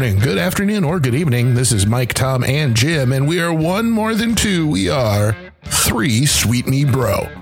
[0.00, 1.52] morning, good afternoon, or good evening.
[1.52, 4.66] This is Mike, Tom, and Jim, and we are one more than two.
[4.66, 7.39] We are three Sweet Me Bro.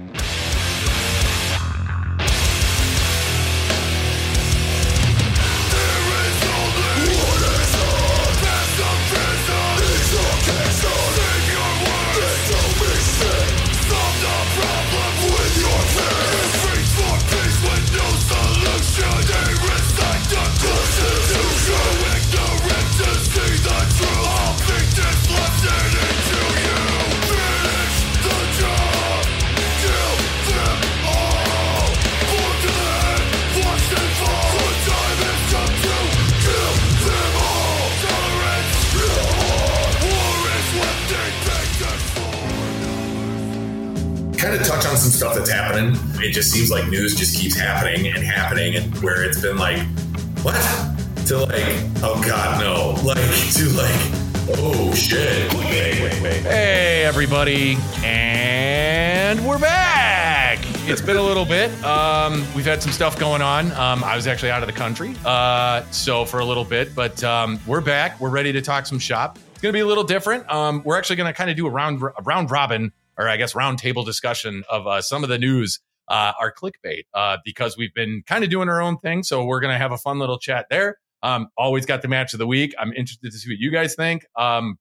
[46.38, 49.82] Just seems like news just keeps happening and happening, and where it's been like,
[50.44, 50.54] what?
[51.26, 52.90] To like, oh god, no.
[53.04, 53.16] Like
[53.54, 55.52] to like, oh shit.
[55.54, 56.42] Wait, wait, wait.
[56.42, 60.60] Hey, everybody, and we're back.
[60.88, 61.72] It's been a little bit.
[61.82, 63.72] Um, we've had some stuff going on.
[63.72, 67.24] Um, I was actually out of the country, uh, so for a little bit, but
[67.24, 68.20] um, we're back.
[68.20, 69.40] We're ready to talk some shop.
[69.50, 70.48] It's going to be a little different.
[70.48, 73.38] Um, we're actually going to kind of do a round, a round robin, or I
[73.38, 77.38] guess round table discussion of uh, some of the news, uh, our Kliq Bate, uh,
[77.44, 79.22] because we've been kind of doing our own thing.
[79.22, 80.98] So we're going to have a fun little chat there.
[81.22, 82.74] Um, always got the match of the week.
[82.78, 84.24] I'm interested to see what you guys think.
[84.36, 84.78] Um,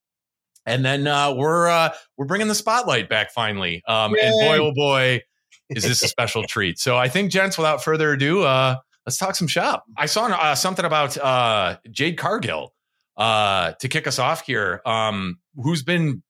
[0.65, 3.81] and then uh, we're uh, we're bringing the spotlight back finally.
[3.87, 5.21] Um, and boy, oh boy,
[5.69, 6.77] is this a special treat.
[6.77, 9.85] So I think, gents, without further ado, uh, let's talk some shop.
[9.97, 12.73] I saw uh, something about uh, Jade Cargill
[13.15, 16.21] uh, to kick us off here, um, who's been,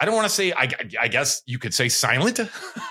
[0.00, 0.68] I don't want to say, I,
[1.00, 2.40] I guess you could say silent.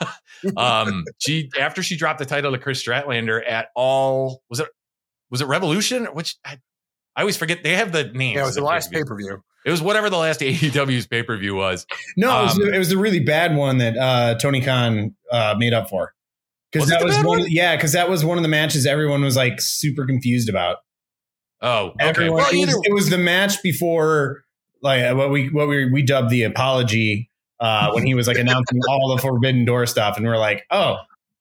[0.58, 4.68] um, she after she dropped the title to Kris Statlander at all was it
[5.30, 6.06] was it Revolution?
[6.06, 6.60] Which I,
[7.16, 7.64] I always forget.
[7.64, 8.36] They have the names.
[8.36, 9.26] Yeah, it was the of last pay-per-view.
[9.26, 9.44] pay per view.
[9.66, 11.86] It was whatever the last AEW's pay per view was.
[12.16, 15.56] No, it, was, Um, it was the really bad one that uh, Tony Khan uh,
[15.58, 16.14] made up for.
[16.72, 17.40] Because it that was bad one.
[17.40, 17.48] one?
[17.50, 20.78] Yeah, because that was one of the matches everyone was like super confused about.
[21.62, 21.96] Oh, okay.
[22.00, 24.44] Everyone, Well, it, was, it was the match before,
[24.82, 27.30] like uh, what we what we we dubbed the apology
[27.60, 30.98] uh, when he was like announcing all the Forbidden Door stuff, and we're like, oh,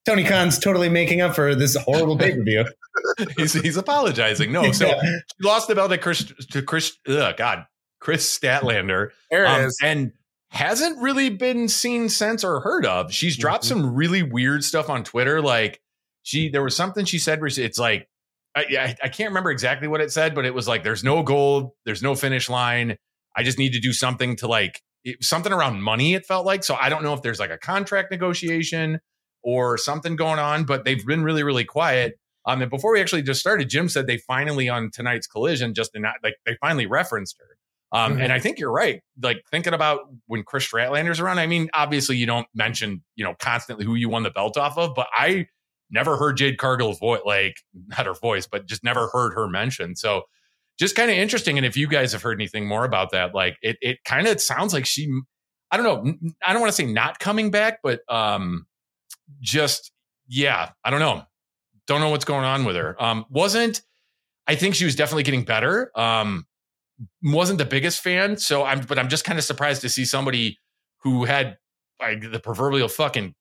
[0.06, 2.64] Tony Khan's totally making up for this horrible pay per view.
[3.36, 4.52] he's, he's apologizing.
[4.52, 6.96] No, so she lost the belt to Kris to Kris.
[7.08, 7.66] Ugh, God,
[8.00, 9.10] Kris Statlander.
[9.30, 9.78] There um, is.
[9.82, 10.12] and
[10.50, 13.12] hasn't really been seen since or heard of.
[13.12, 13.80] She's dropped Mm-hmm.
[13.82, 15.42] some really weird stuff on Twitter.
[15.42, 15.80] Like
[16.22, 18.08] she, there was something she said where she- it's like,
[18.54, 21.22] I, I, I can't remember exactly what it said, but it was like, there's no
[21.22, 22.96] gold, there's no finish line.
[23.36, 26.14] I just need to do something to like it, something around money.
[26.14, 26.74] It felt like so.
[26.74, 29.00] I don't know if there's like a contract negotiation
[29.42, 32.18] or something going on, but they've been really, really quiet.
[32.46, 35.94] Um, and before we actually just started, Jim said they finally on tonight's collision, just
[35.94, 37.56] in like they finally referenced her.
[37.96, 38.22] Um, Mhm.
[38.24, 39.00] And I think you're right.
[39.22, 41.38] Like thinking about when Kris Statlander's around.
[41.38, 44.76] I mean, obviously you don't mention, you know, constantly who you won the belt off
[44.76, 45.46] of, but I
[45.90, 49.98] never heard Jade Cargill's voice, like not her voice, but just never heard her mentioned.
[49.98, 50.22] So
[50.78, 51.56] just kind of interesting.
[51.56, 54.40] And if you guys have heard anything more about that, like it, it kind of
[54.40, 55.10] sounds like she,
[55.70, 58.66] I don't know, I don't want to say not coming back, but um,
[59.40, 59.92] just
[60.28, 61.22] yeah, I don't know,
[61.86, 63.00] don't know what's going on with her.
[63.02, 63.82] Um, wasn't
[64.46, 65.90] I think she was definitely getting better.
[65.98, 66.46] Um,
[67.22, 70.58] wasn't the biggest fan, so I'm, but I'm just kind of surprised to see somebody
[71.02, 71.58] who had
[72.00, 73.34] like the proverbial fucking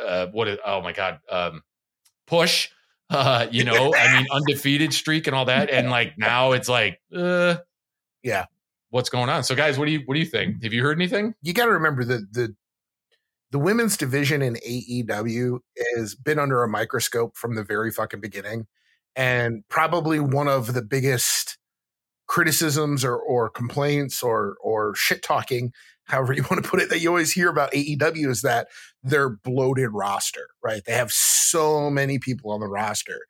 [0.00, 0.48] uh, what?
[0.48, 1.62] Is, oh my god, um,
[2.26, 2.68] push.
[3.10, 7.00] Uh, you know, I mean, undefeated streak and all that, and like now it's like,
[7.14, 7.56] uh,
[8.22, 8.46] Yeah.
[8.90, 9.44] what's going on?
[9.44, 10.62] So, guys, what do you what do you think?
[10.62, 11.34] Have you heard anything?
[11.42, 12.54] You got to remember that the
[13.50, 15.58] the women's division in AEW
[15.96, 18.66] has been under a microscope from the very fucking beginning,
[19.14, 21.58] and probably one of the biggest
[22.26, 25.72] criticisms or or complaints or or shit talking,
[26.06, 28.68] however you want to put it, that you always hear about AEW is that
[29.02, 30.82] their bloated roster, right?
[30.84, 33.20] They have so many people on the roster.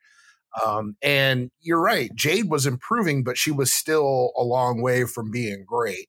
[0.65, 5.29] Um, and you're right, Jade was improving, but she was still a long way from
[5.29, 6.07] being great.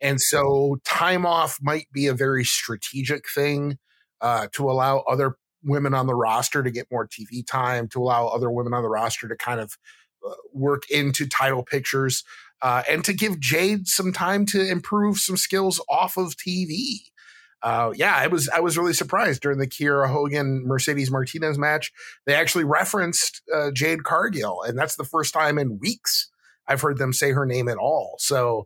[0.00, 3.78] And so time off might be a very strategic thing
[4.20, 8.26] uh, to allow other women on the roster to get more TV time, to allow
[8.28, 9.76] other women on the roster to kind of
[10.26, 12.24] uh, work into title pictures,
[12.64, 17.02] uh, and to give Jade some time to improve some skills off of TV.
[17.62, 21.92] Uh, yeah, I was I was really surprised during the Kiera Hogan Mercedes Martinez match.
[22.26, 26.30] They actually referenced uh, Jade Cargill, and that's the first time in weeks
[26.66, 28.16] I've heard them say her name at all.
[28.18, 28.64] So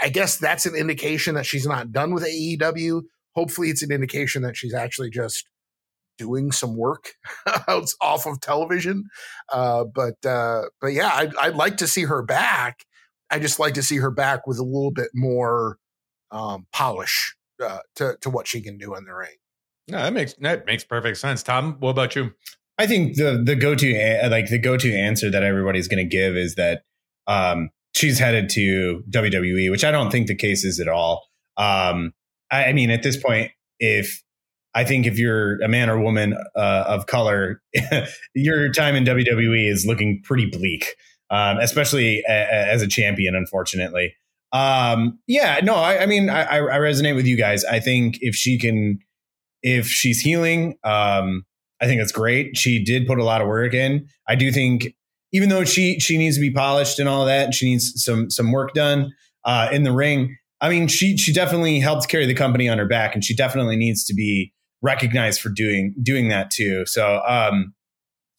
[0.00, 3.02] I guess that's an indication that she's not done with AEW.
[3.36, 5.48] Hopefully, it's an indication that she's actually just
[6.18, 7.12] doing some work
[8.00, 9.04] off of television.
[9.52, 12.84] Uh, but uh, but yeah, I'd, I'd like to see her back.
[13.32, 15.78] I just like to see her back with a little bit more
[16.30, 19.36] um, polish uh, to to what she can do in the ring.
[19.88, 21.42] No, that makes that makes perfect sense.
[21.42, 22.32] Tom, what about you?
[22.78, 26.16] I think the the go to like the go to answer that everybody's going to
[26.16, 26.82] give is that
[27.26, 31.26] um, she's headed to WWE, which I don't think the case is at all.
[31.56, 32.12] Um,
[32.50, 34.22] I, I mean, at this point, if
[34.74, 37.62] I think if you're a man or woman uh, of color,
[38.34, 40.94] your time in WWE is looking pretty bleak,
[41.32, 44.14] um, especially a, a, as a champion, unfortunately.
[44.52, 47.64] Um, yeah, no, I, I mean, I, I, resonate with you guys.
[47.64, 48.98] I think if she can,
[49.62, 51.46] if she's healing, um,
[51.80, 52.58] I think that's great.
[52.58, 54.06] She did put a lot of work in.
[54.28, 54.88] I do think,
[55.32, 58.30] even though she she needs to be polished and all that, and she needs some
[58.30, 59.10] some work done
[59.46, 60.36] uh, in the ring.
[60.60, 63.76] I mean, she she definitely helps carry the company on her back, and she definitely
[63.76, 64.52] needs to be
[64.82, 66.84] recognized for doing doing that too.
[66.84, 67.72] So, um,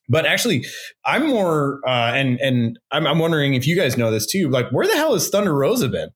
[0.09, 0.65] but actually,
[1.05, 4.49] I'm more uh, and and I'm, I'm wondering if you guys know this too.
[4.49, 6.09] Like, where the hell has Thunder Rosa been?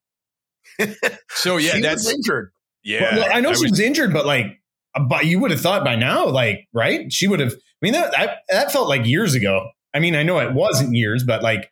[1.30, 2.52] so yeah, she that's injured.
[2.84, 4.62] Yeah, well, I know I she was, was injured, but like,
[5.08, 7.12] but you would have thought by now, like, right?
[7.12, 7.54] She would have.
[7.54, 9.70] I mean, that, that that felt like years ago.
[9.94, 11.72] I mean, I know it wasn't years, but like,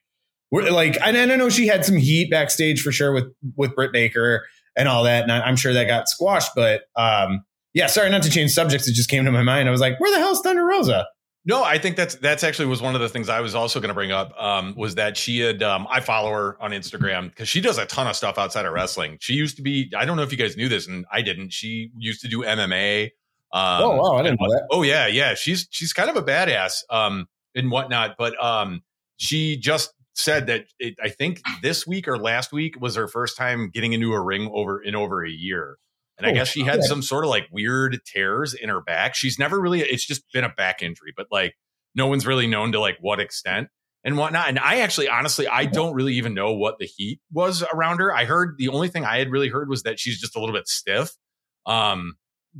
[0.52, 3.26] we're like, and I know she had some heat backstage for sure with
[3.56, 4.46] with Britt Baker
[4.76, 6.52] and all that, and I, am sure that got squashed.
[6.56, 8.88] But um, yeah, sorry, not to change subjects.
[8.88, 9.68] It just came to my mind.
[9.68, 11.08] I was like, where the hell's Thunder Rosa?
[11.48, 13.90] No, I think that's that's actually was one of the things I was also going
[13.90, 14.34] to bring up.
[14.42, 17.86] Um, was that she had um, I follow her on Instagram because she does a
[17.86, 19.18] ton of stuff outside of wrestling.
[19.22, 21.54] She used to be I don't know if you guys knew this and I didn't.
[21.54, 23.12] She used to do MMA.
[23.54, 24.68] Um, oh wow, I didn't know that.
[24.72, 25.36] Oh yeah, yeah.
[25.36, 28.16] She's she's kind of a badass um, and whatnot.
[28.18, 28.82] But um,
[29.18, 33.38] she just said that it, I think this week or last week was her first
[33.38, 35.78] time getting into a ring over in over a year.
[36.18, 36.88] And oh, I guess she had yeah.
[36.88, 39.16] some sort of like weird tears in her back.
[39.16, 41.56] She's never really, it's just been a back injury, but like
[41.94, 43.68] no one's really known to like what extent
[44.04, 44.48] and whatnot.
[44.48, 48.14] And I actually, honestly, I don't really even know what the heat was around her.
[48.14, 50.56] I heard the only thing I had really heard was that she's just a little
[50.56, 51.12] bit stiff.
[51.66, 52.16] Um,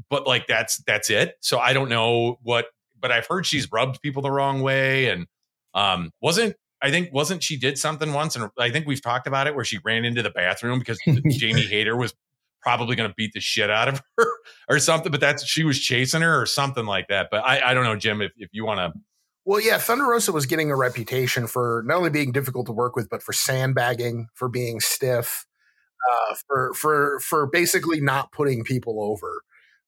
[0.10, 1.36] but like that's that's it.
[1.40, 2.66] So I don't know what,
[3.00, 5.28] but I've heard she's rubbed people the wrong way and
[5.74, 9.48] um wasn't I think wasn't she did something once, and I think we've talked about
[9.48, 11.00] it where she ran into the bathroom because
[11.30, 12.14] Jamie Hayter was
[12.66, 14.28] probably going to beat the shit out of her
[14.68, 15.12] or something.
[15.12, 17.28] But that's she was chasing her or something like that.
[17.30, 19.00] But I, I don't know, Jim, if, if you want to.
[19.46, 22.96] Well, yeah, Thunder Rosa was getting a reputation for not only being difficult to work
[22.96, 25.46] with, but for sandbagging, for being stiff,
[26.12, 29.44] uh, for for for basically not putting people over.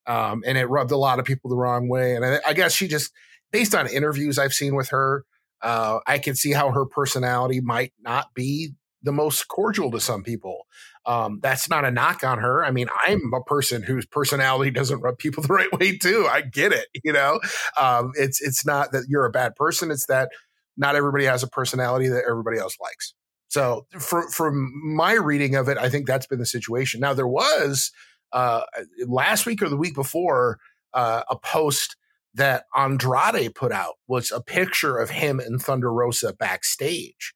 [0.06, 2.16] Um, and it rubbed a lot of people the wrong way.
[2.16, 3.12] And I, I guess she just,
[3.52, 5.26] based on interviews I've seen with her,
[5.62, 10.24] uh, I can see how her personality might not be the most cordial to some
[10.24, 10.66] people.
[11.08, 12.64] Um, that's not a knock on her.
[12.64, 16.28] I mean, I'm a person whose personality doesn't rub people the right way too.
[16.30, 16.88] I get it.
[17.04, 17.40] You know,
[17.80, 19.90] um, it's it's not that you're a bad person.
[19.90, 20.30] It's that
[20.76, 23.14] not everybody has a personality that everybody else likes.
[23.50, 27.00] So, for, from my reading of it, I think that's been the situation.
[27.00, 27.92] Now, there was
[28.34, 28.64] uh,
[29.08, 30.60] last week or the week before
[30.94, 31.96] uh, a post
[32.34, 37.34] that Andrade put out was a picture of him and Thunder Rosa backstage.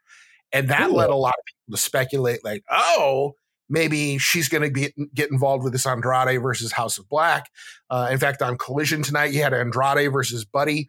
[0.51, 0.95] And that Ooh.
[0.95, 3.35] led a lot of people to speculate, like, oh,
[3.71, 7.49] maybe she's going to be get involved with this Andrade versus House of Black.
[7.89, 10.87] Uh, in fact, on Collision tonight, you had Andrade versus Buddy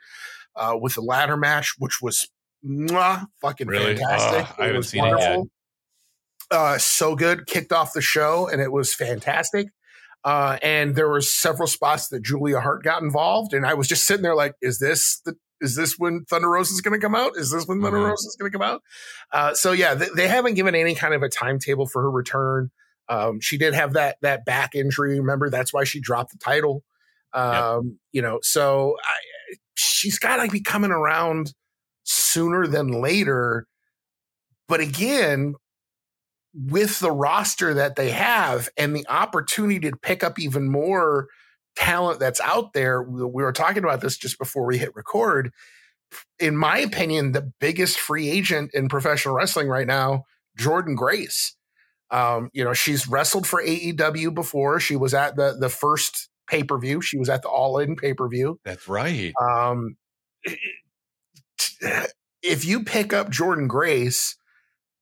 [0.56, 2.28] uh, with the ladder match, which was
[2.66, 3.96] mwah, fucking really?
[3.96, 4.58] fantastic.
[4.58, 5.24] Uh, I haven't seen wonderful.
[5.24, 5.50] it
[6.50, 6.58] yet.
[6.58, 9.68] Uh, so good, kicked off the show, and it was fantastic.
[10.24, 14.06] Uh, and there were several spots that Julia Hart got involved, and I was just
[14.06, 17.14] sitting there like, "Is this the is this when Thunder Rosa is going to come
[17.14, 17.32] out?
[17.36, 18.08] Is this when Thunder mm-hmm.
[18.08, 18.82] Rosa is going to come out?
[19.32, 22.70] Uh, so yeah, they, they, haven't given any kind of a timetable for her return.
[23.08, 25.18] Um, she did have that that back injury.
[25.18, 26.82] Remember, that's why she dropped the title.
[27.32, 27.82] Um, yep.
[28.12, 31.54] You know, so I, she's got to be coming around
[32.04, 33.66] sooner than later.
[34.68, 35.54] But again,
[36.54, 41.28] with the roster that they have and the opportunity to pick up even more
[41.76, 43.02] talent that's out there.
[43.02, 45.52] We were talking about this just before we hit record.
[46.38, 50.24] In my opinion, the biggest free agent in professional wrestling right now,
[50.58, 51.56] Jordynne Grace.
[52.10, 54.78] Um, you know, she's wrestled for AEW before.
[54.78, 57.00] She was at the the first pay per view.
[57.00, 58.60] She was at the All In pay per view.
[58.64, 59.32] That's right.
[59.40, 59.96] Um,
[62.42, 64.36] if you pick up Jordynne Grace,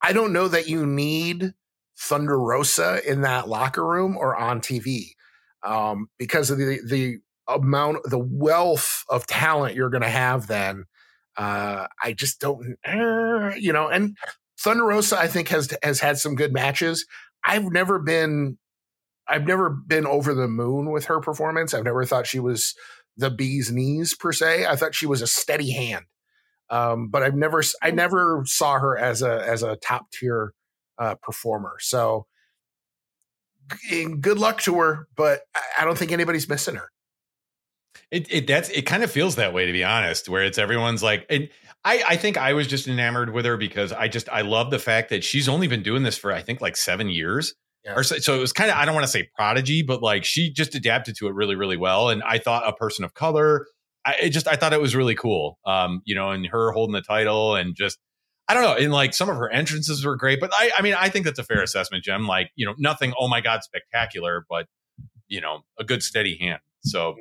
[0.01, 1.55] I don't know that you need
[1.99, 5.15] Thunder Rosa in that locker room or on TV
[5.63, 10.47] um, because of the the amount, the wealth of talent you're going to have.
[10.47, 10.85] Then
[11.37, 13.89] uh, I just don't, uh, you know.
[13.89, 14.17] And
[14.59, 17.07] Thunder Rosa, I think has has had some good matches.
[17.45, 18.59] I've never been,
[19.27, 21.73] I've never been over the moon with her performance.
[21.73, 22.75] I've never thought she was
[23.17, 24.67] the bee's knees per se.
[24.67, 26.05] I thought she was a steady hand,
[26.69, 30.53] um, but I've never I never saw her as a as a top tier
[30.99, 31.77] uh, performer.
[31.81, 32.27] So
[33.89, 35.41] g- good luck to her, but
[35.79, 36.89] I- don't think anybody's missing her.
[38.11, 41.03] It, it that's it kind of feels that way to be honest, where it's everyone's
[41.03, 41.49] like, and
[41.85, 44.79] I I think I was just enamored with her because I just I love the
[44.79, 47.55] fact that she's only been doing this for I think like seven years.
[47.85, 47.95] Yeah.
[47.95, 50.25] Or so, so it was kind of I don't want to say prodigy, but like
[50.25, 52.11] she just adapted to it really really well.
[52.11, 53.67] And I thought a person of color,
[54.05, 55.59] I it just I thought it was really cool.
[55.65, 57.99] Um, you know, and her holding the title and just
[58.51, 60.95] I don't know, and like some of her entrances were great, but I I mean
[60.99, 62.27] I think that's a fair assessment, Jim.
[62.27, 64.67] Like you know nothing oh my god spectacular, but
[65.29, 66.59] you know a good steady hand.
[66.81, 67.15] So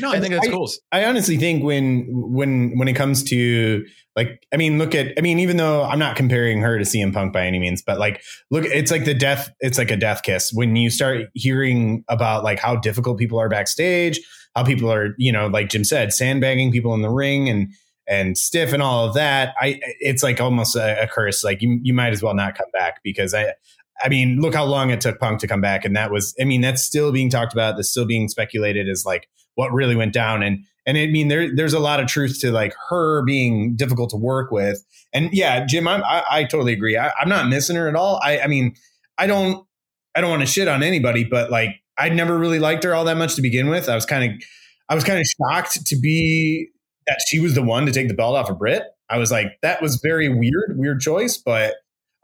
[0.00, 0.68] no, I think that's I- cool.
[0.90, 5.20] I honestly think when when when it comes to like I mean look at I
[5.20, 8.20] mean even though I'm not comparing her to CM Punk by any means but like
[8.50, 12.42] look it's like the death it's like a death kiss when you start hearing about
[12.42, 14.18] like how difficult people are backstage
[14.56, 17.72] how people are you know like Jim said sandbagging people in the ring and
[18.08, 21.44] and stiff and all of that I it's like almost a, a curse.
[21.44, 23.54] Like you you might as well not come back because I
[24.02, 25.84] I mean look how long it took Punk to come back.
[25.84, 27.76] And that was I mean that's still being talked about.
[27.76, 30.42] That's still being speculated as like what really went down.
[30.42, 34.10] And and I mean there there's a lot of truth to like her being difficult
[34.10, 34.82] to work with.
[35.12, 36.96] And yeah Jim I'm, I I totally agree.
[36.96, 38.18] I, I'm not missing her at all.
[38.22, 38.74] I I mean
[39.18, 39.66] I don't
[40.14, 43.04] I don't want to shit on anybody but like I never really liked her all
[43.04, 43.88] that much to begin with.
[43.88, 44.42] I was kind of
[44.88, 46.70] I was kind of shocked to be
[47.08, 49.58] that she was the one to take the belt off of Britt I was like
[49.62, 51.74] that was very weird weird choice but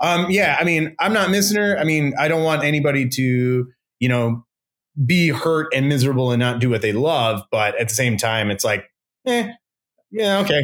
[0.00, 3.66] um yeah I mean I'm not missing her I mean I don't want anybody to
[4.00, 4.44] you know
[5.02, 7.42] be hurt and miserable and not do what they love.
[7.50, 8.84] But at the same time, it's like,
[9.26, 9.52] eh,
[10.10, 10.62] yeah, okay.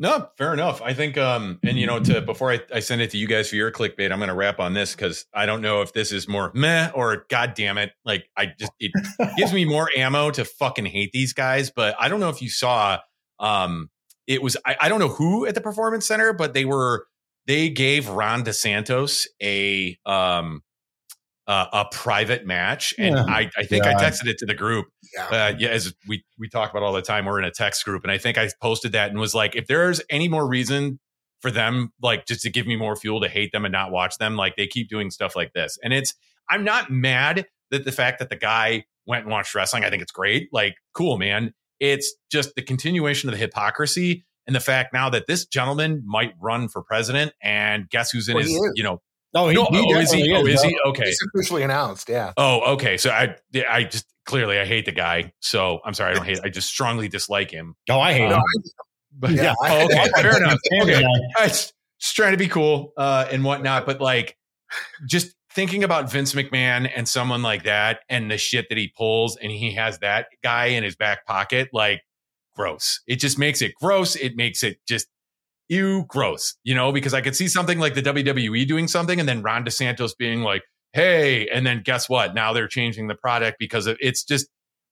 [0.00, 0.80] No, fair enough.
[0.80, 3.50] I think, um, and you know, to before I, I send it to you guys
[3.50, 5.92] for your Kliq Bate, I'm going to wrap on this because I don't know if
[5.92, 7.92] this is more meh or god damn it.
[8.02, 8.92] Like, I just, it
[9.36, 11.70] gives me more ammo to fucking hate these guys.
[11.70, 13.00] But I don't know if you saw,
[13.40, 13.90] um,
[14.26, 17.06] it was, I, I don't know who at the performance center, but they were,
[17.46, 20.62] they gave Ron DeSantis a, um,
[21.50, 22.94] uh, a private match.
[22.96, 23.24] And Yeah.
[23.24, 25.24] I, I think I texted it to the group Yeah.
[25.26, 28.04] uh, yeah, as we we talk about all the time, we're in a text group,
[28.04, 31.00] and I think I posted that and was like, if there's any more reason
[31.42, 34.16] for them, like just to give me more fuel to hate them and not watch
[34.18, 36.14] them, like they keep doing stuff like this, and it's
[36.48, 40.02] I'm not mad that the fact that the guy went and watched wrestling, I think
[40.02, 41.52] it's great, like cool, man.
[41.80, 46.32] It's just the continuation of the hypocrisy and the fact now that this gentleman might
[46.40, 49.00] run for president, and guess who's in Well, his, you know,
[49.34, 50.22] Oh, he, no, oh, is he?
[50.28, 50.76] definitely Oh, is he?
[50.86, 51.04] Okay.
[51.04, 52.08] It's officially announced.
[52.08, 52.32] Yeah.
[52.36, 52.96] Oh, okay.
[52.96, 55.32] So I, yeah, I just clearly I hate the guy.
[55.40, 56.40] So I'm sorry, I don't hate.
[56.42, 57.76] I just strongly dislike him.
[57.88, 58.62] No, I hate Um, him.
[59.12, 59.54] But Yeah.
[59.62, 60.58] oh, okay, fair enough.
[60.82, 61.04] Okay,
[61.38, 64.36] I was just trying to be cool uh, and whatnot, but like,
[65.06, 69.36] just thinking about Vince McMahon and someone like that, and the shit that he pulls,
[69.36, 72.02] and he has that guy in his back pocket, like,
[72.56, 73.00] gross.
[73.06, 74.16] It just makes it gross.
[74.16, 75.06] It makes it just.
[75.70, 79.28] Ew, gross, you know, because I could see something like the WWE doing something and
[79.28, 80.62] then Ron DeSantis being like,
[80.92, 82.34] hey, and then guess what?
[82.34, 84.48] Now they're changing the product because it's just,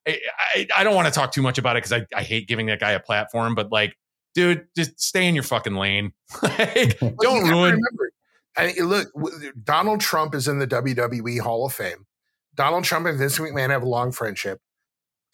[0.06, 0.20] I,
[0.54, 2.66] I, I don't want to talk too much about it because I, I hate giving
[2.66, 3.96] that guy a platform, but like,
[4.34, 6.12] dude, just stay in your fucking lane.
[6.42, 7.80] like, don't ruin.
[8.56, 9.08] I, look,
[9.64, 12.06] Donald Trump is in the WWE Hall of Fame.
[12.54, 14.60] Donald Trump and Vince McMahon have a long friendship.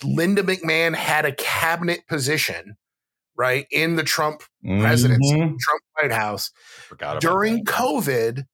[0.02, 2.76] Linda McMahon had a cabinet position,
[3.36, 5.58] right, in the Trump presidency, Mhm.
[5.58, 6.50] Trump White House.
[6.88, 7.74] Forgot During that.
[7.74, 8.44] COVID,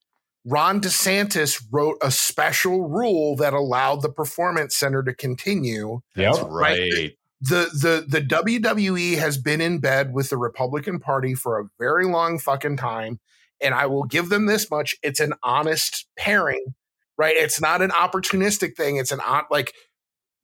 [0.45, 6.01] Ron DeSantis wrote a special rule that allowed the performance center to continue.
[6.17, 6.35] Yep.
[6.35, 7.13] That's right.
[7.43, 12.05] The the the WWE has been in bed with the Republican Party for a very
[12.07, 13.19] long fucking time,
[13.61, 16.75] and I will give them this much: it's an honest pairing,
[17.17, 17.35] right?
[17.37, 18.97] It's not an opportunistic thing.
[18.97, 19.75] It's an on like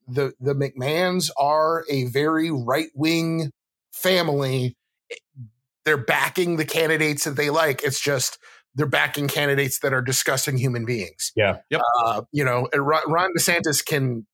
[0.08, 3.50] the the McMahons are a very right wing
[3.96, 4.76] family.
[5.84, 7.82] They're backing the candidates that they like.
[7.84, 8.38] It's just
[8.74, 11.32] they're backing candidates that are disgusting human beings.
[11.36, 11.58] Yeah.
[11.70, 11.80] Yep.
[12.04, 14.26] Uh, you know, and Ron DeSantis can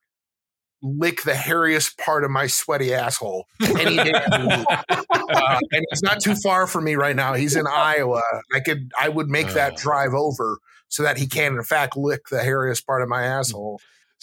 [0.82, 4.98] lick the hairiest part of my sweaty asshole any day of the week.
[5.32, 7.34] Uh, and it's not too far from me right now.
[7.34, 8.20] He's in Iowa.
[8.52, 9.76] I could, I would make that Oh.
[9.76, 13.78] drive over so that he can, in fact, lick the hairiest part of my asshole.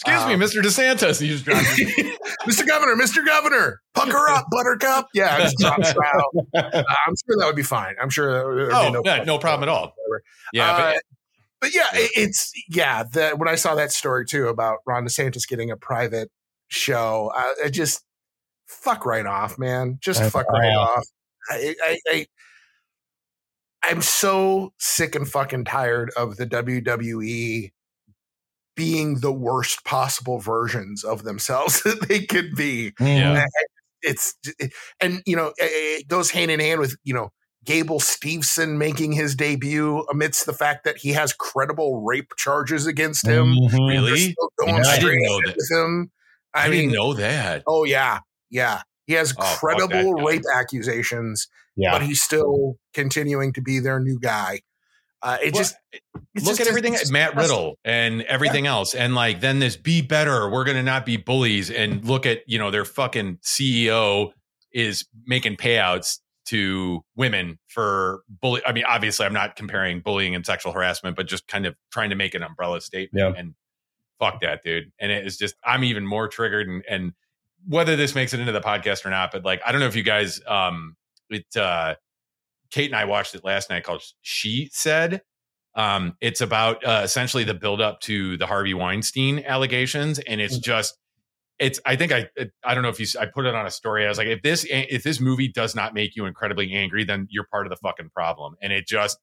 [0.06, 0.62] Excuse me, Um, Mr.
[0.62, 1.20] DeSantis.
[1.20, 2.18] He just dropped it.
[2.48, 2.66] Mr.
[2.66, 3.24] Governor, Mr.
[3.24, 5.08] Governor, pucker up, Buttercup.
[5.12, 6.30] Yeah, just drop style.
[6.54, 7.94] Uh, I'm sure that would be fine.
[8.00, 9.92] I'm sure Oh, be yeah, no problem at all.
[10.06, 10.22] Whatever.
[10.52, 11.02] Yeah, Uh, but
[11.60, 13.02] but yeah, it's yeah.
[13.12, 16.30] That when I saw that story too about Ron DeSantis getting a private
[16.68, 18.02] show, I, it just
[18.66, 19.98] fuck right off, man.
[20.00, 20.86] Just That's fuck right all.
[20.86, 21.04] off.
[21.50, 22.26] I, I, I
[23.82, 27.72] I'm so sick and fucking tired of the WWE
[28.80, 32.92] being the worst possible versions of themselves that they could be.
[32.98, 33.44] Yeah.
[34.00, 34.34] It's
[35.02, 37.28] and you know it goes hand in hand with you know
[37.66, 43.26] Gable Steveson making his debut amidst the fact that he has credible rape charges against
[43.26, 43.48] him.
[43.54, 43.86] Mhm.
[43.90, 44.34] Really?
[44.66, 45.54] Yeah, I didn't know that.
[45.58, 46.10] with him.
[46.54, 47.62] I, I, mean, didn't know that.
[47.66, 48.20] oh yeah,
[48.50, 48.80] yeah.
[49.06, 51.92] He has Oh, credible rape accusations, Yeah.
[51.92, 54.60] but he's still continuing to be their new guy.
[55.22, 55.76] Uh, it Well, just
[56.14, 57.36] look just- at everything Matt.
[57.36, 60.48] Riddle and everything else, and like then this be better.
[60.48, 64.32] We're gonna not be bullies, and look at you know their fucking CEO
[64.72, 68.62] is making payouts to women for bully.
[68.66, 72.10] I mean, obviously, I'm not comparing bullying and sexual harassment, but just kind of trying
[72.10, 73.34] to make an umbrella statement.
[73.34, 73.38] Yeah.
[73.40, 73.54] And
[74.18, 74.90] fuck that, dude.
[74.98, 77.12] And it is just I'm even more triggered, and and
[77.66, 79.96] whether this makes it into the podcast or not, but like I don't know if
[79.96, 80.96] you guys um
[81.28, 81.94] it uh
[82.70, 85.22] Kate and I watched it last night called She Said.
[85.74, 90.58] Um, it's about uh, essentially the build up to the Harvey Weinstein allegations, and it's
[90.58, 90.98] just
[91.58, 91.80] it's.
[91.86, 92.28] I think I
[92.64, 94.04] I don't know if you I put it on a story.
[94.04, 97.28] I was like, if this if this movie does not make you incredibly angry, then
[97.30, 98.54] you're part of the fucking problem.
[98.60, 99.18] And it just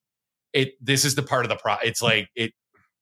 [0.53, 1.75] it this is the part of the pro.
[1.83, 2.53] It's like it.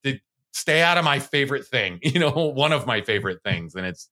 [0.03, 0.21] it
[0.51, 1.99] stay out of my favorite thing.
[2.03, 4.09] You know, one of my favorite things, and it's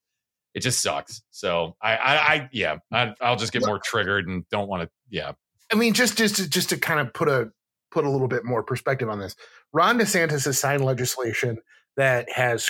[0.54, 1.24] it just sucks.
[1.32, 4.90] So I I, I yeah, I, I'll just get more triggered and don't want to.
[5.10, 5.32] Yeah,
[5.74, 7.50] I mean, just just to, just to kind of put a
[7.92, 9.36] put a little bit more perspective on this,
[9.74, 11.58] Ron DeSantis has signed legislation
[11.98, 12.70] that has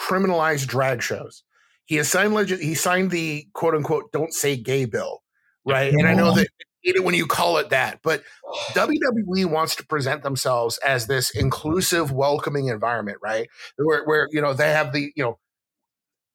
[0.00, 1.42] criminalized drag shows.
[1.84, 5.22] He has signed leg- he signed the quote unquote "Don't Say Gay" bill,
[5.66, 5.92] right?
[5.92, 6.48] And I know that
[6.82, 8.22] hate it when you call it that, but
[8.70, 13.50] WWE wants to present themselves as this inclusive, welcoming environment, right?
[13.76, 15.38] Where where you know they have the you know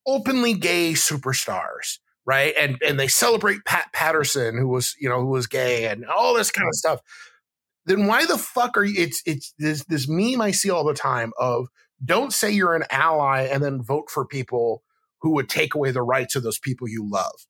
[0.05, 2.53] openly gay superstars right?
[2.59, 6.35] And and they celebrate Pat Patterson, who was you know who was gay, and all
[6.35, 7.01] this kind of stuff.
[7.85, 9.01] Then why the fuck are you?
[9.01, 11.69] It's it's this this meme I see all the time of
[12.03, 14.83] don't say you're an ally and then vote for people
[15.21, 17.47] who would take away the rights of those people you love.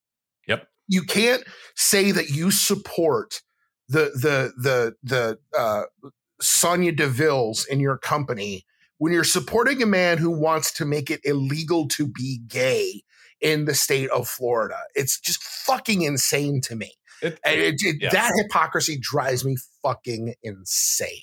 [0.48, 0.68] Yep.
[0.88, 1.44] You can't
[1.76, 3.42] say that you support
[3.90, 8.64] the the the the uh, Sonya Deville's in your company
[9.00, 13.02] when you're supporting a man who wants to make it illegal to be gay
[13.42, 14.78] in the state of Florida.
[14.96, 16.94] It's just fucking insane to me.
[17.22, 18.10] It- And it- it- yeah.
[18.12, 21.22] That hypocrisy drives me fucking insane.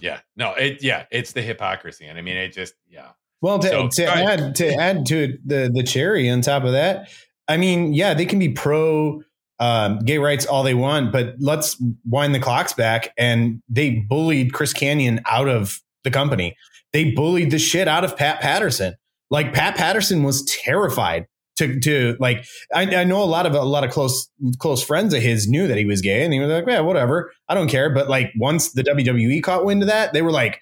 [0.00, 3.08] yeah, no, it yeah, it's the hypocrisy, and I mean, it just yeah.
[3.40, 6.72] Well, to, So, to add to add to it, the the cherry on top of
[6.72, 7.08] that,
[7.48, 9.22] I mean, yeah, they can be pro
[9.58, 11.76] um, gay rights all they want, but let's
[12.08, 13.12] wind the clocks back.
[13.18, 16.56] And they bullied Chris Kanyon out of the company.
[16.94, 18.94] They bullied the shit out of Pat Patterson.
[19.28, 21.26] Like Pat Patterson was terrified
[21.60, 22.44] to to like.
[22.74, 25.66] I, I know a lot of a lot of close close friends of his knew
[25.68, 28.32] that he was gay, and he was like, "Yeah, whatever, I don't care." But like
[28.36, 30.60] once the WWE caught wind of that, they were like,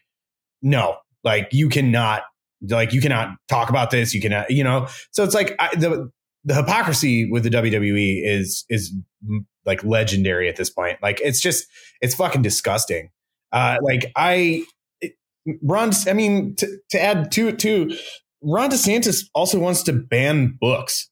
[0.62, 2.22] "No, like you cannot
[2.68, 4.14] like you cannot talk about this.
[4.14, 4.88] You cannot you know?
[5.12, 6.10] So it's like I, the
[6.44, 8.94] the hypocrisy with the WWE is is
[9.28, 10.98] mm, like legendary at this point.
[11.02, 11.66] Like it's just
[12.00, 13.10] it's fucking disgusting.
[13.52, 14.64] Uh like I
[15.62, 17.96] Ron I mean to, to add to it too
[18.42, 21.10] Ron DeSantis also wants to ban books.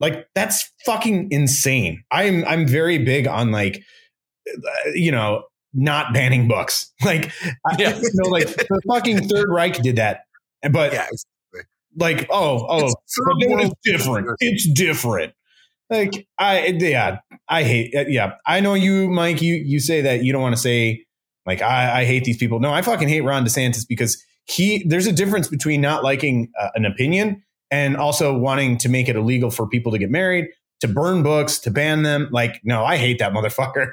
[0.00, 2.02] Like that's fucking insane.
[2.10, 3.82] I'm I'm very big on like
[4.48, 6.92] uh, you know not banning books.
[7.04, 7.30] Like
[7.66, 7.96] I, Yeah.
[7.98, 10.22] you know like the fucking third Reich did that.
[10.70, 11.06] But Yeah,
[11.96, 14.28] like oh oh It's but then it's different.
[14.40, 15.32] it's different.
[15.90, 18.32] Like i yeah i hate uh, yeah.
[18.46, 21.04] I know you mike you you say that you don't want to say
[21.46, 22.60] like i i hate these people.
[22.60, 26.68] No i fucking hate ron desantis because he there's a difference between not liking uh,
[26.74, 30.48] an opinion and also wanting to make it illegal for people to get married
[30.80, 33.92] to burn books to ban them like no i hate that motherfucker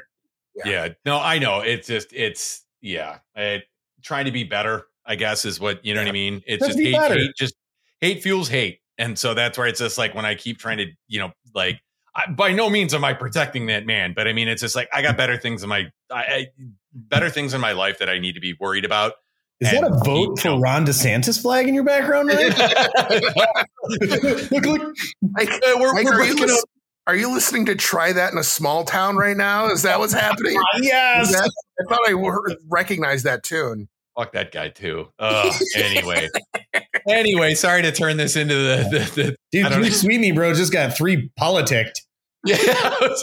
[0.65, 0.89] Yeah.
[1.05, 1.61] No, I know.
[1.61, 3.19] It's just it's yeah.
[3.35, 3.63] It,
[4.01, 6.41] trying to be better, I guess, is what you know what I mean.
[6.45, 7.55] It's Let's just be hate, hate, just
[8.01, 10.85] hate fuels hate, and so that's where it's just like when I keep trying to,
[11.07, 11.79] you know, like
[12.15, 14.89] I, by no means am I protecting that man, but I mean it's just like
[14.93, 16.47] I got better things in my, I, I
[16.93, 19.13] better things in my life that I need to be worried about.
[19.61, 22.57] Is that a vote for ron desantis flag in your background Mike?
[24.51, 24.95] look look
[25.37, 26.69] Like, Uh, we're, Mike, we're are, you lis- up.
[27.07, 29.69] are you listening to try that in a small town right now?
[29.69, 30.55] Is that what's happening?
[30.81, 33.87] Yes that- I thought I heard, recognized that tune.
[34.17, 35.07] Fuck that guy too.
[35.17, 36.27] Uh, anyway,
[37.09, 39.89] anyway, sorry to turn this into the the, the Dude, I know.
[39.89, 42.01] Sweet Me Bro just got three politicked.
[42.45, 42.57] yeah.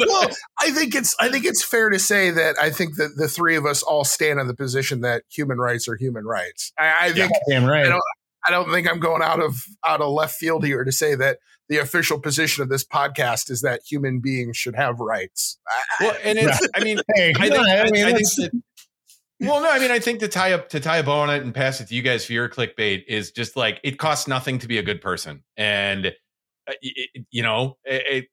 [0.06, 0.28] well,
[0.60, 3.56] I think it's I think it's fair to say that I think that the three
[3.56, 6.72] of us all stand on the position that human rights are human rights.
[6.78, 7.86] I, I think Damn right.
[7.86, 8.02] I don't-
[8.46, 11.38] I don't think I'm going out of out of left field here to say that
[11.68, 15.58] the official position of this podcast is that human beings should have rights.
[16.00, 18.62] Well, and it's I mean hey, I think, on, I, mean, I think that
[19.40, 21.42] Well, no, I mean, I think to tie up to tie a bow on it
[21.42, 24.28] and pass it to you guys for your Kliq Bate is just like it costs
[24.28, 28.26] nothing to be a good person, and uh, it, you know, it,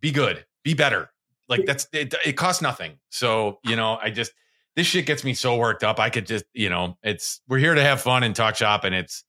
[0.00, 1.10] be good, be better.
[1.48, 2.14] Like that's it.
[2.24, 2.98] It costs nothing.
[3.10, 4.32] So you know, I just
[4.76, 5.98] this shit gets me so worked up.
[5.98, 8.94] I could just you know, it's we're here to have fun and talk shop, and
[8.94, 9.24] it's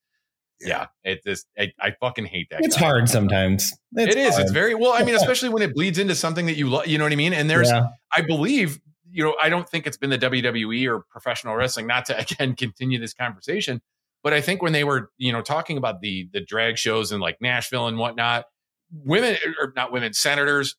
[0.60, 2.64] yeah, it just I, I fucking hate that.
[2.64, 2.86] It's guy.
[2.86, 3.74] hard sometimes.
[3.94, 4.34] It's It is.
[4.36, 4.44] hard.
[4.44, 4.94] It's very well.
[4.94, 6.86] I mean, especially when it bleeds into something that you love.
[6.88, 7.34] You know what I mean?
[7.34, 7.88] And there's, Yeah.
[8.16, 8.80] I believe,
[9.10, 11.88] you know, I don't think it's been the WWE or professional wrestling.
[11.88, 13.82] Not to again continue this conversation,
[14.24, 17.20] but I think when they were, you know, talking about the the drag shows in
[17.20, 18.46] like Nashville and whatnot,
[18.92, 20.76] women or not women senators,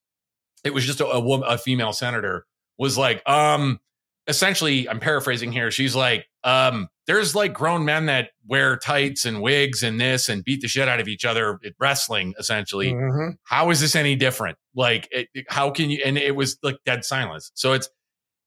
[0.64, 2.46] it was just a, a woman, a female senator
[2.78, 3.80] was like, um,
[4.26, 5.70] essentially, I'm paraphrasing here.
[5.70, 10.44] She's like, um, there's like grown men that wear tights and wigs and this and
[10.44, 13.36] beat the shit out of each other at wrestling, essentially Mhm.
[13.44, 14.56] how is this any different?
[14.74, 16.00] Like, it, it- how can you?
[16.04, 17.50] And it was like dead silence.
[17.54, 17.88] So it's,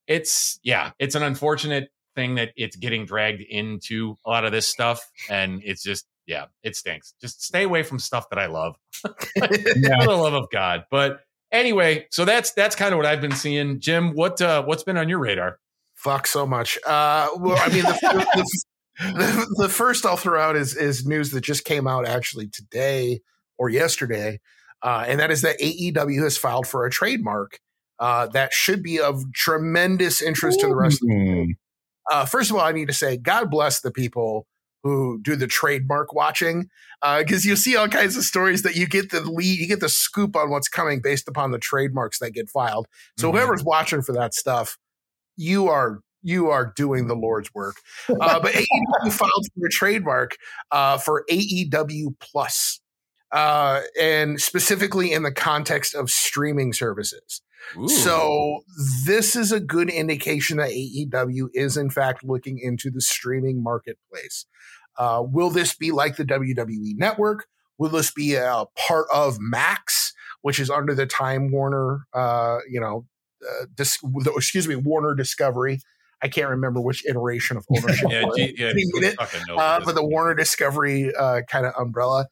[0.08, 4.67] it's, yeah, it's an unfortunate thing that it's getting dragged into a lot of this
[4.69, 5.01] stuff.
[5.30, 7.13] And it's just, yeah, it stinks.
[7.21, 8.75] Just stay away from stuff that I love
[9.35, 9.99] Yeah.
[9.99, 10.85] for the love of God.
[10.89, 13.79] But anyway, so that's, that's kind of what I've been seeing.
[13.79, 15.59] Jim, what, uh, what's been on your radar?
[15.95, 16.77] Fuck so much.
[16.85, 21.31] Uh, well, I mean, the, the, the, the first I'll throw out is is news
[21.31, 23.21] that just came out actually today
[23.57, 24.39] or yesterday,
[24.83, 27.59] uh, and that is that AEW has filed for a trademark
[27.99, 31.01] uh, that should be of tremendous interest to the rest.
[31.01, 31.47] of Mm.
[32.11, 34.45] uh, first of all, I need to say, God bless the people
[34.85, 36.69] who do the trademark watching,
[37.17, 39.89] because you see all kinds of stories that you get the lead, you get the
[39.89, 42.85] scoop on what's coming based upon the trademarks that get filed.
[43.17, 43.31] So Mhm.
[43.33, 44.77] whoever's watching for that stuff,
[45.35, 47.75] you are you are doing the Lord's work.
[48.09, 50.37] Uh, but AEW filed for a trademark
[50.71, 52.79] uh, for AEW Plus,
[53.31, 57.41] uh, and specifically in the context of streaming services.
[57.77, 57.89] Ooh.
[57.89, 58.61] So
[59.05, 64.45] this is a good indication that AEW is in fact looking into the streaming marketplace.
[64.97, 67.47] Uh, will this be like the WWE network?
[67.77, 72.79] Will this be a part of Max, which is under the Time Warner, uh, you
[72.79, 73.05] know,
[73.45, 73.99] uh, dis-
[74.35, 75.79] excuse me, Warner Discovery?
[76.21, 78.09] I can't remember which iteration of ownership.
[78.09, 82.27] yeah, it yeah, fucking uh, but the Warner Discovery uh, kind of umbrella.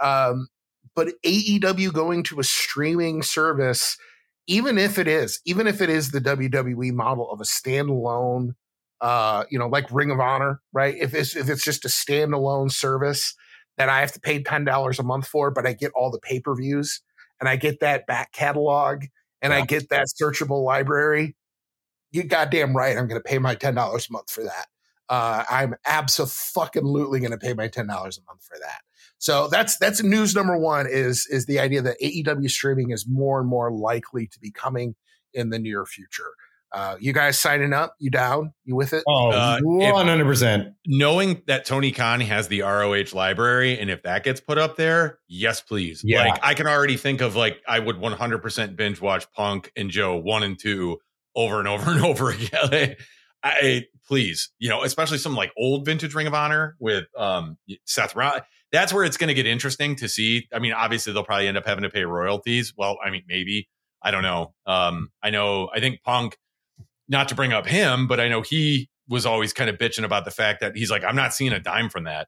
[0.00, 0.48] Um,
[0.94, 3.98] but AEW going to a streaming service,
[4.46, 8.54] even if it is, even if it is the WWE model of a standalone,
[9.00, 10.94] uh, you know, like Ring of Honor, right?
[10.96, 13.34] If it's if it's just a standalone service
[13.76, 16.20] that I have to pay ten dollars a month for, but I get all the
[16.20, 17.02] pay per views
[17.40, 19.04] and I get that back catalog
[19.42, 21.36] and I get that searchable library.
[22.10, 24.66] You goddamn right, I'm going to pay my ten dollars a month for that
[25.08, 28.80] uh, I'm absolutely going to pay my ten dollars a month for that.
[29.18, 33.40] So that's that's news number one is is the idea that AEW streaming is more
[33.40, 34.94] and more likely to be coming
[35.32, 36.30] in the near future.
[36.72, 37.94] Uh, you guys signing up?
[37.98, 38.52] You down?
[38.64, 39.04] You with it?
[39.06, 40.74] Oh, Uh, 100%.
[40.86, 45.18] knowing that Tony Khan has the ROH library, and if that gets put up there,
[45.28, 46.02] yes, please.
[46.04, 46.24] Yeah.
[46.26, 50.16] Like I can already think of like I would 100% binge watch Punk and Joe
[50.16, 50.98] one and two
[51.34, 52.96] over and over and over again.
[53.42, 58.16] I please, you know, especially some like old vintage Ring of Honor with um Seth
[58.16, 58.42] Rollins.
[58.72, 60.48] That's where it's going to get interesting to see.
[60.52, 62.74] I mean, obviously they'll probably end up having to pay royalties.
[62.76, 63.68] Well, I mean, maybe
[64.02, 64.54] I don't know.
[64.66, 65.68] Um, I know.
[65.74, 66.36] I think Punk.
[67.08, 70.24] Not to bring up him, but I know he was always kind of bitching about
[70.24, 72.26] the fact that he's like, I'm not seeing a dime from that.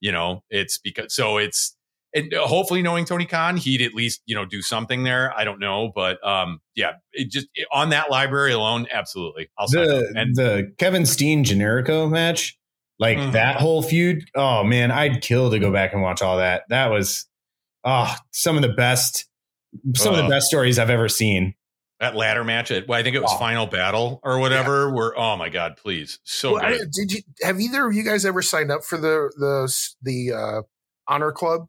[0.00, 1.76] You know, it's because so it's
[2.14, 5.32] and hopefully knowing Tony Khan, he'd at least you know do something there.
[5.36, 9.68] I don't know, but um, yeah, it just on that library alone, absolutely, I'll.
[9.68, 12.58] The, And the Kevin Steen Generico match,
[12.98, 13.32] like Mhm.
[13.32, 14.24] that whole feud.
[14.34, 16.64] Oh, man, I'd kill to go back and watch all that.
[16.68, 17.26] That was
[17.84, 19.26] oh, some of the best,
[19.96, 21.54] some of the best stories I've ever seen.
[22.00, 23.38] that ladder match, at, well, I think it was Oh.
[23.38, 24.92] Final Battle or whatever.
[24.92, 26.90] Where oh my god, please, so Well, I- good.
[26.90, 30.62] did you have either of you guys ever signed up for the the the uh,
[31.06, 31.68] Honor Club,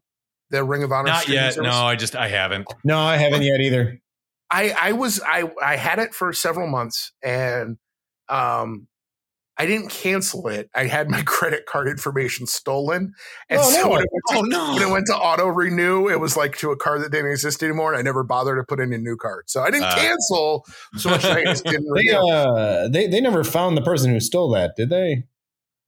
[0.50, 1.06] the Ring of Honor?
[1.10, 1.54] Not yet.
[1.54, 1.70] service?
[1.70, 2.66] No, I just I haven't.
[2.82, 4.00] No, I haven't yet either.
[4.50, 7.76] I I was I I had it for several months and
[8.28, 8.88] um
[9.56, 10.68] I didn't cancel it.
[10.74, 13.12] I had my credit card information stolen,
[13.48, 13.88] and Oh, so no.
[13.90, 14.74] when, it went to, Oh no.
[14.74, 17.62] when it went to auto renew, it was like to a card that didn't exist
[17.62, 19.44] anymore, and I never bothered to put in a new card.
[19.48, 19.94] So I didn't Ah.
[19.94, 20.64] cancel
[20.96, 21.24] so much.
[21.24, 22.28] I just didn't They renew.
[22.30, 25.24] uh they they never found the person who stole that, did they?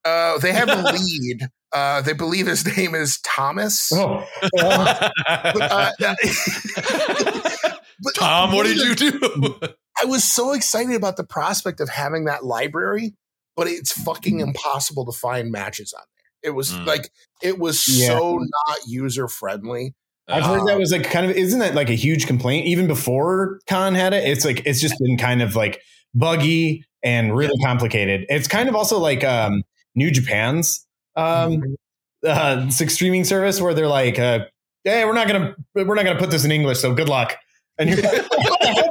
[0.05, 1.49] Uh, they have a lead.
[1.73, 3.91] Uh, they believe his name is Thomas.
[3.93, 4.25] Oh,
[4.61, 6.17] uh, Uh, but-
[8.15, 9.59] Tom, what did you do?
[10.01, 13.15] I was so excited about the prospect of having that library,
[13.57, 16.51] but it's fucking impossible to find matches on there.
[16.51, 16.87] It was Mm.
[16.87, 17.11] like
[17.43, 18.09] it was Yeah.
[18.09, 19.95] so not user friendly.
[20.29, 23.61] I've heard that was like kind of isn't that like a huge complaint even before
[23.69, 24.25] Khan had it?
[24.29, 25.81] It's like it's just been kind of like
[26.15, 28.27] buggy and really complicated.
[28.29, 29.63] It's kind of also like um,
[29.95, 31.63] New Japan's um,
[32.27, 34.41] uh, streaming service where they're like, uh,
[34.85, 37.37] "Hey, we're not gonna we're not gonna put this in English, so good luck."
[37.79, 38.36] And you're like, "How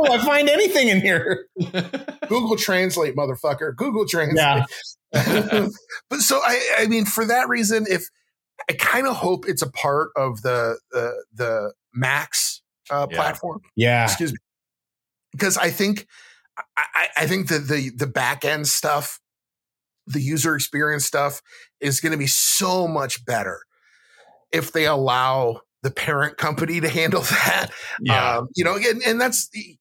[0.06, 1.48] do I find anything in here?"
[2.28, 3.76] Google Translate, motherfucker.
[3.76, 4.38] Google Translate.
[4.38, 4.66] Yeah.
[6.10, 8.04] but so I, I mean, for that reason, if
[8.70, 13.16] I kind of hope it's a part of the the, the Max uh, Yeah.
[13.18, 13.62] platform.
[13.76, 14.38] Yeah, Excuse me,
[15.32, 16.08] because I think
[16.58, 19.20] I, I- I think that the the back end stuff,
[20.08, 21.42] the user experience stuff,
[21.80, 23.62] is going to be so much better
[24.52, 27.70] if they allow the parent company to handle that.
[28.02, 28.38] Yeah.
[28.38, 29.78] Um, you know, and, and that's y-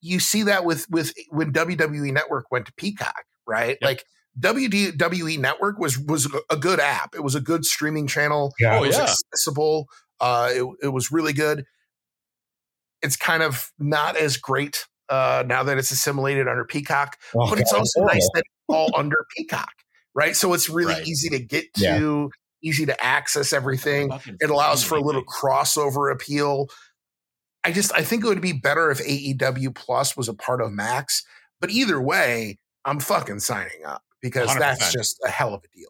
[0.00, 3.78] you see that with with when WWE Network went to Peacock, right?
[3.80, 3.88] Yep.
[3.88, 4.04] Like
[4.40, 7.14] WWE Network was was a good app.
[7.14, 8.52] It was a good streaming channel.
[8.58, 8.78] yeah.
[8.78, 9.02] Oh, It was yeah.
[9.02, 9.86] accessible.
[10.20, 11.64] Uh, it, it was really good.
[13.02, 17.58] It's kind of not as great uh, now that it's assimilated under Peacock, Oh, but
[17.58, 19.72] it's also nice that it's all under Peacock,
[20.14, 20.36] right?
[20.36, 21.06] So it's really Right.
[21.06, 21.98] easy to get Yeah.
[21.98, 22.30] to,
[22.62, 26.68] easy to access everything it allows for a little crossover appeal.
[27.64, 30.72] I just I think it would be better if AEW Plus was a part of
[30.72, 31.24] Max.
[31.60, 34.58] But either way, I'm fucking signing up because 100%.
[34.58, 35.88] that's just a hell of a deal.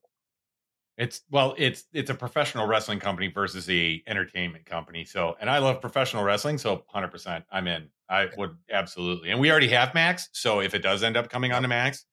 [0.99, 5.05] It's well, it's it's a professional wrestling company versus a entertainment company.
[5.05, 7.89] So, and I love professional wrestling, so 100 percent I'm in.
[8.11, 10.29] I would absolutely, and we already have Max.
[10.33, 12.05] So if it does end up coming on to Max,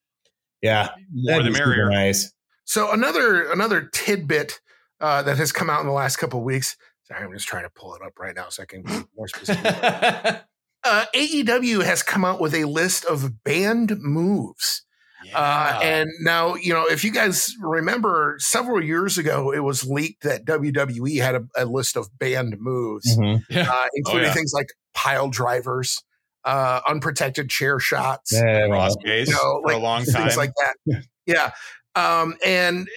[0.62, 1.90] yeah, more the merrier.
[1.90, 2.32] nice.
[2.64, 4.62] So another another tidbit
[5.02, 6.78] uh, that has come out in the last couple of weeks.
[7.10, 9.28] Sorry, I'm just trying to pull it up right now so I can be more
[9.28, 9.66] specific.
[10.84, 14.84] uh, AEW has come out with a list of banned moves.
[15.34, 20.24] Uh, and now, you know, if you guys remember several years ago, it was leaked
[20.24, 23.44] that WWE had a, a list of banned moves, Mhm.
[23.50, 23.70] yeah.
[23.70, 24.34] uh, including yeah.
[24.34, 26.02] things like pile drivers,
[26.46, 30.24] uh, unprotected chair shots, Yeah, well, Ross case you know, for like a long time,
[30.24, 31.04] things like that.
[31.26, 31.52] Yeah.
[31.96, 32.88] Um, and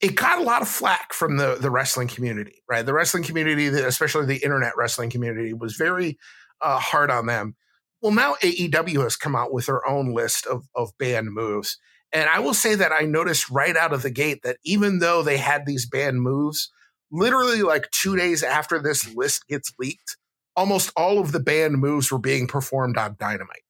[0.00, 2.84] it got a lot of flack from the, the wrestling community, right?
[2.84, 6.18] The wrestling community, especially the internet wrestling community, was very
[6.60, 7.54] uh, hard on them.
[8.00, 11.78] Well, now AEW has come out with their own list of, of banned moves.
[12.12, 15.22] And I will say that I noticed right out of the gate that even though
[15.22, 16.70] they had these banned moves,
[17.12, 20.16] literally like two days after this list gets leaked,
[20.56, 23.62] almost all of the banned moves were being performed on Dynamite.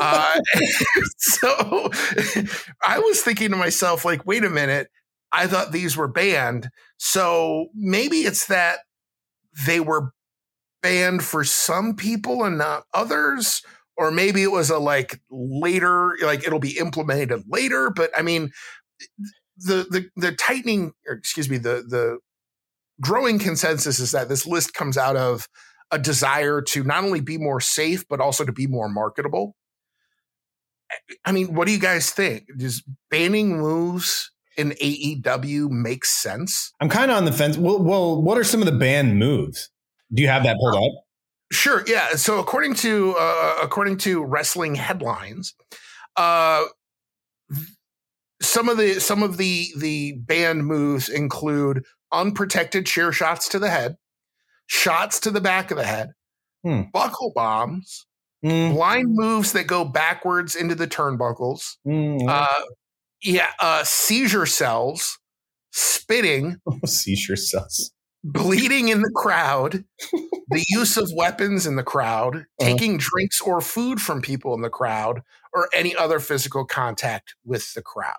[0.00, 0.40] uh,
[1.18, 1.90] so
[2.86, 4.88] I was thinking to myself, like, wait a minute,
[5.34, 6.70] I thought these were banned.
[6.96, 8.80] So maybe it's that
[9.66, 10.12] they were
[10.82, 13.62] banned for some people and not others.
[13.96, 17.90] Or maybe it was a like later, like it'll be implemented later.
[17.90, 18.50] But I mean,
[19.58, 22.18] the the the tightening, or excuse me, the the
[23.00, 25.48] growing consensus is that this list comes out of
[25.90, 29.54] a desire to not only be more safe but also to be more marketable.
[31.24, 32.46] I mean, what do you guys think?
[32.56, 36.72] Does banning moves in AEW makes sense?
[36.80, 37.56] I'm kind of on the fence.
[37.56, 39.70] Well, well, what are some of the banned moves?
[40.12, 41.04] Do you have that pulled up?
[41.52, 42.10] Sure, yeah.
[42.10, 45.54] So according to uh, according to wrestling headlines,
[46.16, 46.64] uh,
[48.42, 53.70] some of the some of the the banned moves include unprotected chair shots to the
[53.70, 53.96] head,
[54.66, 56.10] shots to the back of the head,
[56.62, 56.82] Hmm.
[56.92, 58.06] buckle bombs,
[58.44, 62.62] Mm, blind moves that go backwards into the turnbuckles, mm, uh,
[63.24, 65.18] yeah, uh, seizure cells,
[65.72, 67.92] spitting, seizure cells.
[68.22, 74.00] bleeding in the crowd, the use of weapons in the crowd, taking drinks or food
[74.00, 78.14] from people in the crowd, or any other physical contact with the crowd.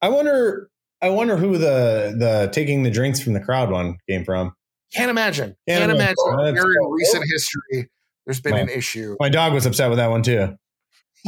[0.00, 0.68] I wonder.
[1.00, 4.54] I wonder who the the taking the drinks from the crowd one came from.
[4.94, 5.56] Can't imagine.
[5.68, 6.14] Can't Can't, imagine.
[6.28, 6.44] imagine.
[6.54, 7.90] That's Very so recent history.
[8.26, 8.62] There's been Right.
[8.62, 9.16] an issue.
[9.18, 10.56] My dog was upset with that one too.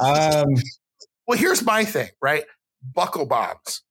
[0.03, 0.47] Um,
[1.27, 2.45] Well, here's my thing, right?
[2.93, 3.83] Buckle bombs.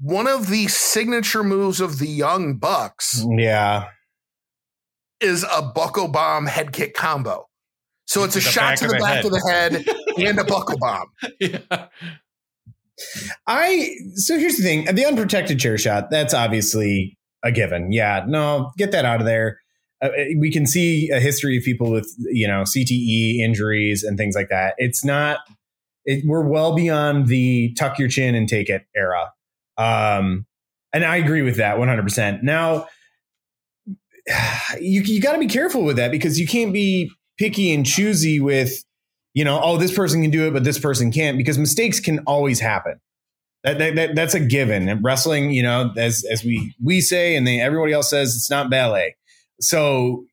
[0.00, 3.88] One of the signature moves of the Young Bucks yeah,
[5.20, 7.48] is a buckle bomb head kick combo.
[8.06, 9.24] So it's a shot to the the back head.
[9.26, 11.08] of the head and a buckle bomb.
[11.40, 11.88] yeah.
[13.46, 13.94] I.
[14.14, 16.10] So here's the thing: the unprotected chair shot.
[16.10, 17.92] That's obviously a given.
[17.92, 19.60] Yeah, no, get that out of there.
[20.00, 24.34] Uh, we can see a history of people with you know CTE injuries and things
[24.34, 24.74] like that.
[24.78, 25.40] It's not.
[26.10, 29.30] It, we're well beyond the tuck your chin and take it era.
[29.76, 30.46] Um,
[30.92, 32.02] and I agree with that 100.
[32.02, 32.88] percent Now,
[34.80, 38.40] you you got to be careful with that because you can't be picky and choosy
[38.40, 38.84] with
[39.34, 42.18] you know, oh, this person can do it, but this person can't because mistakes can
[42.20, 42.98] always happen.
[43.62, 44.88] That, that, that- that's a given.
[44.88, 48.50] And wrestling, you know, as as we we say, and they, everybody else says, it's
[48.50, 49.14] not ballet.
[49.60, 50.24] So,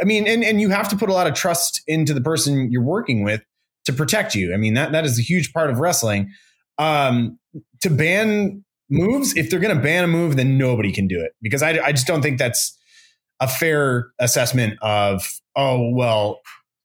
[0.00, 2.70] I mean, and and you have to put a lot of trust into the person
[2.70, 3.42] you're working with
[3.84, 4.52] to protect you.
[4.54, 6.30] I mean, that that is a huge part of wrestling.
[6.78, 7.38] Um,
[7.80, 11.32] to ban moves, if they're going to ban a move, then nobody can do it
[11.42, 12.76] because I, I just don't think that's
[13.40, 16.40] a fair assessment of oh well,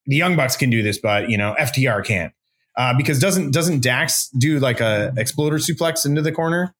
[0.05, 2.33] the Young Bucks can do this, but you know FTR can't.
[2.75, 6.75] Uh, because doesn't doesn't Dax do like a exploder suplex into the corner?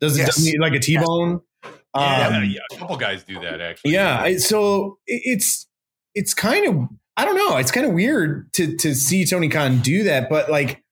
[0.00, 0.36] Does it Yes.
[0.36, 1.40] doesn't he like a T bone?
[1.94, 3.92] Yeah, Um, yeah, a couple guys do that actually.
[3.92, 4.36] yeah.
[4.38, 5.66] So it's
[6.14, 7.56] it's kind of I don't know.
[7.56, 10.82] It's kind of weird to to see Tony Khan do that, but like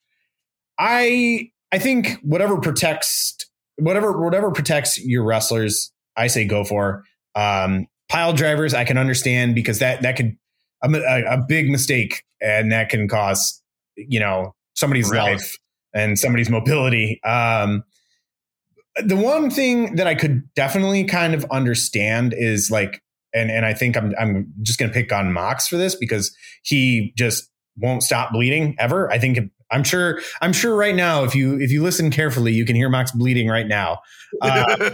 [0.79, 3.37] I I think whatever protects
[3.77, 7.05] whatever whatever protects your wrestlers, I say go for.
[7.37, 10.37] Um, pile drivers, I can understand because that that could
[10.83, 13.63] a, a, big mistake and that can cause
[13.97, 15.33] you know somebody's Really?
[15.33, 15.57] life
[15.95, 17.21] and somebody's mobility.
[17.23, 17.85] Um,
[18.97, 23.03] the one thing that I could definitely kind of understand is like,
[23.37, 27.13] and and I think I'm I'm just gonna pick on Mox for this because he
[27.17, 29.11] just won't stop bleeding ever.
[29.11, 29.39] I think
[29.71, 32.89] I'm sure I'm sure right now if you if you listen carefully you can hear
[32.89, 34.01] Mox bleeding right now.
[34.41, 34.91] Uh,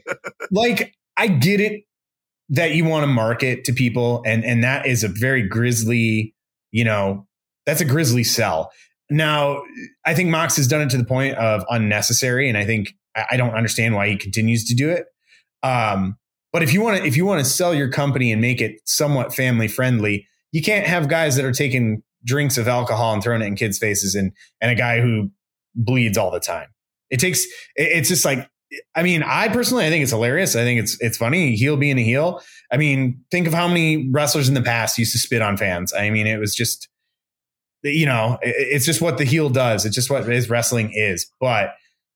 [0.50, 1.82] like I get it
[2.50, 6.34] that you want to market to people and and that is a very grisly,
[6.70, 7.26] you know,
[7.64, 8.70] that's a grisly sell.
[9.08, 9.62] Now,
[10.04, 13.24] I think Mox has done it to the point of unnecessary, and I think I
[13.32, 15.06] I don't understand why he continues to do it.
[15.62, 16.16] Um,
[16.56, 18.80] but if you want to, if you want to sell your company and make it
[18.86, 23.42] somewhat family friendly, you can't have guys that are taking drinks of alcohol and throwing
[23.42, 25.30] it in kids' faces, and and a guy who
[25.74, 26.68] bleeds all the time.
[27.10, 27.44] It takes.
[27.74, 28.48] It's just like.
[28.94, 30.56] I mean, I personally, I think it's hilarious.
[30.56, 31.54] I think it's it's funny.
[31.56, 32.40] Heel being a heel.
[32.72, 35.92] I mean, think of how many wrestlers in the past used to spit on fans.
[35.92, 36.88] I mean, it was just
[37.82, 39.84] you know, it's just what the heel does.
[39.84, 41.30] It's just what his wrestling is.
[41.38, 41.74] But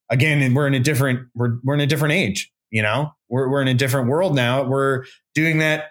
[0.08, 2.50] again, we're in a different we're we're in a different age.
[2.70, 4.62] You know, we're we're in a different world now.
[4.62, 5.04] We're
[5.34, 5.90] doing that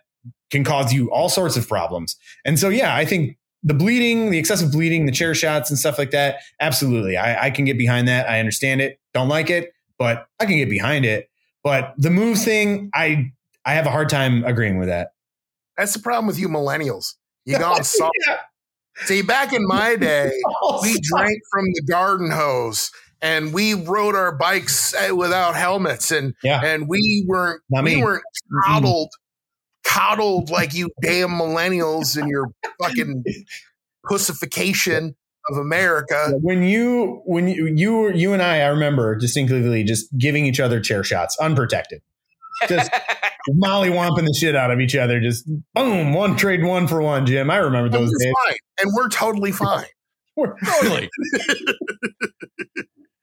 [0.49, 2.15] can cause you all sorts of problems.
[2.45, 5.97] And so, yeah, I think the bleeding, the excessive bleeding, the chair shots and stuff
[5.97, 6.37] like that.
[6.59, 8.29] Absolutely, I, I can get behind that.
[8.29, 8.99] I understand it.
[9.13, 11.29] Don't like it, but I can get behind it.
[11.63, 13.31] But the move thing, I
[13.65, 15.11] I have a hard time agreeing with that.
[15.77, 17.15] That's the problem with you millennials.
[17.45, 18.13] You got soft.
[19.03, 20.31] See, back in my day,
[20.81, 26.33] we drank from the garden hose and we rode our bikes uh, without helmets and
[26.43, 26.61] Yeah.
[26.63, 28.03] and we weren't Not we me.
[28.03, 28.23] weren't
[28.65, 29.09] coddled
[29.85, 32.47] coddled like you damn millennials and your
[32.81, 33.23] fucking
[34.07, 35.15] pussification
[35.49, 36.31] of America.
[36.41, 40.59] when you when you you were- you and I I remember distinctly just giving each
[40.59, 42.01] other chair shots unprotected.
[42.67, 42.91] Just
[43.49, 45.19] molly womping the shit out of each other.
[45.19, 47.49] Just boom, one trade one for one, Jim.
[47.49, 48.33] I remember And those days.
[48.45, 48.57] fine.
[48.81, 49.85] And we're totally fine.
[50.35, 51.09] We're- totally.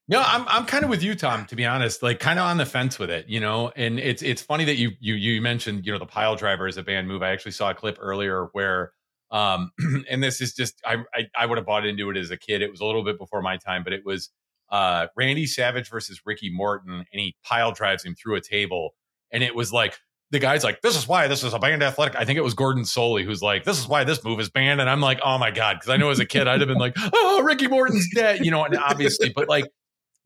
[0.09, 1.47] no, I'm I'm kind of with you, Tom.
[1.47, 3.73] To be honest, like kind of on the fence with it, you know.
[3.75, 6.77] And it's it's funny that you you you mentioned you know the pile driver as
[6.77, 7.23] a band move.
[7.25, 8.92] I actually saw a clip earlier where,
[9.33, 9.73] um,
[10.11, 12.62] and this is just I I, I would have bought into it as a kid.
[12.62, 14.31] It was a little bit before my time, but it was
[14.71, 18.95] uh Randy Savage versus Ricky Morton, and he pile drives him through a table,
[19.33, 19.99] and it was like.
[20.33, 22.16] The guy's like, this is why this is a banned athletic.
[22.16, 24.81] I think it was Gordon Solie who's like, this is why this move is banned.
[24.81, 25.79] And I'm like, oh my God.
[25.79, 28.51] Cause I know as a kid, I'd have been like, oh, Ricky Morton's dead, you
[28.51, 29.66] know, and obviously, but like,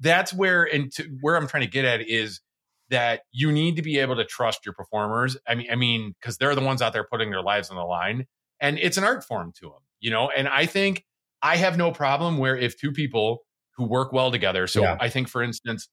[0.00, 2.40] that's where and to, where I'm trying to get at is
[2.88, 5.36] that you need to be able to trust your performers.
[5.46, 7.84] I mean, I mean, because they're the ones out there putting their lives on the
[7.84, 8.26] line,
[8.58, 10.30] and it's an art form to them, you know.
[10.30, 11.04] And I think
[11.42, 13.44] I have no problem where if two people
[13.76, 14.66] who work well together.
[14.66, 14.96] So Yeah.
[15.00, 15.88] I think, for instance,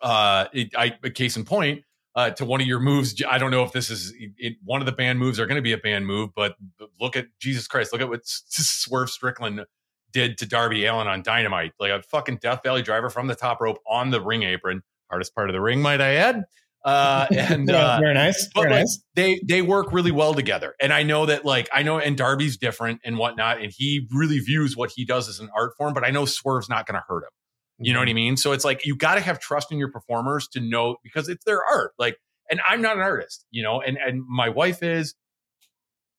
[0.00, 1.82] uh, it, I a case in point.
[2.14, 4.86] Uh, to one of your moves, I don't know if this is it, one of
[4.86, 7.66] the band moves are going to be a band move, but but look at Jesus
[7.66, 9.64] Christ, look at what Swerve Strickland
[10.12, 13.60] did to Darby Allin on Dynamite, like a fucking Death Valley driver from the top
[13.60, 16.44] rope on the ring apron, hardest part of the ring, might I add.
[16.84, 18.48] Uh, and uh, very nice.
[18.54, 19.02] but Very like, nice.
[19.14, 22.56] they they work really well together, and I know that like I know, and Darby's
[22.56, 25.94] different and whatnot, and he really views what he does as an art form.
[25.94, 27.30] But I know Swerve's not going to hurt him.
[27.78, 28.36] You know what I mean?
[28.36, 31.44] So it's like you got to have trust in your performers to know because it's
[31.44, 31.92] their art.
[31.98, 32.16] Like,
[32.48, 35.14] and I'm not an artist, you know, and and my wife is,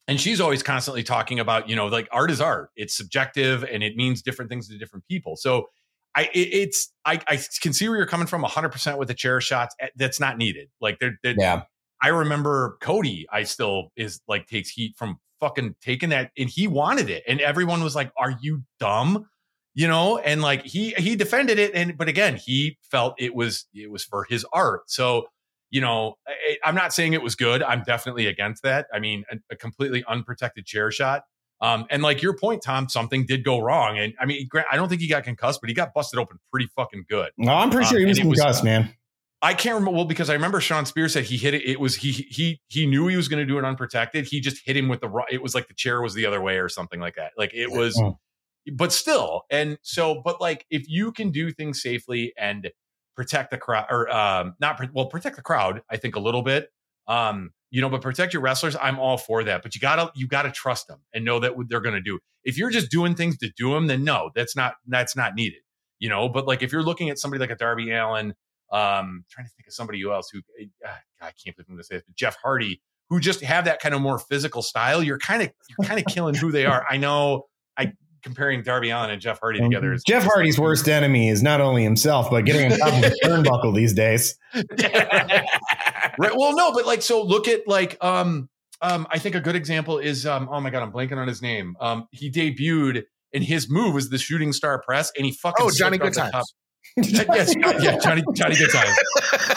[0.08, 2.70] and she's always constantly talking about, you know, like art is art.
[2.76, 5.36] It's subjective and it means different things to different people.
[5.38, 5.68] So
[6.16, 9.14] I it, it's I I can see where you're coming from 100 percent with the
[9.14, 9.76] chair shots.
[9.80, 10.70] Eh, That's not needed.
[10.82, 11.64] Like they're, they're Yeah.
[12.02, 16.68] I remember Cody, I still is like takes heat from fucking taking that and he
[16.68, 17.24] wanted it.
[17.28, 19.28] And everyone was like, Are you dumb?
[19.74, 21.74] You know, and like he he defended it.
[21.74, 24.84] And but again, he felt it was it was for his art.
[24.88, 25.28] So,
[25.74, 27.64] you know, I, I'm not saying it was good.
[27.64, 28.86] I'm definitely against that.
[28.94, 31.24] I mean, a, a completely unprotected chair shot.
[31.62, 33.98] Um, and like your point, Tom, something did go wrong.
[33.98, 36.38] And I mean, Grant, I don't think he got concussed, but he got busted open
[36.52, 37.32] pretty fucking good.
[37.38, 38.94] No, I'm pretty Um, sure he was it was- concussed, man.
[39.42, 41.64] I can't remember well because I remember Shawn Spears said he hit it.
[41.68, 44.26] It was he he he knew he was going to do it unprotected.
[44.26, 46.40] He just hit him with the ro- it was like the chair was the other
[46.42, 47.32] way or something like that.
[47.38, 48.20] Like it was, Oh.
[48.74, 49.42] but still.
[49.50, 52.72] And so, but like if you can do things safely and
[53.16, 56.70] protect the crowd or um not well protect the crowd, I think a little bit.
[57.08, 58.76] Um, you know, but protect your wrestlers.
[58.80, 59.64] I'm all for that.
[59.64, 62.20] But you gotta you gotta trust them and know that what they're to do.
[62.44, 65.62] If you're just doing things to do them, then no, that's not that's not needed.
[66.00, 68.34] You know, but like if you're looking at somebody like a Darby Allin
[68.72, 70.40] um trying to think of somebody else who
[70.86, 70.90] uh,
[71.22, 73.96] I can't believe I'm to say this, but Jeff Hardy, who just have that kind
[73.96, 75.04] of more physical style.
[75.04, 76.86] You're kind of you're kind of killing who they are.
[76.90, 77.48] I know.
[77.78, 77.94] I
[78.24, 79.94] comparing Darby Allin and Jeff Hardy together.
[79.94, 83.02] Is Jeff Hardy's like- worst enemy is not only himself, but getting on top of
[83.02, 84.38] the turnbuckle these days.
[84.56, 86.36] right.
[86.36, 87.22] Well, no, but like so.
[87.24, 88.50] Look at like um
[88.82, 89.08] um.
[89.12, 90.50] I think a good example is um.
[90.52, 91.76] Oh my god, I'm blanking on his name.
[91.80, 93.04] Um, he debuted.
[93.36, 96.32] And his move was the shooting star press, and he fucking Oh, Johnny slipped Good
[96.32, 96.46] the
[96.98, 98.96] yes, yeah, Johnny, Johnny Good Times.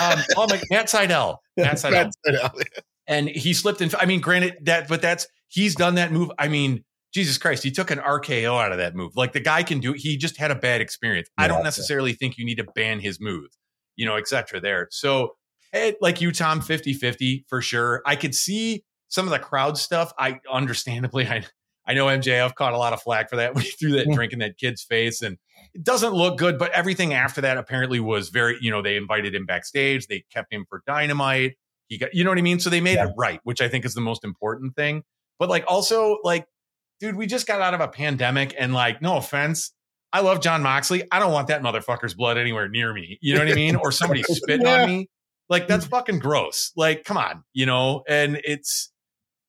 [0.00, 2.10] Um, oh my, Matt Sydal, Matt Sydal,
[3.06, 3.90] and he slipped in.
[4.00, 6.30] I mean, granted that, but that's he's done that move.
[6.38, 9.12] I mean, Jesus Christ, he took an RKO out of that move.
[9.16, 9.94] Like the guy can do.
[9.94, 9.98] it.
[10.00, 11.28] He just had a bad experience.
[11.38, 11.64] I don't yeah.
[11.64, 13.48] necessarily think you need to ban his move,
[13.96, 14.60] you know, etc.
[14.60, 15.36] There, so
[15.72, 18.02] eh, like you, Tom, 50-50 for sure.
[18.06, 20.12] I could see some of the crowd stuff.
[20.18, 21.44] I understandably, I
[21.88, 24.14] I know MJF caught a lot of flack for that when he threw that Mm.
[24.14, 25.38] drink in that kid's face, and
[25.72, 26.58] it doesn't look good.
[26.58, 30.52] But everything after that apparently was very, you know, they invited him backstage, they kept
[30.52, 31.54] him for Dynamite.
[31.88, 32.58] He got, you know what I mean.
[32.58, 33.06] So they made Yeah.
[33.06, 35.04] it right, which I think is the most important thing.
[35.38, 36.46] But like, also, like,
[37.00, 39.72] dude, we just got out of a pandemic, and like, no offense.
[40.12, 41.02] I love Jon Moxley.
[41.10, 43.18] I don't want that motherfucker's blood anywhere near me.
[43.20, 43.76] You know what I mean?
[43.76, 44.82] Or somebody spitting Yeah.
[44.82, 45.10] on me.
[45.48, 46.72] Like that's fucking gross.
[46.76, 48.02] Like, come on, you know.
[48.08, 48.90] And it's,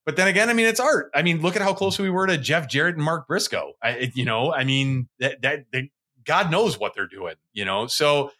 [0.04, 1.10] but then again, I mean, it's art.
[1.14, 3.72] I mean, look at how close we were to Jeff Jarrett and Mark Briscoe.
[3.82, 5.90] I, you know, I mean, that that they,
[6.24, 7.34] God knows what they're doing.
[7.52, 8.30] You know, so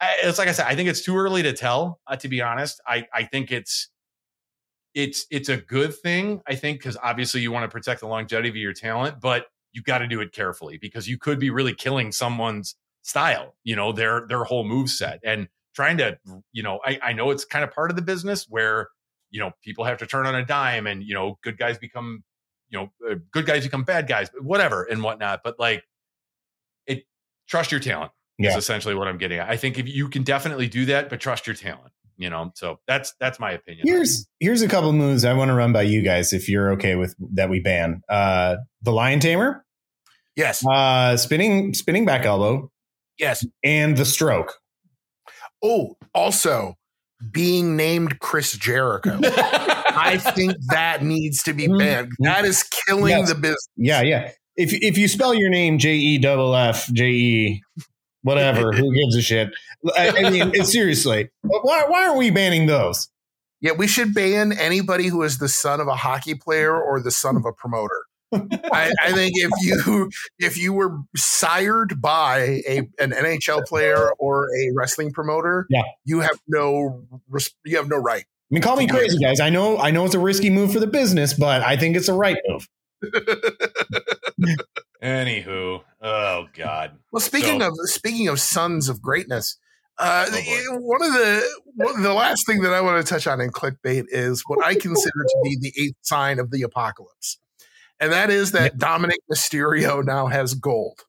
[0.00, 2.00] I, it's like I said, I think it's too early to tell.
[2.06, 3.90] Uh, to be honest, I I think it's
[4.94, 6.40] it's it's a good thing.
[6.46, 9.82] I think because obviously you want to protect the longevity of your talent, but you
[9.82, 13.54] got to do it carefully because you could be really killing someone's style.
[13.64, 16.18] You know, their their whole move set and trying to.
[16.52, 18.88] You know, I I know it's kind of part of the business where
[19.34, 22.22] you know people have to turn on a dime and you know good guys become
[22.70, 25.82] you know uh, good guys become bad guys whatever and whatnot but like
[26.86, 27.04] it
[27.48, 30.68] trust your talent is essentially what i'm getting at i think if you can definitely
[30.68, 34.62] do that but trust your talent you know so that's that's my opinion Here's here's
[34.62, 37.48] a couple moves I want to run by you guys if you're okay with that
[37.50, 38.02] we ban.
[38.08, 39.64] Uh the lion tamer,
[40.36, 42.70] yes, uh spinning spinning back elbow,
[43.18, 43.44] yes.
[43.62, 44.54] and the stroke.
[45.62, 46.74] Oh, also
[47.32, 49.18] being named Chris Jericho.
[49.24, 52.12] I think that needs to be banned.
[52.18, 53.28] That is killing Yes.
[53.28, 53.68] the business.
[53.76, 54.32] Yeah, yeah.
[54.56, 57.62] If if you spell your name J E double F J E
[58.24, 59.50] whatever, who gives a shit?
[59.96, 61.30] I, I mean, seriously.
[61.42, 63.08] Why why are we banning those?
[63.60, 67.10] Yeah, we should ban anybody who is the son of a hockey player or the
[67.12, 68.02] son of a promoter.
[68.32, 70.10] I, I think if you
[70.40, 75.82] if you were sired by a an NHL player or a wrestling promoter, Yeah.
[76.04, 77.04] you have no
[77.64, 78.24] you have no right.
[78.24, 79.40] I mean, call me crazy, guys.
[79.40, 82.08] I know I know it's a risky move for the business, but I think it's
[82.08, 82.68] a right move.
[85.04, 89.56] anywho oh god Well, speaking So- of speaking of sons of greatness,
[89.98, 91.44] uh, Oh, one of the
[91.74, 94.64] one, the last thing that I want to touch on in Kliq Bate is what
[94.64, 97.38] I consider to be the eighth sign of the apocalypse,
[98.00, 101.00] and that is that Dominik Mysterio now has gold.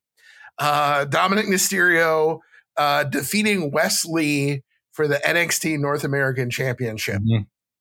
[0.59, 2.39] Uh, Dominik Mysterio
[2.77, 4.61] uh, defeating Wes Lee
[4.93, 7.21] for the NXT North American Championship.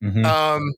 [0.02, 0.24] Mhm.
[0.24, 0.72] Um,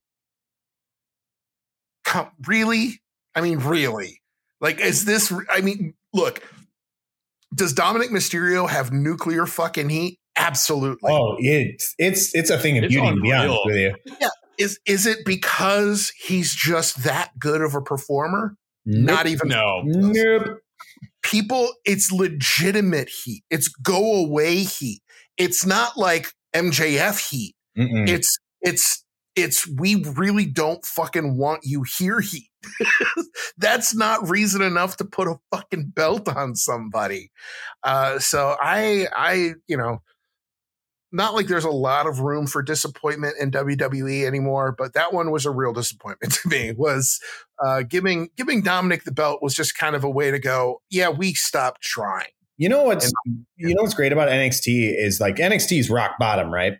[2.04, 3.00] come, really?
[3.34, 4.20] I mean, really?
[4.60, 5.32] Like, is this?
[5.50, 6.42] I mean, look.
[7.54, 10.18] Does Dominik Mysterio have nuclear fucking heat?
[10.36, 11.10] Absolutely.
[11.10, 13.14] Oh, it's it's it's a thing of It's beauty.
[13.14, 14.28] To be honest with you, yeah.
[14.58, 18.56] Is is it because he's just that good of a performer?
[18.84, 20.58] Not even no Nope.
[21.22, 21.70] people.
[21.84, 23.42] It's legitimate heat.
[23.50, 25.02] It's go away heat.
[25.38, 27.54] It's not like MJF heat.
[27.78, 28.08] Mm-mm.
[28.08, 29.04] it's it's
[29.36, 32.50] it's we really don't fucking want you here heat
[33.58, 37.30] that's not reason enough to put a fucking belt on somebody
[37.84, 40.00] uh so i i you know
[41.12, 45.30] not like there's a lot of room for disappointment in WWE anymore, but that one
[45.30, 46.72] was a real disappointment to me.
[46.76, 47.20] Was
[47.64, 50.82] uh, giving giving Dominik the belt was just kind of a way to go.
[50.90, 52.28] Yeah, we stopped trying.
[52.58, 53.10] You know what's
[53.56, 56.78] you know what's great about NXT is like NXT's rock bottom, right?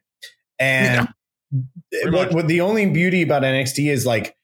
[0.59, 1.13] And Pretty
[2.05, 4.37] what, what the only beauty about NXT is like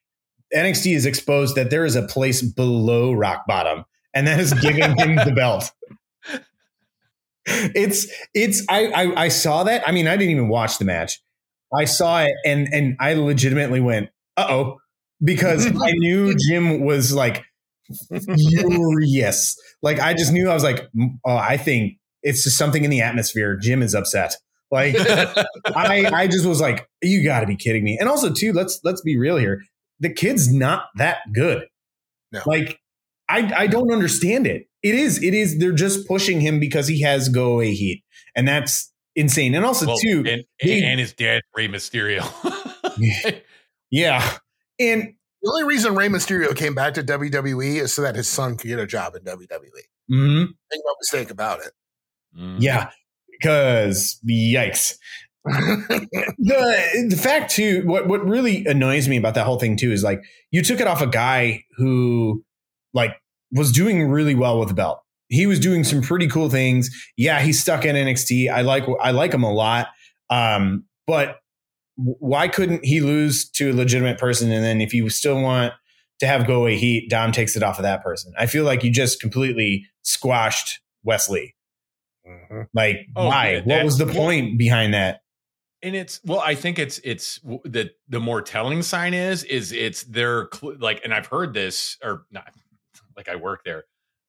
[0.55, 3.85] NXT is exposed that there is a place below rock bottom,
[4.15, 5.71] and that is giving him the belt.
[7.47, 9.87] it's it's I, I I saw that.
[9.89, 11.21] I mean, I didn't even watch the match.
[11.75, 14.79] I saw it and and I legitimately went, uh oh,
[15.23, 17.45] because I knew Jim was like
[18.37, 19.57] furious.
[19.83, 20.87] Like I just knew I was like,
[21.25, 23.57] oh, I think it's just something in the atmosphere.
[23.57, 24.37] Jim is upset.
[24.73, 24.97] Like
[25.77, 27.97] I I just was like, you got to be kidding me.
[28.01, 29.63] And also too, let's let's be real here.
[30.01, 31.67] The kid's not that good.
[32.33, 32.41] No.
[32.47, 32.81] Like
[33.29, 34.67] I I don't understand it.
[34.83, 38.03] It is it is they're just pushing him because he has go away heat,
[38.35, 39.55] and that's insane.
[39.55, 42.25] And also Well, too, and, they- and his dad, Rey Mysterio.
[43.91, 44.37] yeah.
[44.81, 48.57] And The only reason Rey Mysterio came back to WWE is so that his son
[48.57, 49.51] could get a job in WWE.
[50.11, 50.39] Mm-hmm.
[50.41, 51.73] Make no mistake about it.
[52.39, 52.57] Mm.
[52.61, 52.91] yeah,
[53.43, 54.95] because yikes.
[55.45, 60.05] the the fact too what what really annoys me about that whole thing too is
[60.05, 60.23] like
[60.53, 62.45] you took it off a guy who
[62.95, 63.17] like
[63.51, 65.01] was doing really well with the belt.
[65.31, 66.91] He was doing some pretty cool things.
[67.17, 69.89] Yeah he's stuck in nxt i like i like him a lot.
[70.31, 71.41] Um but
[71.97, 74.53] why couldn't he lose to a legitimate person?
[74.53, 75.73] And then if you still want
[76.21, 78.33] to have go away heat dom takes it off of that person.
[78.39, 81.57] I feel like you just completely squashed Wes Lee
[82.27, 82.67] Mhm.
[82.75, 83.55] like Oh, why?
[83.55, 85.21] yeah, what was the well- point behind that?
[85.85, 89.73] And it's well i think it's it's w- the the more telling sign is is
[89.73, 92.53] it's their cl- like and i've heard this or not
[93.17, 93.85] like i work there.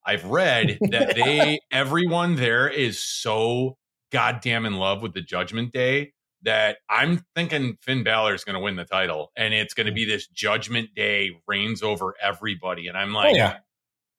[0.06, 3.78] I've read that they everyone there is so
[4.12, 8.60] goddamn in love with the judgment day that i'm thinking finn Balor is going to
[8.60, 12.98] win the title and it's going to be this judgment day reigns over everybody and
[12.98, 13.58] i'm oh like yeah.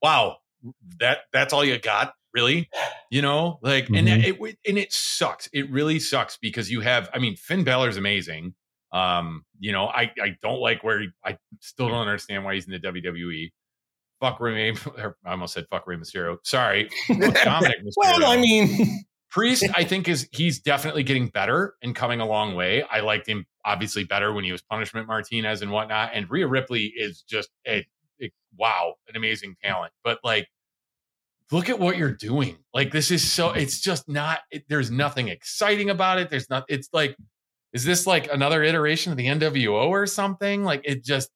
[0.01, 0.37] wow
[1.01, 2.68] that that's all you got really
[3.11, 4.24] you know like and Mhm.
[4.41, 8.55] it and it sucks it really sucks because you have i mean finn Balor's amazing
[8.93, 12.66] um you know i i don't like where he, i still don't understand why he's
[12.66, 13.51] in the wwe
[14.20, 16.39] fuck Rey, or I almost said fuck Rey Mysterio.
[16.45, 17.93] Sorry, Dominik Mysterio.
[17.97, 22.55] well i mean Priest, I think is he's definitely getting better and coming a long
[22.55, 22.85] way.
[22.85, 26.12] I liked him obviously better when he was Punishment Martinez and whatnot.
[26.14, 27.85] And Rhea Ripley is just a,
[28.22, 29.93] a- wow, an amazing talent.
[30.05, 30.47] But like,
[31.51, 32.59] look at what you're doing.
[32.73, 33.51] Like this is so.
[33.51, 34.41] It's just not.
[34.51, 36.31] It, there's nothing exciting about it.
[36.31, 36.65] There's not.
[36.69, 37.17] It's like,
[37.73, 40.65] is this like another iteration of the NWO or something?
[40.65, 41.31] Like it just.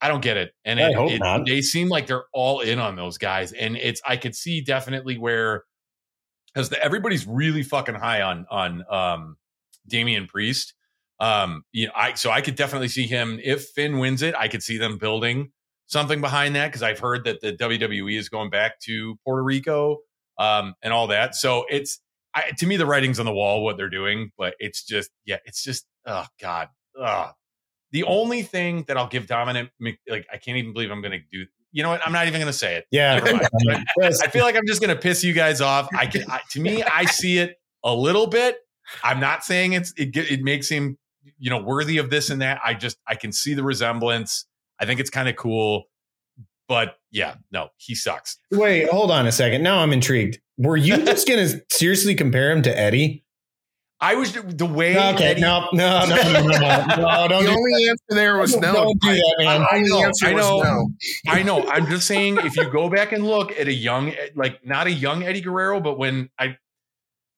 [0.00, 1.44] I don't get it, and I it, hope it- not.
[1.44, 5.18] they seem like they're all in on those guys, and it's I could see definitely
[5.18, 5.64] where
[6.54, 9.36] because everybody's really fucking high on on um
[9.88, 10.74] Damian Priest.
[11.20, 14.36] Um, you know, I so I could definitely see him if Finn wins it.
[14.36, 15.50] I could see them building
[15.88, 19.98] something behind that because I've heard that the WWE is going back to Puerto Rico
[20.38, 21.34] um, and all that.
[21.34, 22.00] So it's
[22.34, 25.38] I, to me the writing's on the wall what they're doing, but it's just yeah,
[25.44, 26.68] it's just oh god,
[27.00, 27.32] Ugh.
[27.90, 31.24] The only thing that I'll give Dominant like I can't even believe I'm going to
[31.32, 31.46] do.
[31.72, 32.06] You know what?
[32.06, 32.86] I'm not even going to say it.
[32.90, 35.88] yeah I feel like I'm just going to piss you guys off.
[35.94, 38.56] I can, I, to me, I see it a little bit.
[39.02, 40.98] I'm not saying it's it, it makes him
[41.38, 42.60] you know worthy of this and that.
[42.64, 44.46] I just I can see the resemblance.
[44.80, 45.84] I think it's kind of cool,
[46.68, 48.38] but yeah, no, he sucks.
[48.50, 49.62] Wait, hold on a second.
[49.62, 50.40] Now I'm intrigued.
[50.56, 53.24] Were you just going to seriously compare him to Eddie?
[54.00, 54.92] I was the way.
[55.14, 58.04] Okay, that he- no, no, no, no, no, no, no don't the do only answer
[58.10, 58.72] there was no.
[58.72, 59.66] Don't do that, man.
[59.68, 60.60] I The know, answer I was know.
[60.62, 60.88] no.
[61.32, 61.68] I know.
[61.68, 64.92] I'm just saying, if you go back and look at a young, like not a
[64.92, 66.56] young Eddie Guerrero, but when I,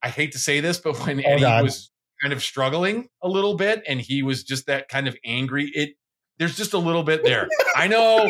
[0.02, 1.62] I hate to say this, but when Oh, Eddie God.
[1.64, 5.70] was kind of struggling a little bit, and he was just that kind of angry.
[5.74, 5.94] It
[6.40, 7.48] there's just a little bit there.
[7.76, 8.24] I know.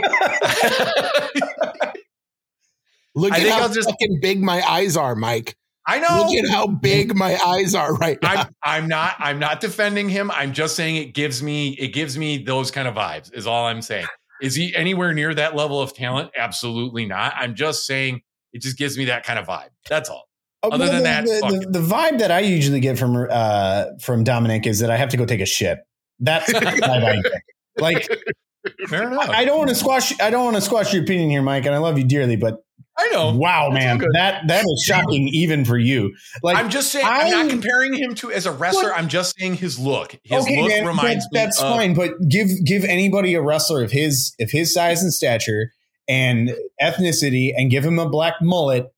[3.14, 5.56] Look I at think how I'll just- fucking big my eyes are, Mike.
[5.86, 6.26] I know.
[6.28, 8.42] Look at how big my eyes are right now.
[8.42, 10.30] I'm I'm not I'm not defending him.
[10.32, 13.32] I'm just saying it gives me it gives me those kind of vibes.
[13.34, 14.06] Is all I'm saying.
[14.42, 16.30] Is he anywhere near that level of talent?
[16.36, 17.32] Absolutely not.
[17.36, 19.68] I'm just saying it just gives me that kind of vibe.
[19.88, 20.24] That's all.
[20.62, 23.26] Oh, Other well, than the, that, the, the, the vibe that I usually get from
[23.30, 25.78] uh, from Dominik is that I have to go take a shit.
[26.18, 27.32] That's the vibe I get.
[27.78, 28.06] Like
[28.88, 29.28] Fair enough.
[29.30, 30.18] I don't want to squash.
[30.20, 32.36] I don't want to squash your opinion here, Mike, and I love you dearly.
[32.36, 32.58] But
[32.98, 33.32] I know.
[33.34, 34.10] wow, It's man, good.
[34.12, 36.14] that that is shocking even for you.
[36.42, 37.06] Like I'm just saying.
[37.06, 38.90] I, am I- not comparing him to as a wrestler.
[38.90, 38.98] What?
[38.98, 40.14] I'm just saying his look.
[40.24, 41.74] His okay, look man, reminds that- that's of.
[41.74, 41.94] fine.
[41.94, 45.72] But give give anybody a wrestler of his of his size and stature
[46.06, 46.50] and
[46.82, 48.92] ethnicity, and give him a black mullet.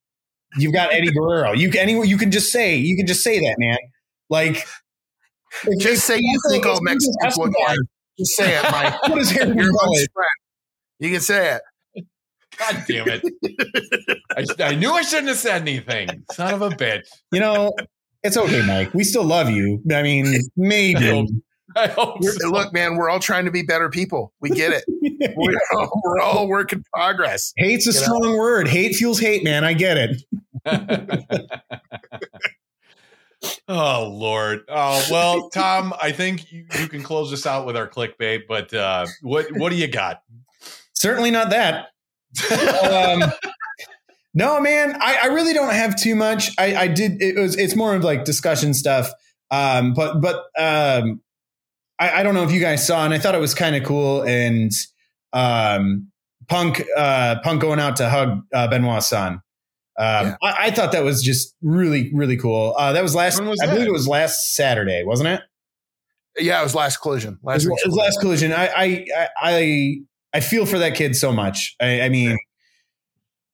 [0.57, 1.53] You've got Eddie Guerrero.
[1.53, 2.07] You can anyway.
[2.07, 3.77] You can just say you can just say that, man.
[4.29, 7.77] Like if- Just say you think all if Mexicans look like.
[8.17, 8.93] Just say it, Mike.
[9.05, 10.09] Put his hair in You're a my mullet.
[10.13, 10.27] friend.
[10.99, 11.61] You can say it.
[12.59, 13.23] God damn it!
[14.59, 16.23] I, I knew I shouldn't have said anything.
[16.33, 17.01] Son of a bitch.
[17.31, 17.73] You know,
[18.21, 18.93] it's okay, Mike.
[18.93, 19.81] We still love you.
[19.91, 21.25] I mean, maybe.
[21.75, 22.49] I hope so.
[22.49, 24.31] Look, man, we're all trying to be better people.
[24.39, 24.83] We get it.
[25.35, 27.53] We're all, we're all work in progress.
[27.57, 28.03] Hate's a You know?
[28.03, 28.67] strong word.
[28.67, 29.63] Hate fuels hate, man.
[29.63, 30.21] I get it.
[33.67, 34.61] oh Lord.
[34.69, 35.93] Oh well, Tom.
[36.01, 38.47] I think you, you can close this out with our Kliq Bate.
[38.47, 40.21] But uh, what what do you got?
[40.93, 41.87] Certainly not that.
[42.91, 43.31] um,
[44.33, 46.49] no, man, I, I, really don't have too much.
[46.57, 47.21] I, I, did.
[47.21, 47.55] It was.
[47.55, 49.11] It's more of like discussion stuff.
[49.51, 51.21] Um, but but um,
[51.99, 53.83] I, I, don't know if you guys saw, and I thought it was kind of
[53.83, 54.23] cool.
[54.23, 54.71] And
[55.31, 56.11] um,
[56.47, 59.42] Punk uh, Punk going out to hug uh, Benoit's son.
[59.97, 60.35] Um, yeah.
[60.41, 62.73] I, I, thought that was just really, really cool.
[62.77, 63.73] Uh, that was last, was I that?
[63.73, 65.41] believe it was last Saturday, wasn't it?
[66.39, 67.37] Yeah, it was last collision.
[67.43, 68.53] Last, it was, it was last collision.
[68.53, 69.05] I, I,
[69.39, 69.95] I,
[70.33, 71.75] I feel for that kid so much.
[71.79, 72.37] I, I mean,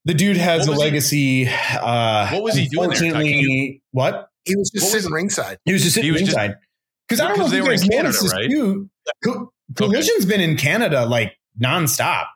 [0.05, 1.45] the dude has a legacy.
[1.45, 3.79] He, uh, what was he doing there?
[3.91, 4.29] What?
[4.45, 5.57] He was just sitting ringside.
[5.65, 6.55] He was just sitting ringside.
[7.07, 8.49] Because I don't know if you guys noticed this right?
[8.49, 8.89] too.
[9.75, 10.37] Collision's okay.
[10.37, 12.27] been in Canada like nonstop.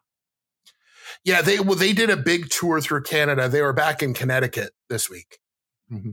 [1.24, 3.48] Yeah, they well they did a big tour through Canada.
[3.48, 5.40] They were back in Connecticut this week.
[5.92, 6.12] Mm-hmm.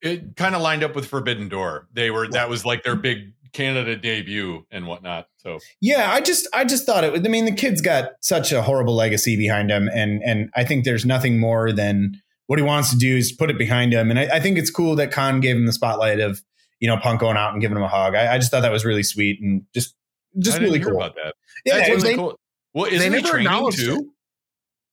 [0.00, 1.88] It kind of lined up with Forbidden Door.
[1.92, 5.28] They were that was like their big Canada debut and whatnot.
[5.36, 7.12] So yeah, I just I just thought it.
[7.12, 10.64] Was, I mean, the kid's got such a horrible legacy behind him, and and I
[10.64, 14.10] think there's nothing more than what he wants to do is put it behind him.
[14.10, 16.42] And I, I think it's cool that Khan gave him the spotlight of
[16.80, 18.14] you know Punk going out and giving him a hug.
[18.14, 19.94] I, I just thought that was really sweet and just
[20.38, 21.34] just really cool about that.
[21.64, 22.38] Yeah, That's really they, cool.
[22.74, 24.10] Well, isn't they never acknowledged too?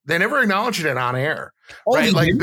[0.05, 1.53] They never acknowledged it on air,
[1.85, 2.11] oh, right?
[2.11, 2.33] Like,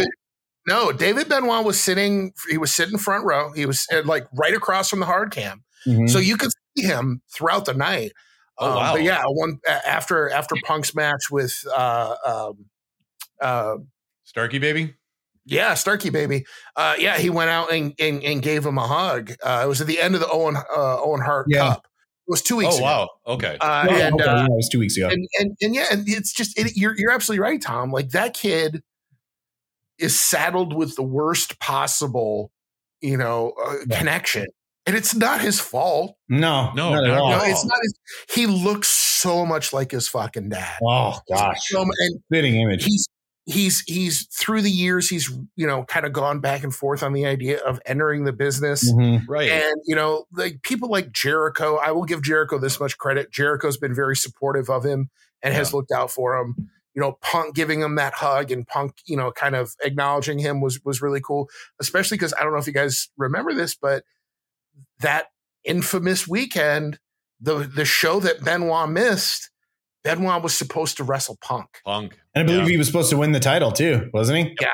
[0.67, 2.33] no, David Benoit was sitting.
[2.49, 3.53] He was sitting front row.
[3.53, 6.07] He was uh, like right across from the hard cam, mm-hmm.
[6.07, 8.13] so you could see him throughout the night.
[8.59, 8.93] Oh, um, wow.
[8.95, 12.67] But yeah, one after after Punk's match with uh, um,
[13.41, 13.77] uh,
[14.25, 14.95] Starkey baby.
[15.47, 16.45] Yeah, Starkey baby.
[16.77, 19.33] Uh, yeah, he went out and, and, and gave him a hug.
[19.43, 21.61] Uh, it was at the end of the Owen uh, Owen Hart yeah.
[21.61, 21.87] Cup.
[22.29, 22.75] It was two weeks.
[22.75, 22.85] Oh ago.
[22.85, 23.09] wow!
[23.27, 23.57] Okay.
[23.59, 24.25] Uh, and, okay.
[24.25, 25.09] Uh, yeah, it was two weeks ago.
[25.09, 27.91] And, and, and yeah, and it's just it, you're you're absolutely right, Tom.
[27.91, 28.83] Like that kid
[29.99, 32.53] is saddled with the worst possible,
[33.01, 33.99] you know, uh, yeah.
[33.99, 34.45] connection,
[34.85, 36.17] and it's not his fault.
[36.29, 37.31] No, no, not at all.
[37.31, 37.79] No, it's not.
[37.81, 37.95] His,
[38.35, 40.79] he looks so much like his fucking dad.
[40.87, 42.85] Oh gosh, so, and fitting image.
[42.85, 43.07] He's
[43.49, 47.15] he's he's through the years he's you know kind of gone back and forth on
[47.15, 49.25] the idea of entering the business mm-hmm.
[49.31, 53.33] right and you know like people like jericho i will give jericho this much credit
[53.33, 55.09] jericho's been very supportive of him
[55.43, 55.59] and yeah.
[55.59, 56.55] has looked out for him
[56.95, 60.61] you know punk giving him that hug and punk you know kind of acknowledging him
[60.61, 61.49] was was really cool
[61.81, 64.05] especially because i don't know if you guys remember this but
[65.01, 65.29] that
[65.65, 66.99] infamous weekend
[67.41, 69.51] the the show that benoit missed
[70.05, 71.81] Benoit was supposed to wrestle Punk.
[71.85, 72.19] Punk.
[72.39, 72.73] And I believe yeah.
[72.73, 74.57] he was supposed to win the title too, wasn't he?
[74.61, 74.69] Yeah.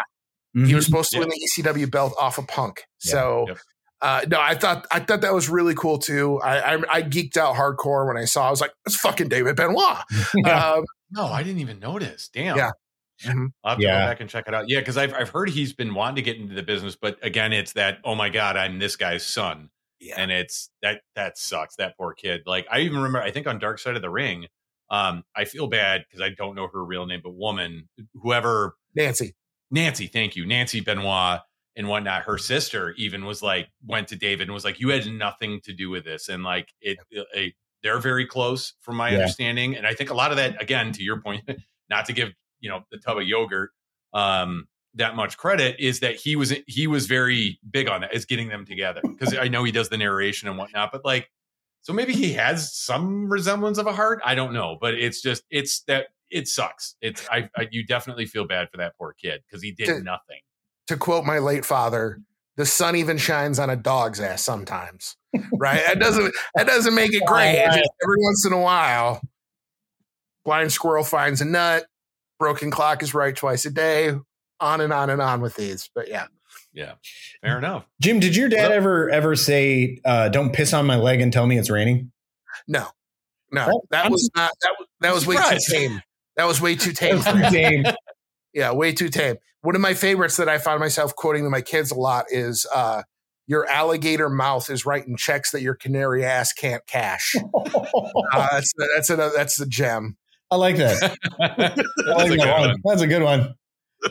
[0.54, 0.66] Mm-hmm.
[0.66, 2.82] He was supposed to win the ECW belt off of Punk.
[3.02, 3.10] Yeah.
[3.10, 3.58] So yep.
[4.02, 6.40] uh, no, I thought I thought that was really cool too.
[6.42, 8.46] I, I, I geeked out hardcore when I saw.
[8.46, 10.02] I was like, "It's fucking David Benoit."
[10.46, 12.28] um, no, I didn't even notice.
[12.28, 12.58] Damn.
[12.58, 12.70] Yeah.
[13.24, 13.46] Mm-hmm.
[13.64, 14.00] I'll have to yeah.
[14.00, 14.66] go back and check it out.
[14.68, 17.54] Yeah, because I've I've heard he's been wanting to get into the business, but again,
[17.54, 20.16] it's that oh my god, I'm this guy's son, yeah.
[20.18, 21.76] and it's that that sucks.
[21.76, 22.42] That poor kid.
[22.44, 24.48] Like I even remember, I think on Dark Side of the Ring,
[24.94, 29.34] um, I feel bad because I don't know her real name, but woman, whoever Nancy,
[29.70, 31.40] Nancy, thank you, Nancy Benoit
[31.74, 32.22] and whatnot.
[32.22, 35.72] Her sister even was like went to David and was like, "You had nothing to
[35.72, 39.16] do with this," and like it, it they're very close from my yeah.
[39.16, 39.76] understanding.
[39.76, 41.42] And I think a lot of that, again, to your point,
[41.90, 42.30] not to give
[42.60, 43.70] you know the tub of yogurt
[44.12, 48.26] um, that much credit, is that he was he was very big on that, is
[48.26, 51.30] getting them together because I know he does the narration and whatnot, but like
[51.84, 54.20] so maybe he has some resemblance of a heart.
[54.24, 56.96] I don't know, but it's just it's that it sucks.
[57.02, 60.02] It's I, I you definitely feel bad for that poor kid because he did to,
[60.02, 60.40] nothing.
[60.86, 62.22] To quote my late father,
[62.56, 65.18] the sun even shines on a dog's ass sometimes.
[65.58, 65.82] Right?
[65.86, 67.56] that doesn't that doesn't make it great.
[67.56, 69.20] It just, every once in a while,
[70.42, 71.84] blind squirrel finds a nut.
[72.38, 74.12] Broken clock is right twice a day.
[74.58, 75.90] On and on and on with these.
[75.94, 76.28] But yeah.
[76.74, 76.94] Yeah,
[77.40, 77.86] fair enough.
[78.02, 81.32] Jim, did your dad well, ever ever say, uh, "Don't piss on my leg and
[81.32, 82.10] tell me it's raining"?
[82.66, 82.88] No,
[83.52, 84.72] no, well, that I'm was not that.
[84.78, 86.02] Was, that was way too tame.
[86.36, 87.20] That was way too tame.
[87.20, 87.84] too tame.
[88.54, 89.36] yeah, way too tame.
[89.60, 92.66] One of my favorites that I find myself quoting to my kids a lot is,
[92.74, 93.02] uh,
[93.46, 99.10] "Your alligator mouth is writing checks that your canary ass can't cash." uh, that's that's
[99.10, 100.16] a, that's the gem.
[100.50, 101.16] I like that.
[101.40, 102.76] I like that one.
[102.84, 103.54] That's a good one.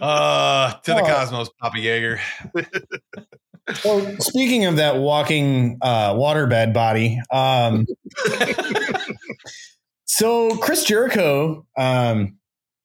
[0.01, 1.05] Uh, to the oh.
[1.05, 2.19] cosmos, Papa Jaeger.
[3.75, 7.85] so speaking of that walking uh, waterbed body, um,
[10.05, 12.37] so Chris Jericho um,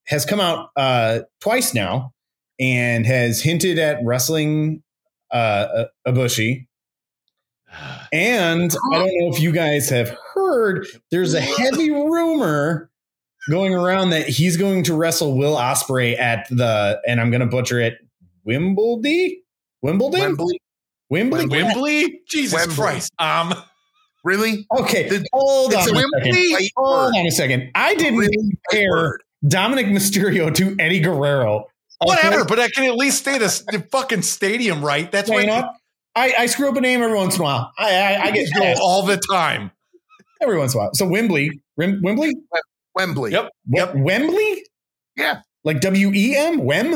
[0.06, 2.12] has come out uh, twice now
[2.60, 4.82] and has hinted at wrestling
[5.30, 6.66] uh, Ibushi.
[8.10, 12.90] And I don't know if you guys have heard, there's a heavy rumor
[13.48, 17.46] going around that he's going to wrestle Will Ospreay at the, and I'm going to
[17.46, 17.94] butcher it,
[18.44, 19.36] Wimbledon?
[19.82, 20.20] Wimbledon?
[20.20, 20.60] Wembley.
[21.10, 21.46] Wembley?
[21.46, 22.20] Wembley?
[22.28, 22.74] Jesus Wembley.
[22.76, 23.12] Christ.
[23.18, 23.54] Um,
[24.24, 24.66] Really?
[24.78, 26.70] Okay, The- hold on It's a a second.
[26.76, 27.70] Hold on a second.
[27.74, 29.18] I didn't Really white compare.
[29.46, 31.66] Dominik Mysterio to Eddie Guerrero.
[32.02, 35.10] whatever, but I can at least say this the fucking stadium right.
[35.10, 35.42] That's Okay, right.
[35.46, 35.74] you know what?
[36.16, 37.72] I, I screw up a name every once in a while.
[37.78, 39.70] I, I, I get go all the time.
[40.42, 40.90] every once in a while.
[40.94, 42.34] So Wembley, Wem- Wembley,
[42.98, 43.32] Wembley.
[43.32, 43.50] Yep.
[43.68, 43.94] Yep.
[43.96, 44.64] Wembley,
[45.16, 45.40] Yeah.
[45.64, 46.90] like W E M, Wem,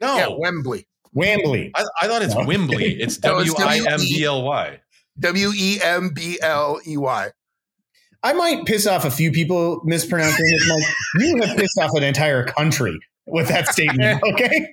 [0.00, 0.86] No, Yeah, Wembley.
[1.12, 1.70] Wembley.
[1.74, 2.44] I, I thought it's No.
[2.46, 2.94] Wembley.
[3.02, 4.80] It's No, W I M B L Y.
[5.20, 7.28] W E M B L E Y.
[8.22, 10.68] I might piss off a few people mispronouncing it.
[10.68, 10.94] Like
[11.26, 14.20] you have pissed off an entire country with that statement.
[14.32, 14.72] Okay.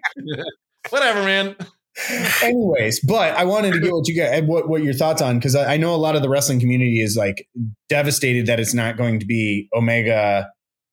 [0.90, 1.56] Whatever, man.
[2.44, 5.56] Anyways, but I wanted to get what you got, what what your thoughts on because
[5.56, 7.48] I, I know a lot of the wrestling community is like
[7.90, 10.50] devastated that it's not going to be Omega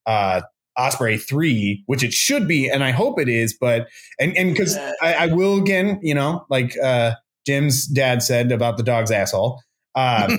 [0.07, 0.40] uh
[0.76, 3.57] Ospreay three, which it should be, and I hope it is.
[3.59, 3.88] But
[4.18, 7.12] and and because I, I will again, you know, like uh
[7.46, 9.62] Jim's dad said about the dog's asshole.
[9.94, 10.28] Uh,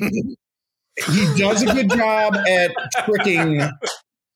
[1.12, 2.72] he does a good job at
[3.03, 3.62] tricking.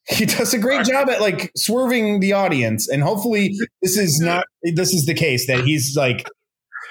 [0.09, 4.45] He does a great job at like swerving the audience, and hopefully this is not
[4.61, 6.27] this is the case that he's like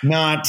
[0.03, 0.49] not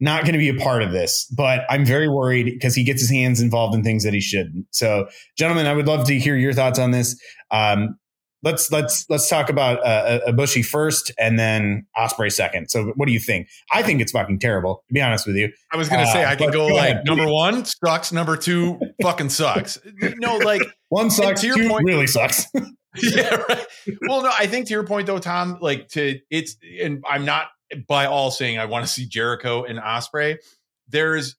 [0.00, 1.26] not going to be a part of this.
[1.36, 4.66] But I'm very worried because he gets his hands involved in things that he shouldn't.
[4.70, 7.20] So, gentlemen, I would love to hear your thoughts on this.
[7.50, 7.96] Um,
[8.44, 12.68] let's let's let's talk about uh, bushy first, and then Ospreay second.
[12.70, 13.48] So, what do you think?
[13.72, 14.84] I think it's fucking terrible.
[14.88, 16.90] To be honest with you, I was gonna say Uh, I can go go like
[16.90, 17.02] ahead.
[17.06, 19.78] number one sucks, number two fucking sucks.
[20.18, 22.46] No, like one sucks, to your two point- really sucks.
[23.02, 23.66] yeah, right.
[24.08, 27.48] Well, no, I think to your point though, Tom, like to it's and I'm not
[27.88, 30.36] by all saying I want to see Jericho and Ospreay.
[30.88, 31.36] There's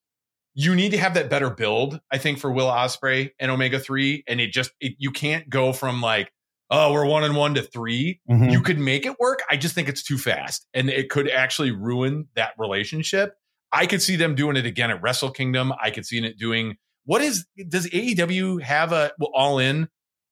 [0.58, 4.24] you need to have that better build, I think, for Will Osprey and Omega Three,
[4.28, 6.32] and it just it, you can't go from like
[6.70, 8.52] oh we're one and one to 3 Mhm.
[8.52, 9.44] You could make it work.
[9.50, 13.36] I just think it's too fast, and it could actually ruin that relationship.
[13.72, 15.74] I could see them doing it again at Wrestle Kingdom.
[15.82, 19.90] I could see it doing what is does AEW have a well, all in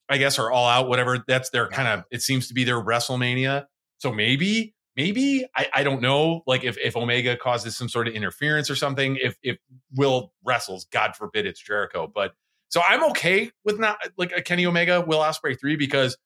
[0.10, 1.24] I guess, or all out, whatever.
[1.28, 3.66] That's their kind of, it seems to be their WrestleMania.
[4.00, 8.14] So maybe, maybe, I, I don't know, like if, if Omega causes some sort of
[8.14, 9.58] interference or something, if, if
[9.96, 12.12] Will wrestles, God forbid it's Jericho.
[12.14, 12.34] But
[12.68, 16.18] so I'm okay with not like a Kenny Omega, Will Ospreay three, because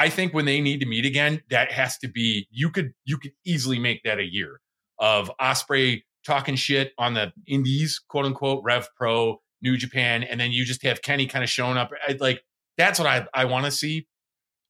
[0.00, 3.18] I think when they need to meet again, that has to be, you could, you
[3.18, 4.58] could easily make that a year
[4.98, 10.52] of Ospreay talking shit on the indies, quote unquote, Rev Pro, New Japan, and then
[10.52, 11.90] you just have Kenny kind of showing up.
[12.08, 12.42] I, like,
[12.78, 14.06] that's what I, I want to see.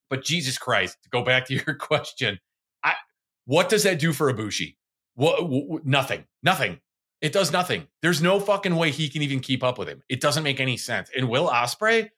[0.09, 2.41] But Jesus Christ, to go back to your question,
[2.83, 2.95] I
[3.45, 4.75] what does that do for Ibushi?
[5.15, 6.81] What w- w- nothing, nothing.
[7.21, 7.87] It does nothing.
[8.03, 10.03] There's no fucking way he can even keep up with him.
[10.09, 11.09] It doesn't make any sense.
[11.17, 12.09] And Will Ospreay,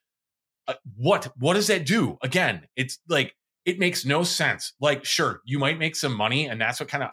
[0.67, 2.17] uh, what what does that do?
[2.21, 3.35] Again, it's like
[3.65, 4.73] it makes no sense.
[4.79, 7.11] Like, sure, you might make some money, and that's what kind of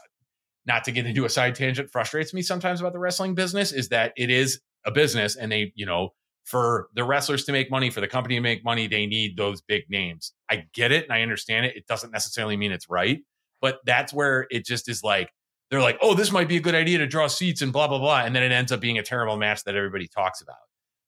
[0.67, 3.89] not to get into a side tangent frustrates me sometimes about the wrestling business is
[3.89, 6.11] that it is a business, and they, you know,
[6.45, 9.61] for the wrestlers to make money, for the company to make money, they need those
[9.63, 10.33] big names.
[10.51, 11.77] I get it and I understand it.
[11.77, 13.21] It doesn't necessarily mean it's right,
[13.61, 15.31] but that's where it just is like,
[15.71, 17.99] they're like, oh, this might be a good idea to draw seats and blah, blah,
[17.99, 18.23] blah.
[18.23, 20.57] And then it ends up being a terrible match that everybody talks about.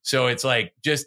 [0.03, 1.07] So it's like, just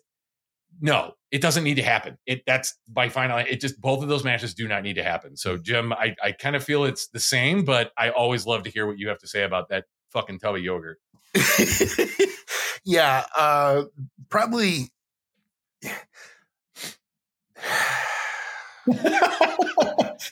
[0.82, 2.18] no, it doesn't need to happen.
[2.26, 5.36] It that's by final, it just both of those matches do not need to happen.
[5.38, 8.70] So, Jim, I, I kind of feel it's the same, but I always love to
[8.70, 11.00] hear what you have to say about that fucking tub of yogurt.
[12.86, 13.84] yeah, uh,
[14.30, 14.92] probably.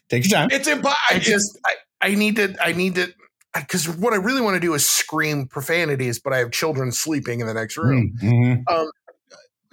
[0.09, 0.49] Take your time.
[0.51, 1.75] It's I just I,
[2.09, 3.13] I need to I need to
[3.55, 7.39] because what I really want to do is scream profanities, but I have children sleeping
[7.39, 8.15] in the next room.
[8.21, 8.63] Mhm.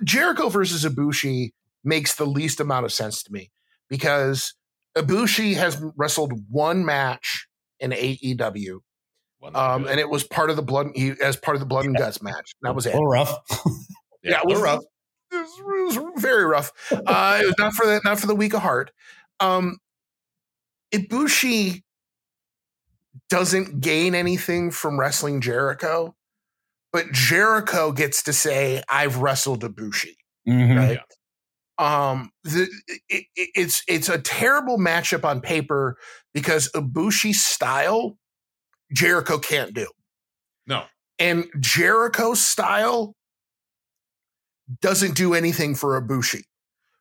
[0.04, 1.50] Jericho versus Ibushi
[1.84, 3.50] makes the least amount of sense to me
[3.88, 4.54] because
[4.96, 7.46] Ibushi has wrestled one match
[7.78, 8.80] in AEW,
[9.54, 11.96] um, and it was part of the blood he, as part of the blood and
[11.96, 12.54] guts match.
[12.62, 12.90] That was it.
[12.90, 13.34] A little rough.
[14.22, 14.84] yeah, it was we're rough.
[15.32, 16.72] It was, it was very rough.
[16.92, 18.90] Uh, it was not for the not for the weak of heart.
[19.38, 19.78] Um,
[20.92, 21.82] Ibushi
[23.28, 26.14] doesn't gain anything from wrestling Jericho,
[26.92, 30.16] but Jericho gets to say, "I've wrestled Ibushi."
[30.48, 30.76] Mhm.
[30.76, 31.00] Right?
[31.78, 32.68] Um, the,
[33.08, 35.96] it- it's it's a terrible matchup on paper
[36.34, 38.18] because Ibushi's style,
[38.92, 39.88] Jericho can't do
[40.66, 40.84] No.
[41.18, 43.14] and Jericho's style
[44.80, 46.42] doesn't do anything for Ibushi.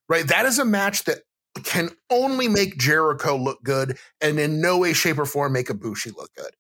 [0.07, 0.27] Right?
[0.27, 1.19] That is a match that
[1.63, 6.15] can only make Jericho look good and in no way, shape, or form make Ibushi
[6.15, 6.51] look good.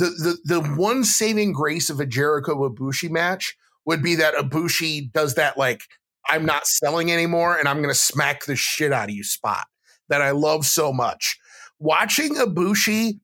[0.00, 5.12] The the the one saving grace of a Jericho Ibushi match would be that Ibushi
[5.12, 5.82] does that like
[6.28, 9.66] I'm not selling anymore and I'm gonna smack the shit out of you spot
[10.08, 11.38] that I love so much.
[11.80, 13.18] watching Ibushi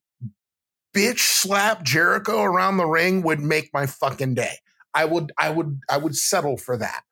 [0.96, 4.56] bitch slap Jericho around the ring would make my fucking day.
[4.94, 7.02] I would, I would, I would settle for that.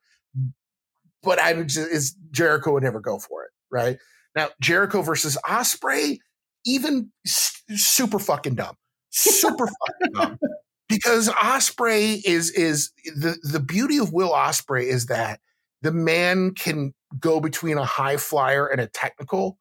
[1.21, 3.97] But I would just, is Jericho would never go for it, right?
[4.35, 6.17] Now Jericho versus Ospreay,
[6.65, 8.75] even super fucking dumb,
[9.15, 10.39] super fucking dumb.
[10.87, 15.39] Because Ospreay is is the the beauty of Will Ospreay is that
[15.81, 19.57] the man can go between a high flyer and a technical.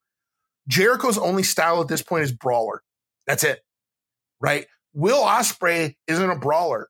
[0.68, 2.82] Jericho's only style at this point is brawler.
[3.26, 3.60] That's it.
[4.38, 4.66] Right?
[4.92, 6.88] Will Ospreay isn't a brawler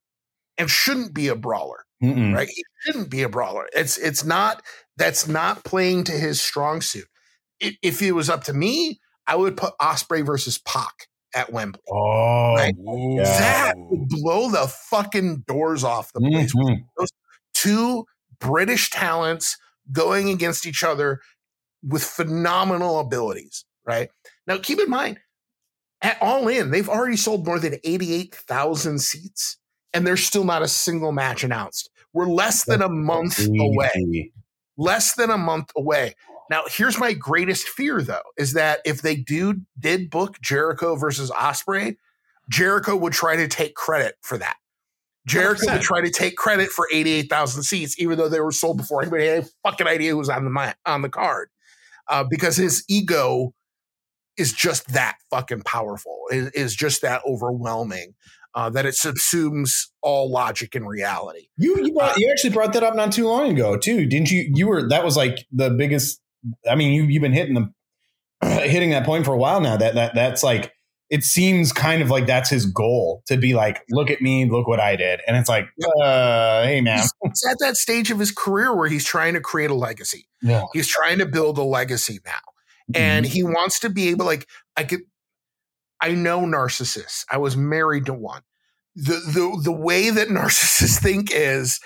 [0.59, 1.85] and shouldn't be a brawler.
[2.03, 2.35] Mm-mm.
[2.35, 2.49] Right?
[2.49, 3.69] He shouldn't be a brawler.
[3.73, 4.63] It's it's not
[4.97, 7.07] that's not playing to his strong suit.
[7.61, 8.99] If it was up to me,
[9.29, 11.83] I would put Ospreay versus Pac at Wembley.
[11.91, 12.75] Oh, Right.
[12.79, 13.17] Ooh.
[13.23, 16.85] That would blow the fucking doors off the place Mhm.
[17.55, 18.07] two
[18.41, 19.57] British talents
[19.93, 21.21] going against each other
[21.83, 24.11] with phenomenal abilities, right?
[24.47, 25.19] Now, keep in mind,
[26.03, 29.57] at All In, they've already sold more than 88,000 seats,
[29.93, 31.91] and there's still not a single match announced.
[32.13, 34.33] We're less than a month away.
[34.77, 36.15] Less than a month away.
[36.51, 41.31] Now, here's my greatest fear, though, is that if they do did book Jericho versus
[41.31, 41.97] Ospreay,
[42.51, 44.57] Jericho would try to take credit for that.
[45.27, 45.73] Jericho 100%.
[45.73, 49.27] would try to take credit for 88,000 seats, even though they were sold before anybody
[49.27, 51.49] had a fucking idea who was on the on the card,
[52.09, 53.55] uh, because his ego
[54.37, 56.25] is just that fucking powerful.
[56.31, 58.15] Is, is just that overwhelming
[58.55, 61.49] uh, that it subsumes all logic and reality.
[61.57, 64.51] You you, brought, you actually brought that up not too long ago too, didn't you?
[64.55, 66.21] You were that was like the biggest.
[66.71, 67.73] I mean, you you've been hitting the
[68.69, 69.77] hitting that point for a while now.
[69.77, 70.73] That that that's like
[71.11, 74.67] it seems kind of like that's his goal to be like, look at me, look
[74.67, 75.67] what I did, and it's like,
[76.03, 79.71] uh, hey man, He's, at that stage of his career where he's trying to create
[79.71, 80.27] a legacy.
[80.43, 82.39] yeah, He's trying to build a legacy now.
[82.95, 85.01] and he wants to be able like i could
[86.03, 88.43] i know narcissists i was married to one
[88.95, 91.81] the the the way that narcissists think is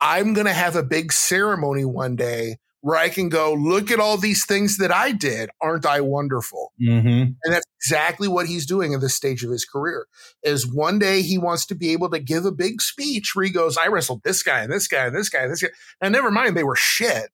[0.00, 4.00] i'm going to have a big ceremony one day where i can go look at
[4.00, 8.66] all these things that i did aren't i wonderful hmm and that's exactly what he's
[8.66, 10.06] doing at this stage of his career
[10.42, 13.50] is one day he wants to be able to give a big speech where he
[13.52, 15.68] goes i wrestled this guy and this guy and this guy and this guy
[16.00, 17.30] and never mind they were shit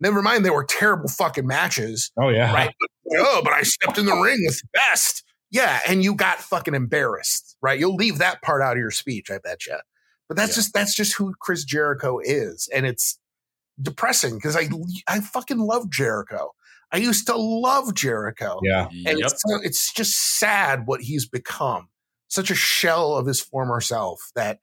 [0.00, 2.70] never mind they were terrible fucking matches oh yeah, right?
[3.16, 5.24] oh, but I stepped in the ring with the best.
[5.50, 7.78] Yeah, and you got fucking embarrassed, right?
[7.78, 9.76] You'll leave that part out of your speech, I bet you.
[10.28, 10.54] But that's Yeah.
[10.54, 13.18] just that's just who Chris Jericho is, and it's
[13.80, 14.68] depressing because I
[15.06, 16.52] I fucking love Jericho.
[16.92, 18.88] I used to love Jericho, yeah.
[19.06, 19.20] and Yep.
[19.20, 21.88] it's, it's just sad what he's become.
[22.28, 24.58] Such a shell of his former self that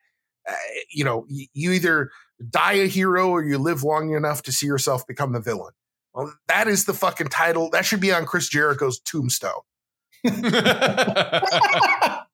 [0.48, 0.54] uh,
[0.92, 2.12] you know you either
[2.50, 5.74] die a hero or you live long enough to see yourself become the villain.
[6.14, 7.70] Well, that is the fucking title.
[7.70, 9.62] That should be on Chris Jericho's tombstone.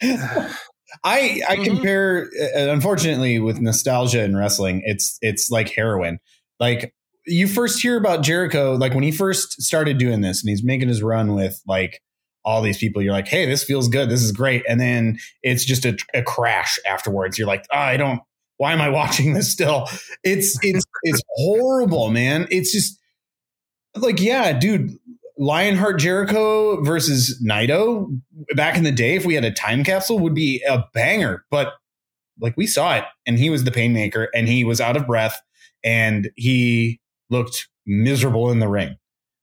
[1.04, 1.64] I I Mhm.
[1.64, 6.18] compare uh, unfortunately with nostalgia in wrestling it's it's like heroin.
[6.60, 6.94] Like
[7.26, 10.88] you first hear about Jericho like when he first started doing this and he's making
[10.88, 12.00] his run with like
[12.44, 14.08] all these people you're like hey this feels good.
[14.08, 14.62] This is great.
[14.68, 17.38] And then it's just a, a crash afterwards.
[17.38, 18.20] You're like oh, I don't
[18.56, 19.86] why am I watching this still?
[20.24, 22.46] It's it's it's horrible man.
[22.50, 22.98] It's just
[23.96, 24.96] like yeah dude
[25.38, 28.20] Lionheart Jericho versus Naito
[28.56, 31.44] back in the day, if we had a time capsule, would be a banger.
[31.50, 31.74] But
[32.40, 35.40] like we saw it, and he was the painmaker, and he was out of breath,
[35.84, 38.96] and he looked miserable in the ring.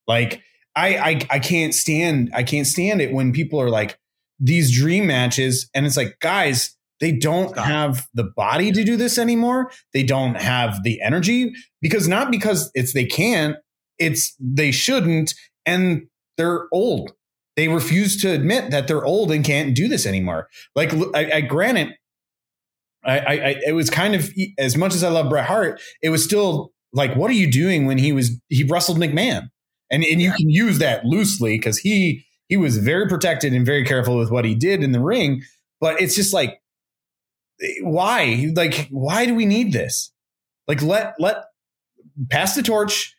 [0.08, 0.42] Like
[0.76, 3.98] I, I, I can't stand, I can't stand it when people are like
[4.40, 7.66] these dream matches, and it's like, guys, they don't Stop.
[7.66, 9.72] have the body to do this anymore.
[9.94, 13.58] They don't have the energy because not because it's they can't,
[14.00, 15.34] it's they shouldn't,
[15.66, 16.08] and
[16.38, 17.14] they're old
[17.56, 20.50] they refuse to admit that they're old and can't do this anymore.
[20.76, 21.96] Like, I, I granted,
[23.04, 26.10] I, I, I, it was kind of as much as I love Bret Hart, it
[26.10, 29.50] was still like, what are you doing when he was he wrestled McMahon,
[29.92, 33.86] and and you can use that loosely because he he was very protected and very
[33.86, 35.42] careful with what he did in the ring,
[35.80, 36.60] but it's just like,
[37.62, 40.12] eh, why, like, why do we need this?
[40.68, 41.38] Like, let let
[42.30, 43.16] pass the torch,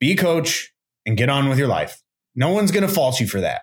[0.00, 0.72] be a coach,
[1.06, 2.02] and get on with your life.
[2.34, 3.62] No one's going to fault you for that.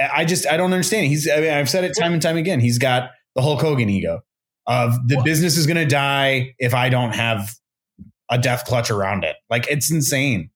[0.00, 1.06] I just I don't understand.
[1.06, 2.60] He's I mean, I've said it time and time again.
[2.60, 4.22] He's got the Hulk Hogan ego
[4.66, 7.54] of the business is going to die if I don't have
[8.30, 9.36] a death clutch around it.
[9.50, 10.50] Like it's insane.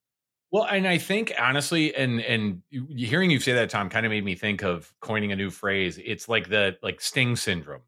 [0.50, 2.62] Well, and I think honestly, and and
[2.96, 5.98] hearing you say that, Tom, kind of made me think of coining a new phrase.
[6.02, 7.82] It's like the like Sting syndrome,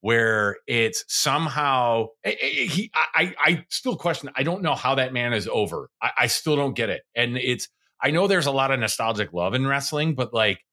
[0.00, 2.90] where it's somehow eh, eh, he.
[2.94, 4.30] I I still question.
[4.34, 5.90] I don't know how that man is over.
[6.02, 7.68] I, I still don't get it, and it's.
[8.02, 10.64] I know there's a lot of nostalgic love in wrestling, but like,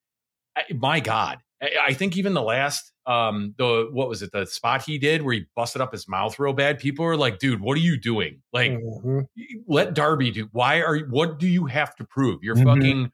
[0.73, 4.97] my God, I, think even the last, um, the what was it, the spot he
[4.97, 6.79] did where he busted up his mouth real bad.
[6.79, 8.41] People were like, "Dude, what are you doing?
[8.53, 9.25] Like, Mhm.
[9.67, 10.49] let Darby do.
[10.51, 12.43] Why are you what do you have to prove?
[12.43, 12.63] You're Mhm.
[12.63, 13.11] fucking.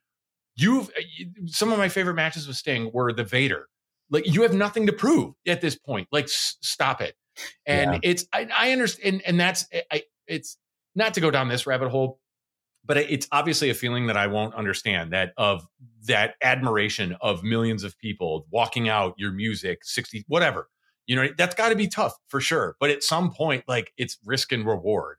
[0.56, 0.92] You've
[1.48, 3.68] some of my favorite matches with Sting were the Vader.
[4.14, 6.08] Like you have nothing to prove at this point.
[6.12, 7.16] Like s- stop it.
[7.66, 8.00] And Yeah.
[8.04, 10.04] it's I, I understand, and that's I.
[10.28, 10.58] It's
[10.96, 12.20] not to go down this rabbit hole,
[12.86, 15.12] but it's obviously a feeling that I won't understand.
[15.14, 15.66] That of
[16.06, 20.70] that admiration of millions of people walking out your music, sixty whatever.
[21.08, 22.76] You know that's got to be tough for sure.
[22.80, 25.18] But at some point, like it's risk and reward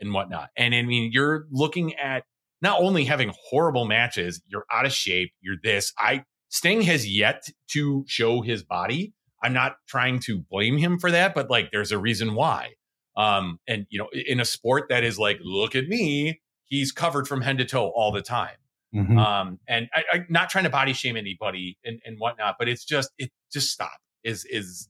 [0.00, 0.50] and whatnot.
[0.56, 2.24] And I mean, you're looking at
[2.60, 5.92] not only having horrible matches, you're out of shape, you're this.
[5.98, 6.24] I
[6.54, 9.12] Sting has yet to show his body.
[9.42, 12.74] I'm not trying to blame him for that, but like there's a reason why.
[13.16, 17.26] Um, and you know, in a sport that is like, look at me, he's covered
[17.26, 18.54] from head to toe all the time.
[18.94, 19.18] Mhm.
[19.18, 22.84] Um, and I, I'm not trying to body shame anybody and, and whatnot, but it's
[22.84, 24.88] just it just stop is is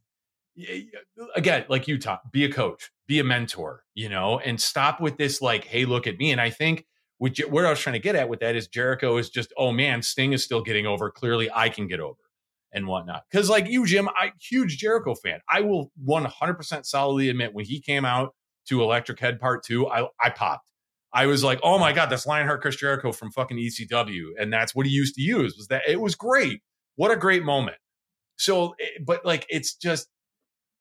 [1.34, 5.16] again like you talk be a coach be a mentor you know and stop with
[5.16, 6.86] this like hey look at me and i think
[7.18, 9.72] what, where i was trying to get at with that is jericho is just oh
[9.72, 12.20] man sting is still getting over clearly i can get over
[12.72, 17.54] and whatnot because like you jim i huge jericho fan i will 100% solidly admit
[17.54, 18.34] when he came out
[18.66, 20.66] to electric head part two i, I popped
[21.14, 24.30] I was like, oh my God, that's Lionheart Chris Jericho from fucking ECW.
[24.36, 26.60] And that's what he used to use was that it was great.
[26.96, 27.76] What a great moment.
[28.36, 30.08] So, eh, but like, it's just,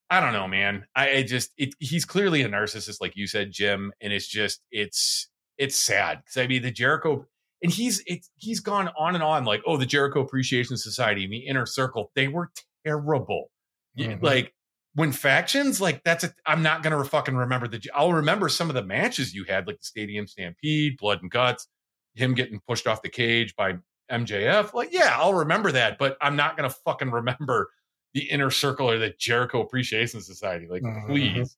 [0.09, 0.85] I don't know, man.
[0.95, 3.93] I, I just, it, he's clearly a narcissist, like you said, Jim.
[4.01, 6.21] And it's just, it's, it's sad.
[6.25, 7.25] Cause I mean, the Jericho,
[7.61, 11.33] and he's, it, he's gone on and on like, oh, the Jericho Appreciation Society and
[11.33, 12.51] the Inner Circle, they were
[12.85, 13.49] terrible.
[13.97, 14.21] Mhm.
[14.21, 14.53] Like,
[14.95, 18.75] when factions like that's a i'm not gonna fucking remember the i'll remember some of
[18.75, 21.67] the matches you had like the stadium stampede blood and guts
[22.13, 23.73] him getting pushed off the cage by
[24.11, 27.71] mjf like yeah i'll remember that but i'm not gonna fucking remember
[28.13, 31.07] the inner circle or the jericho appreciation society like Mhm.
[31.07, 31.57] please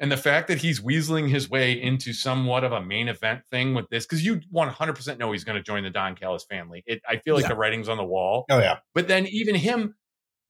[0.00, 3.74] and the fact that he's weaseling his way into somewhat of a main event thing
[3.74, 7.00] with this because you 100% know he's going to join the don callis family it,
[7.08, 7.50] i feel like Yeah.
[7.50, 8.78] the writing's on the wall oh yeah.
[8.94, 9.94] but then even him,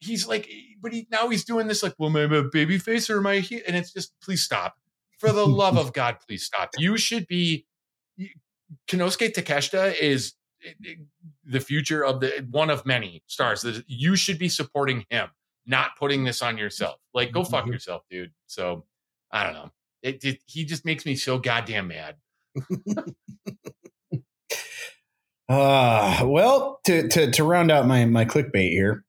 [0.01, 0.49] he's like,
[0.81, 3.27] but he now he's doing this like, well, am I a baby face or am
[3.27, 3.61] I here?
[3.67, 4.77] And it's just, please stop.
[5.19, 6.71] For the love of God, please stop.
[6.79, 7.67] You should be.
[8.89, 10.35] Konosuke Takeshita is
[10.65, 10.95] eh,
[11.45, 13.65] the future of the one of many stars.
[13.87, 15.29] You should be supporting him,
[15.67, 16.97] not putting this on yourself.
[17.13, 17.73] Like, go fuck Mhm.
[17.73, 18.33] yourself, dude.
[18.47, 18.87] So
[19.33, 19.71] I don't know.
[20.03, 22.17] It, it he just makes me so goddamn mad.
[25.51, 29.05] Uh, well, to, to, to round out my, my Kliq Bate here,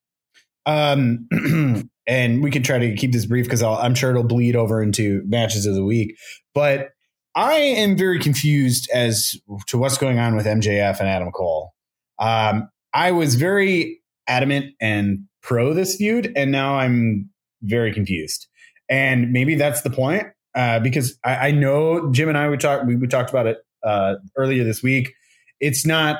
[0.65, 1.27] um,
[2.07, 5.21] and we can try to keep this brief because I'm sure it'll bleed over into
[5.27, 6.17] matches of the week.
[6.55, 6.89] But
[7.35, 9.35] I am very confused as
[9.67, 11.73] to what's going on with MJF and Adam Cole.
[12.17, 17.29] Um, I was very adamant and pro this feud, and now I'm
[17.61, 18.47] very confused.
[18.91, 22.85] And maybe that's the point, uh, because I, I know Jim and I would talk.
[22.85, 25.13] We, we talked about it uh, earlier this week.
[25.59, 26.19] It's not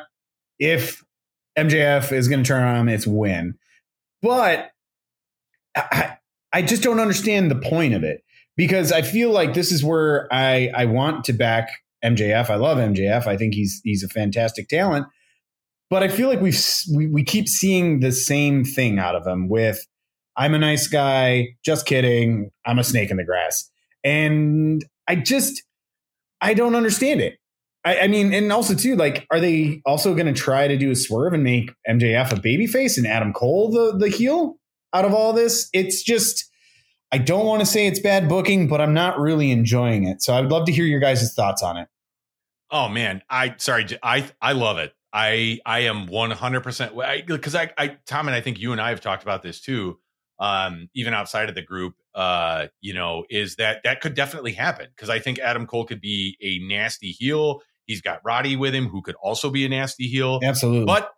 [0.58, 1.04] if
[1.58, 3.56] MJF is going to turn on him, it's win.
[4.22, 4.72] But
[5.76, 6.18] I,
[6.54, 8.24] I just don't understand the point of it
[8.56, 11.70] because I feel like this is where I, I want to back
[12.04, 12.50] MJF.
[12.50, 13.28] I love MJF.
[13.28, 15.08] I think he's he's a fantastic talent.
[15.90, 16.60] But I feel like we've
[16.94, 19.86] we, we keep seeing the same thing out of him with
[20.42, 22.50] I'm a nice guy, just kidding.
[22.66, 23.70] I'm a snake in the grass.
[24.04, 25.62] And I just
[26.42, 27.38] I don't understand it.
[27.86, 30.90] I, I mean, and also too, like, are they also going to try to do
[30.90, 34.58] a swerve and make MJF a babyface and Adam Cole the the heel
[34.96, 35.70] out of all this?
[35.74, 36.50] It's just,
[37.12, 40.24] I don't want to say it's bad booking, but I'm not really enjoying it.
[40.24, 41.88] So I would love to hear your guys' thoughts on it.
[42.72, 44.96] Oh man, I sorry, I I love it.
[45.14, 46.94] I I am one hundred percent
[47.28, 50.00] because I, I Tom and I think you and I have talked about this too.
[50.42, 54.88] Um, even outside of the group, uh, you know, is that that could definitely happen
[54.96, 57.62] because I think Adam Cole could be a nasty heel.
[57.86, 60.40] He's got Roddy with him, who could also be a nasty heel.
[60.44, 60.86] Absolutely.
[60.86, 61.12] But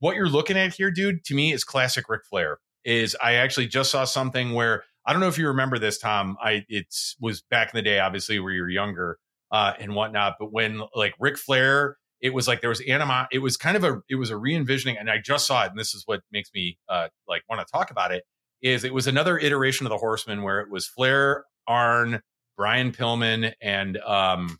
[0.00, 2.58] what you're looking at here, dude, to me is classic Ric Flair.
[2.84, 6.36] Is I actually just saw something where I don't know if you remember this, Tom.
[6.42, 9.18] I it's was back in the day, obviously, where you're younger
[9.50, 10.34] uh, and whatnot.
[10.38, 13.28] But when like Ric Flair, it was like there was anima.
[13.30, 15.70] It was kind of a it was a re envisioning, and I just saw it,
[15.70, 18.24] and this is what makes me uh, like want to talk about it.
[18.64, 22.22] Is it was another iteration of the Horsemen where it was Flair, Arn,
[22.56, 24.56] Brian Pillman, and um,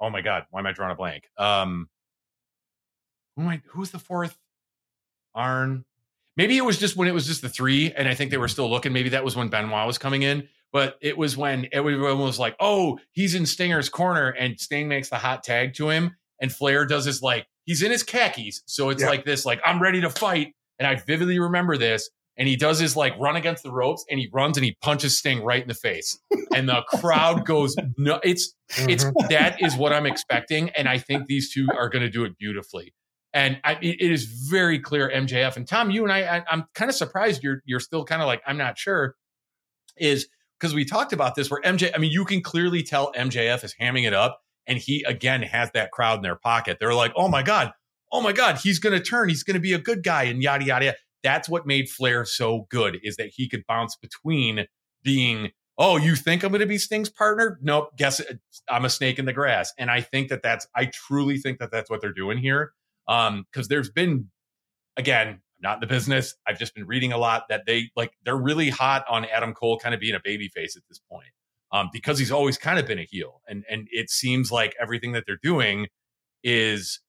[0.00, 1.24] oh my god, why am I drawing a blank?
[1.36, 1.88] Um,
[3.34, 4.38] who am I, who's the fourth?
[5.34, 5.84] Arn.
[6.36, 8.46] Maybe it was just when it was just the three, and I think they were
[8.46, 8.92] still looking.
[8.92, 12.54] Maybe that was when Benoit was coming in, but it was when everyone was like,
[12.60, 16.86] "Oh, he's in Stinger's corner," and Sting makes the hot tag to him, and Flair
[16.86, 19.08] does his like he's in his khakis, so it's Yeah.
[19.08, 22.08] like this like I'm ready to fight, and I vividly remember this.
[22.42, 25.16] And he does his like run against the ropes, and he runs and he punches
[25.16, 26.18] Sting right in the face,
[26.52, 28.18] and the crowd goes no.
[28.24, 29.28] It's it's Mhm.
[29.28, 32.36] that is what I'm expecting, and I think these two are going to do it
[32.36, 32.94] beautifully.
[33.32, 35.92] And I, it it is very clear MJF and Tom.
[35.92, 38.56] You and I, I I'm kind of surprised you're you're still kind of like I'm
[38.58, 39.14] not sure.
[39.96, 40.26] Is
[40.58, 41.92] because we talked about this where MJ.
[41.94, 45.70] I mean, you can clearly tell MJF is hamming it up, and he again has
[45.74, 46.78] that crowd in their pocket.
[46.80, 47.72] They're like, oh my god,
[48.10, 50.42] oh my god, he's going to turn, he's going to be a good guy, and
[50.42, 50.86] yada yada.
[50.86, 50.96] yada.
[51.22, 54.66] That's what made Flair so good is that he could bounce between
[55.02, 57.58] being oh, you think I'm going to be Sting's partner?
[57.62, 57.96] Nope.
[57.96, 59.72] Guess it, I'm a snake in the grass.
[59.78, 62.72] And I think that that's, I truly think that that's what they're doing here.
[63.08, 64.30] Um, cause there's been,
[64.96, 66.34] again, I'm not in the business.
[66.46, 69.78] I've just been reading a lot that they like, they're really hot on Adam Cole
[69.78, 71.30] kind of being a baby face at this point.
[71.72, 73.40] Um, because he's always kind of been a heel.
[73.48, 75.86] And, and it seems like everything that they're doing
[76.44, 77.00] is,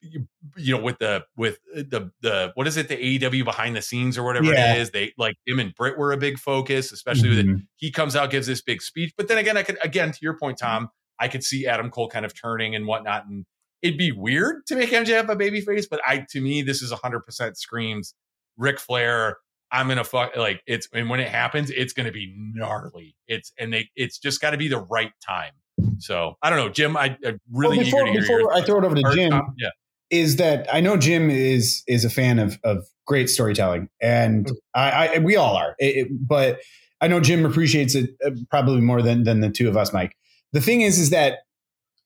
[0.00, 3.76] you, you know, with the with uh, the the what is it, the AEW behind
[3.76, 4.74] the scenes or whatever Yeah.
[4.74, 4.90] it is.
[4.90, 7.46] They like him and Britt were a big focus, especially with it
[7.76, 9.12] he comes out, gives this big speech.
[9.16, 10.66] But then again, I could again to your point, mm-hmm.
[10.66, 10.88] Tom,
[11.18, 13.44] I could see Adam Cole kind of turning and whatnot, and
[13.82, 15.86] it'd be weird to make MJF a babyface.
[15.90, 18.14] But I, to me, this is hundred percent screams
[18.56, 19.38] Ric Flair.
[19.70, 23.16] I'm gonna fuck like it's, and when it happens, it's gonna be gnarly.
[23.26, 25.52] It's and they, it's just got to be the right time.
[25.98, 26.96] So I don't know, Jim.
[26.96, 29.32] I, I'm really Well, before, eager to hear before I throw it over to Jim,
[29.58, 29.68] yeah,
[30.10, 35.08] is that I know Jim is is a fan of of great storytelling, and I,
[35.16, 35.74] I we all are.
[35.78, 36.60] It- it- but
[37.00, 40.16] I know Jim appreciates it uh, probably more than than the two of us, Mike.
[40.52, 41.38] The thing is, is that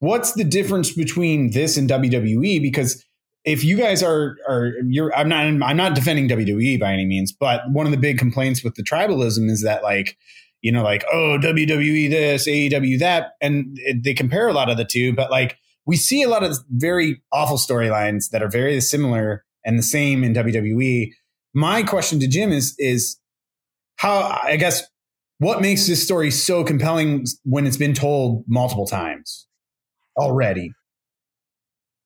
[0.00, 2.60] what's the difference between this and WWE?
[2.60, 3.04] Because
[3.44, 7.32] if you guys are are you're I'm not I'm not defending WWE by any means,
[7.32, 10.16] but one of the big complaints with the tribalism is that like
[10.60, 14.76] you know like oh WWE this AEW that, and it, they compare a lot of
[14.76, 15.56] the two, but like
[15.86, 20.24] we see a lot of very awful storylines that are very similar and the same
[20.24, 21.12] in WWE.
[21.54, 23.18] My question to Jim is is
[23.96, 24.82] how I guess
[25.38, 29.46] what makes this story so compelling when it's been told multiple times
[30.16, 30.72] already?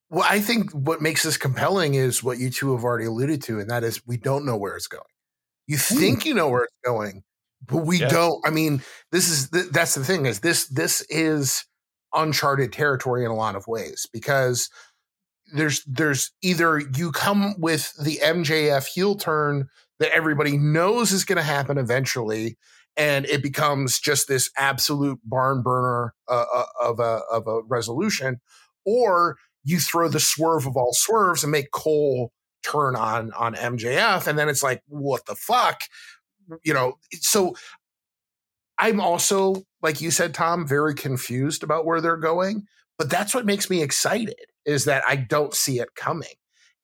[0.08, 3.58] Well, I think what makes this compelling is what you two have already alluded to,
[3.58, 5.02] and that is we don't know where it's going.
[5.66, 5.98] You hmm.
[5.98, 7.22] think you know where it's going,
[7.66, 8.08] but we Yeah.
[8.08, 8.40] don't.
[8.46, 11.64] I mean, this is th- that's the thing is this this is
[12.14, 14.70] uncharted territory in a lot of ways because
[15.52, 21.36] there's there's either you come with the MJF heel turn that everybody knows is going
[21.36, 22.56] to happen eventually,
[22.96, 28.40] and it becomes just this absolute barn burner uh, uh, of a of a resolution,
[28.84, 32.32] or you throw the swerve of all swerves and make Cole
[32.64, 35.80] turn on on MJF, and then it's like, what the fuck,
[36.64, 36.98] you know?
[37.20, 37.54] So
[38.78, 42.66] I'm also, like you said, Tom, very confused about where they're going.
[42.98, 46.34] But that's what makes me excited is that I don't see it coming.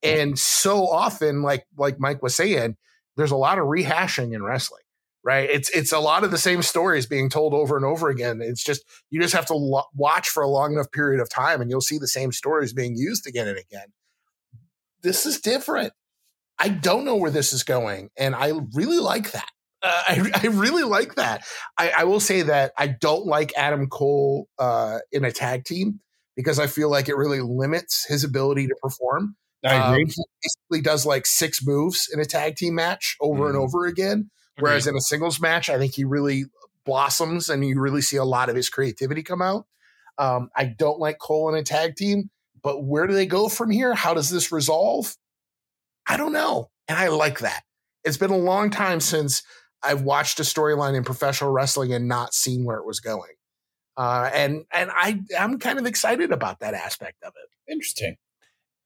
[0.03, 2.75] And so often, like like Mike was saying,
[3.15, 4.83] there's a lot of rehashing in wrestling,
[5.23, 5.49] right?
[5.49, 8.41] It's it's a lot of the same stories being told over and over again.
[8.41, 11.61] It's just you just have to lo- watch for a long enough period of time,
[11.61, 13.87] and you'll see the same stories being used again and again.
[15.01, 15.93] This is different.
[16.59, 19.49] I don't know where this is going, and I really like that.
[19.83, 21.43] Uh, I, I really like that.
[21.77, 25.99] I, I will say that I don't like Adam Cole uh, in a tag team
[26.35, 29.35] because I feel like it really limits his ability to perform.
[29.65, 30.03] I agree.
[30.03, 33.63] Um, he basically does like six moves in a tag team match over and Mhm.
[33.63, 34.29] over again.
[34.59, 36.45] Whereas in a singles match, I think he really
[36.85, 39.65] blossoms and you really see a lot of his creativity come out.
[40.17, 42.29] Um, I don't like Cole in a tag team,
[42.61, 43.93] but where do they go from here?
[43.95, 45.15] How does this resolve?
[46.07, 46.69] I don't know.
[46.87, 47.63] And I like that.
[48.03, 49.43] It's been a long time since
[49.83, 53.33] I've watched a storyline in professional wrestling and not seen where it was going.
[53.95, 57.71] Uh, and and I I'm kind of excited about that aspect of it.
[57.71, 58.17] Interesting.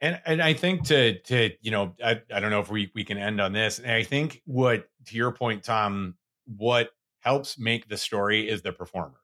[0.01, 3.03] And and I think to to you know I, I don't know if we we
[3.03, 3.79] can end on this.
[3.79, 6.15] And I think what to your point, Tom,
[6.45, 6.89] what
[7.21, 9.15] helps make the story is the performers.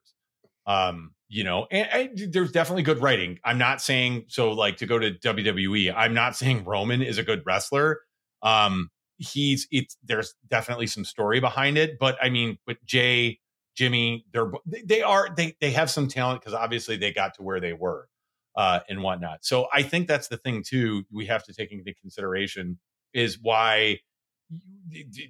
[0.66, 3.40] Um, you know, and, there's definitely good writing.
[3.44, 5.94] I'm not saying so like to go to WWE.
[5.96, 8.00] I'm not saying Roman is a good wrestler.
[8.42, 8.90] Um,
[9.24, 13.40] he's it's there's definitely some story behind it, but I mean, but Jay,
[13.76, 17.60] Jimmy, they're they are they they have some talent because obviously they got to where
[17.60, 18.08] they were
[18.56, 19.46] uh, and whatnot.
[19.46, 21.04] So I think that's the thing too.
[21.12, 22.80] We have to take into consideration
[23.14, 24.00] is why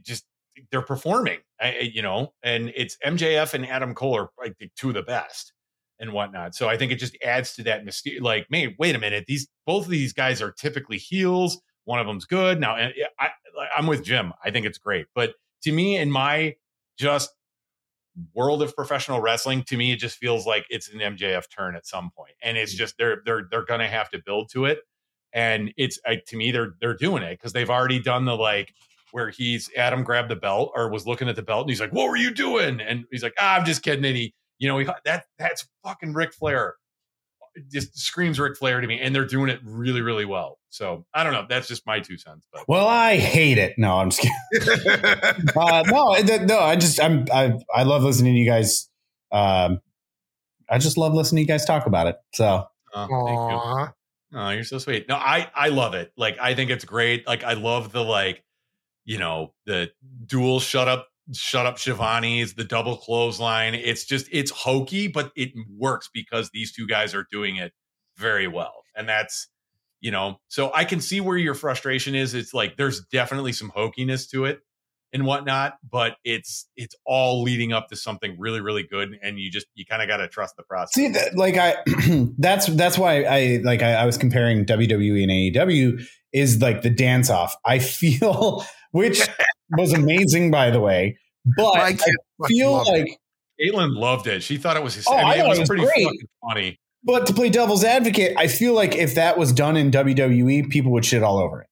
[0.03, 0.25] just
[0.71, 1.39] they're performing,
[1.81, 5.53] you know, and it's MJF and Adam Cole are like two of the best
[5.99, 6.55] and whatnot.
[6.55, 8.21] So I think it just adds to that mysterious.
[8.21, 11.61] Like, man, wait a minute, these both of these guys are typically heels.
[11.85, 12.75] One of them's good now.
[12.75, 13.29] And I,
[13.77, 14.33] I'm with Jim.
[14.43, 15.33] I think it's great, but
[15.63, 16.55] to me, in my
[16.97, 17.31] just
[18.33, 21.85] world of professional wrestling, to me, it just feels like it's an MJF turn at
[21.85, 24.79] some point, and it's just they're they're they're gonna have to build to it,
[25.33, 28.73] and it's I, to me they're they're doing it because they've already done the like
[29.11, 31.93] where he's Adam grabbed the belt or was looking at the belt and he's like,
[31.93, 34.77] "What were you doing?" And he's like, ah, "I'm just kidding." And he, you know,
[34.77, 36.75] he, that that's fucking Ric Flair.
[37.55, 40.59] It just screams Ric Flair to me, and they're doing it really, really well.
[40.69, 41.45] So I don't know.
[41.47, 42.47] That's just my two cents.
[42.51, 43.75] But Well, I hate it.
[43.77, 45.05] No, I'm just kidding.
[45.55, 48.89] uh, no, it- no, I just I'm I I love listening to you guys.
[49.31, 49.79] Um,
[50.69, 52.15] I just love listening to you guys talk about it.
[52.33, 53.87] So uh, thank you.
[54.39, 55.07] oh, you're so sweet.
[55.07, 56.11] No, I I love it.
[56.17, 57.27] Like I think it's great.
[57.27, 58.43] Like I love the like,
[59.05, 59.91] you know, the
[60.25, 63.75] dual shut up shut up Shivani's, the double clothesline.
[63.75, 67.73] It's just it's hokey, but it works because these two guys are doing it
[68.17, 68.83] very well.
[68.95, 69.47] And that's
[70.01, 72.33] you know, so I can see where your frustration is.
[72.33, 74.59] It's like there's definitely some hokiness to it
[75.13, 79.17] and whatnot, but it's it's all leading up to something really, really good.
[79.21, 80.93] And you just you kind of gotta trust the process.
[80.93, 81.77] see, that, like I,
[82.37, 85.31] that's that's why I like I, I was comparing WWE and
[85.71, 87.55] AEW is like the dance off.
[87.63, 89.21] I feel which
[89.71, 91.17] was amazing, by the way,
[91.57, 91.97] but I
[92.43, 92.91] I feel love it.
[92.91, 93.17] like
[93.61, 94.43] Caitlin loved it.
[94.43, 96.03] She thought it was Oh, I mean, I it thought was, it was pretty great.
[96.05, 96.79] fucking funny.
[97.03, 100.91] But to play devil's advocate, I feel like if that was done in WWE, people
[100.93, 101.67] would shit all over it.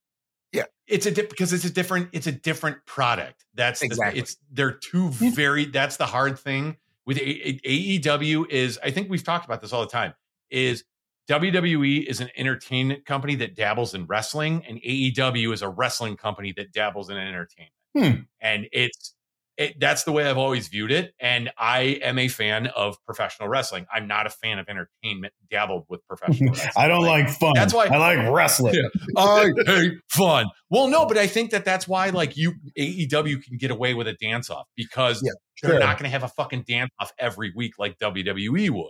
[0.52, 4.20] Yeah, it's a di- because it's a different it's a different product that's the- Exactly.
[4.20, 9.08] it's they're two very that's the hard thing with A- A- aew is i think
[9.10, 10.12] we've talked about this all the time
[10.50, 10.84] is
[11.28, 16.52] wwe is an entertainment company that dabbles in wrestling and aew is a wrestling company
[16.56, 18.22] that dabbles in entertainment Hmm.
[18.40, 19.14] and it's
[19.58, 21.14] it, that's the way I've always viewed it.
[21.20, 23.86] And I am a fan of professional wrestling.
[23.92, 26.72] I'm not a fan of entertainment dabbled with professional wrestling.
[26.76, 27.52] I don't like fun.
[27.54, 28.74] That's why- I like wrestling.
[28.74, 28.88] Yeah.
[29.16, 30.46] I hate fun.
[30.70, 34.08] Well, no, but I think that that's why like you AEW can get away with
[34.08, 37.52] a dance off because Yeah, they're not going to have a fucking dance off every
[37.54, 38.86] week like WWE would.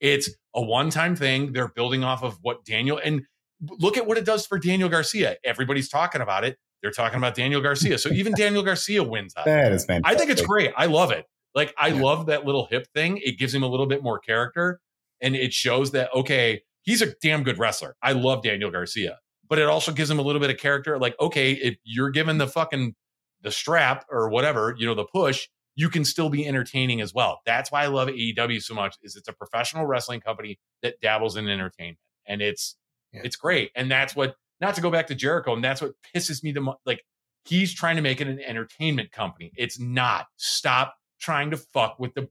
[0.00, 1.52] It's a one time thing.
[1.52, 3.22] They're building off of what Daniel and
[3.60, 5.36] look at what it does for Daniel Garcia.
[5.44, 6.56] Everybody's talking about it.
[6.86, 7.98] They're talking about Daniel Garcia.
[7.98, 9.44] So even Daniel Garcia wins that.
[9.44, 10.16] That is fantastic.
[10.16, 10.72] I think it's great.
[10.76, 11.26] I love it.
[11.52, 12.00] Like I Yeah.
[12.00, 13.18] love that little hip thing.
[13.24, 14.80] It gives him a little bit more character
[15.20, 17.96] and it shows that okay, he's a damn good wrestler.
[18.00, 19.18] I love Daniel Garcia.
[19.48, 22.38] But it also gives him a little bit of character like okay, if you're given
[22.38, 22.94] the fucking
[23.42, 27.40] the strap or whatever, you know, the push, you can still be entertaining as well.
[27.46, 31.36] That's why I love AEW so much is it's a professional wrestling company that dabbles
[31.36, 31.98] in entertainment
[32.28, 32.76] and it's
[33.12, 33.22] Yeah.
[33.24, 33.72] it's great.
[33.74, 36.60] And that's what not to go back to Jericho, and that's what pisses me the
[36.60, 36.78] most.
[36.86, 37.02] Like
[37.44, 39.52] he's trying to make it an entertainment company.
[39.56, 40.26] It's not.
[40.36, 42.28] Stop trying to fuck with the.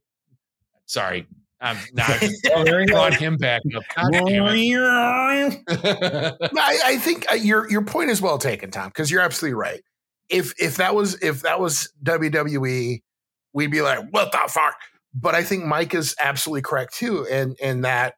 [0.86, 1.28] Sorry,
[1.62, 2.22] I'm not
[2.88, 3.84] brought him back up.
[3.96, 5.60] God damn it.
[5.68, 9.56] No, I, I think uh, your your point is well taken, Tom, because you're absolutely
[9.56, 9.82] right.
[10.30, 13.02] If if that was if that was WWE,
[13.54, 14.76] we'd be like, what the fuck?
[15.14, 18.16] But I think Mike is absolutely correct too, and and that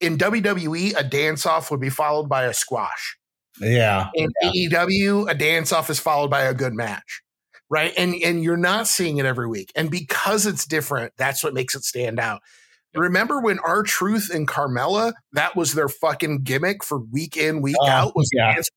[0.00, 3.16] in WWE, a dance off would be followed by a squash.
[3.60, 4.08] yeah.
[4.14, 7.22] In AEW, a dance off is followed by a good match.
[7.68, 7.92] Right.
[7.98, 9.72] And and you're not seeing it every week.
[9.74, 12.42] And because it's different, that's what makes it stand out.
[12.94, 17.86] Remember when R-Truth and Carmella, that was their fucking gimmick for week in, week Oh,
[17.88, 18.54] out was yeah.
[18.54, 18.68] dance,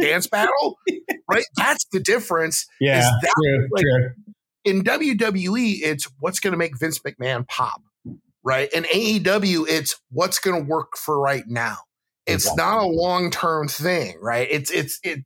[0.00, 0.78] dance battle?
[1.30, 1.44] right?
[1.56, 2.66] That's the difference.
[2.80, 2.98] Yeah.
[3.00, 4.10] Is that true, like- true.
[4.64, 7.80] In WWE, it's what's gonna make Vince McMahon pop.
[8.48, 8.72] Right.
[8.72, 11.76] In AEW, it's what's gonna work for right now.
[12.26, 12.64] It's Exactly.
[12.64, 14.48] not a long-term thing, right?
[14.50, 15.24] It's it's it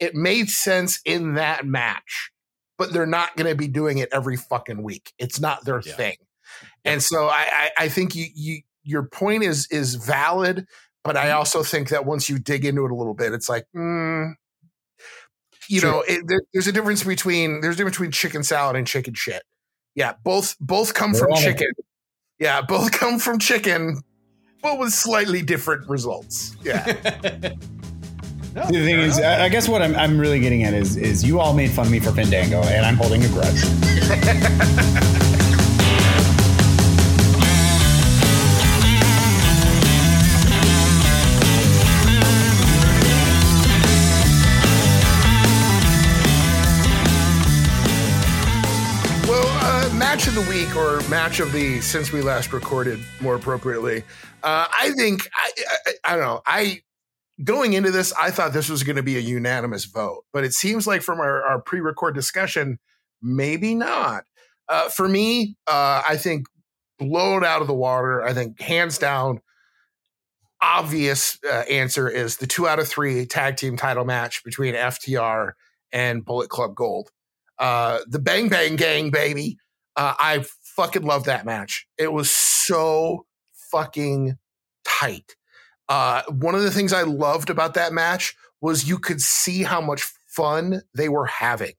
[0.00, 2.30] it made sense in that match,
[2.78, 5.12] but they're not going to be doing it every fucking week.
[5.18, 5.96] It's not their Yeah.
[5.96, 6.16] thing.
[6.84, 10.66] And so I, I, I think you, you, your point is, is valid,
[11.02, 13.64] but I also think that once you dig into it a little bit, it's like,
[13.76, 14.34] mm,
[15.68, 18.86] you know, it, there, there's a difference between, there's a difference between chicken salad and
[18.86, 19.42] chicken shit.
[19.96, 20.12] Yeah.
[20.22, 21.72] Both, both come They're from chicken.
[22.38, 22.62] Yeah.
[22.62, 24.00] Both come from chicken,
[24.62, 26.56] but with slightly different results.
[26.62, 27.52] Yeah.
[28.54, 29.40] No, The thing fair is, enough.
[29.40, 31.84] I I guess what I'm, I'm really getting at is, is you all made fun
[31.84, 33.62] of me for Fandango, and I'm holding a grudge.
[50.18, 54.02] match of the week or match of the since we last recorded, more appropriately.
[54.42, 55.52] Uh, I think I,
[55.86, 56.42] I I don't know.
[56.44, 56.80] I
[57.44, 60.54] going into this, I thought this was going to be a unanimous vote, but it
[60.54, 62.80] seems like from our, our pre-record discussion,
[63.22, 64.24] maybe not.
[64.68, 66.46] Uh, for me, uh, I think
[66.98, 68.20] blown out of the water.
[68.20, 69.40] I think hands down,
[70.60, 75.52] obvious uh, answer is the two out of three tag team title match between FTR
[75.92, 77.12] and Bullet Club Gold
[77.58, 79.58] uh, the Bang Bang Gang, baby.
[79.98, 80.44] Uh, I
[80.76, 81.88] fucking love that match.
[81.98, 83.26] It was so
[83.72, 84.38] fucking
[84.84, 85.34] tight.
[85.88, 89.80] Uh, one of the things I loved about that match was you could see how
[89.80, 91.72] much fun they were having.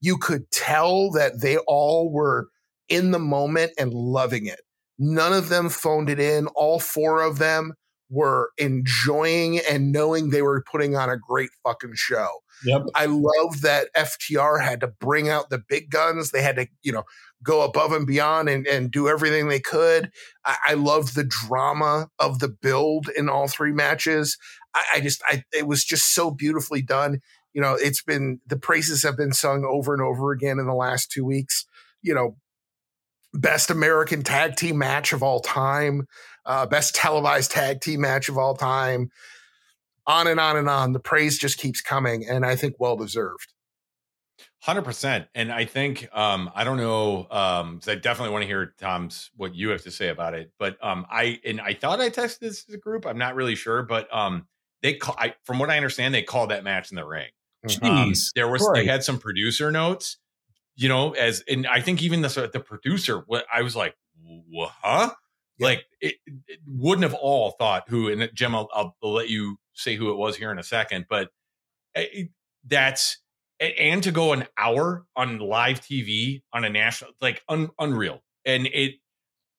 [0.00, 2.48] You could tell that they all were
[2.88, 4.60] in the moment and loving it.
[4.98, 6.46] None of them phoned it in.
[6.48, 7.74] All four of them
[8.10, 12.28] were enjoying and knowing they were putting on a great fucking show.
[12.64, 12.82] Yep.
[12.94, 16.30] I love that FTR had to bring out the big guns.
[16.30, 17.04] They had to, you know,
[17.42, 20.10] go above and beyond and, and do everything they could.
[20.44, 24.36] I, I love the drama of the build in all three matches.
[24.74, 27.20] I, I just, I, it was just so beautifully done.
[27.52, 30.74] You know, it's been, the praises have been sung over and over again in the
[30.74, 31.66] last two weeks.
[32.02, 32.36] You know,
[33.32, 36.06] best American tag team match of all time,
[36.46, 39.10] uh, best televised tag team match of all time.
[40.06, 40.92] On and on and on.
[40.92, 43.52] The praise just keeps coming, and I think well deserved.
[44.62, 47.26] Hundred percent, and I think um, I don't know.
[47.30, 50.52] Um, I definitely want to hear Tom's what you have to say about it.
[50.58, 53.06] But um, I and I thought I texted this as a group.
[53.06, 54.46] I'm not really sure, but um,
[54.82, 55.16] they call.
[55.18, 57.30] I, from what I understand, they called that match in the ring.
[57.66, 58.80] Jeez, Um, there was Corey.
[58.80, 60.18] they had some producer notes,
[60.76, 63.94] you know, as and I think even the the producer, what I was like,
[64.52, 65.10] huh?
[65.58, 65.66] Yeah.
[65.66, 68.08] Like it, it wouldn't have all thought who.
[68.08, 71.30] And Jim, I'll, I'll, let you say who it was here in a second, but
[71.94, 72.30] it,
[72.66, 73.18] that's
[73.60, 78.66] and to go an hour on live TV on a national like un, unreal, and
[78.66, 78.94] it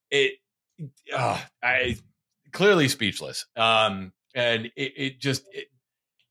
[0.10, 0.34] it
[1.16, 1.98] uh, I
[2.52, 3.46] clearly speechless.
[3.56, 5.68] Um, and it, it just it,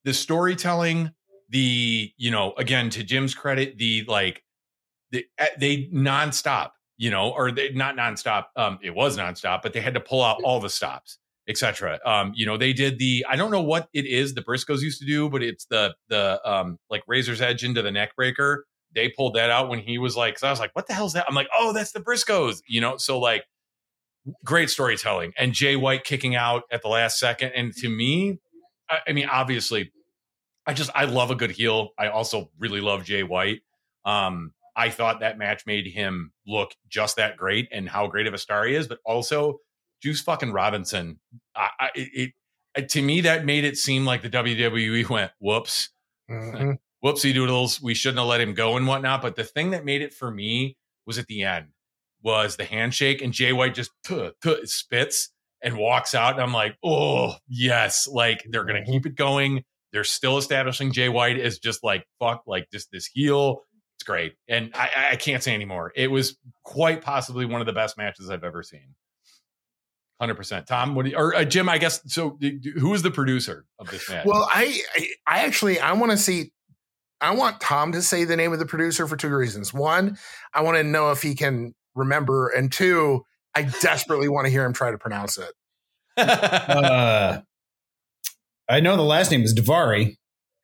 [0.05, 1.12] the storytelling,
[1.48, 4.42] the you know, again to Jim's credit, the like
[5.12, 5.26] the,
[5.59, 8.47] they nonstop, you know, or they not nonstop.
[8.56, 11.18] Um, it was nonstop, but they had to pull out all the stops,
[11.49, 11.99] etc.
[12.05, 15.01] Um, you know, they did the I don't know what it is the Briscoes used
[15.01, 18.67] to do, but it's the the um like Razor's Edge into the neck breaker.
[18.95, 21.27] They pulled that out when he was like, I was like, what the hell's that?
[21.29, 22.97] I'm like, oh, that's the Briscoes, you know.
[22.97, 23.45] So like,
[24.45, 27.53] great storytelling and Jay White kicking out at the last second.
[27.55, 28.39] And to me,
[28.89, 29.93] I, I mean, obviously,
[30.67, 31.91] I just I love a good heel.
[31.99, 33.61] I also really love Jay White.
[34.05, 38.35] Um, I thought that match made him look just that great and how great of
[38.35, 39.59] a star he is, but also
[40.02, 41.18] Juice fucking Robinson.
[41.55, 42.32] I, I it,
[42.77, 45.90] it to me that made it seem like the WWE went whoops
[46.31, 46.78] Mhm.
[47.05, 49.20] whoopsie doodles, we shouldn't have let him go and whatnot.
[49.22, 51.66] But the thing that made it for me was at the end
[52.22, 55.31] was the handshake, and Jay White just tuh, tuh, spits
[55.62, 59.64] and walks out, and I'm like, oh yes, like they're gonna keep it going.
[59.93, 63.62] They're still establishing Jay White as just like fuck, like just this heel.
[63.97, 65.93] It's great, and I- I can't say anymore.
[65.97, 68.94] It was quite possibly one of the best matches I've ever seen.
[70.20, 70.94] Hundred percent, Tom.
[70.94, 71.68] What do you, or uh, Jim?
[71.68, 72.36] I guess so.
[72.38, 74.26] d- d- Who is the producer of this match?
[74.26, 76.52] Well, I, I, I actually, I want to see.
[77.22, 79.72] I want Tom to say the name of the producer for two reasons.
[79.72, 80.18] One,
[80.52, 83.24] I want to know if he can remember, and two,
[83.55, 85.52] I desperately want to hear him try to pronounce it.
[86.18, 87.40] uh,
[88.68, 90.16] I know the last name is Daivari.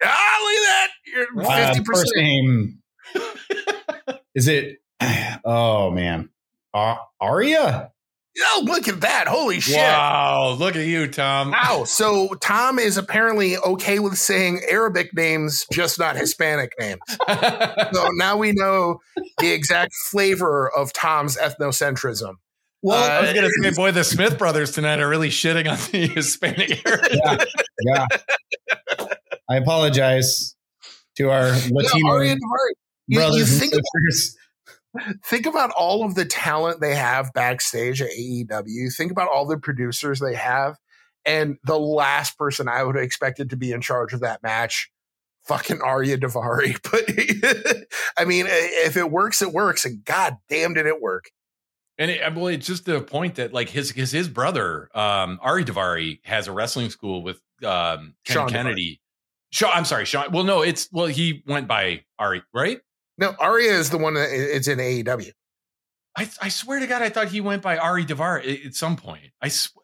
[0.04, 0.88] Ah, look at that!
[1.06, 2.16] You're Uh, percent.
[2.16, 2.78] name
[4.34, 4.78] is it?
[5.44, 6.28] Oh man,
[6.74, 7.92] uh, Arya.
[8.38, 9.28] Oh, look at that!
[9.28, 9.76] Holy shit!
[9.76, 11.52] Wow, look at you, Tom.
[11.52, 11.84] Wow.
[11.86, 17.00] So Tom is apparently okay with saying Arabic names, just not Hispanic names.
[17.92, 19.00] So now we know
[19.38, 22.34] the exact flavor of Tom's ethnocentrism.
[22.82, 25.78] well, I was Uh, gonna say, boy, the Smith brothers tonight are really shitting on
[25.92, 27.20] the Hispanic heritage.
[27.86, 28.06] Yeah.
[29.48, 30.54] I apologize
[31.16, 32.74] to our Latino Arya Daivari, you-
[33.08, 34.36] you brothers and think about- sisters.
[35.24, 38.94] Think about all of the talent they have backstage at AEW.
[38.94, 40.76] Think about all the producers they have.
[41.24, 44.90] And the last person I would have expected to be in charge of that match,
[45.44, 46.76] fucking Arya Daivari.
[46.90, 47.86] But
[48.16, 49.84] I mean, if it works, it works.
[49.84, 51.30] And god damn did it work.
[51.98, 55.64] And it, well, it's just the point that like his his his brother, um, Ari
[55.64, 59.00] Daivari, has a wrestling school with um, Ken Sean Kennedy.
[59.50, 60.30] Sean, I'm sorry, Sean.
[60.30, 62.80] Well, no, it's well, he went by Ari, right?
[63.18, 65.32] No, Arya is the one that it's in AEW.
[66.16, 68.96] I, I swear to God, I thought he went by Ari Daivari at, at some
[68.96, 69.32] point.
[69.40, 69.76] I sw-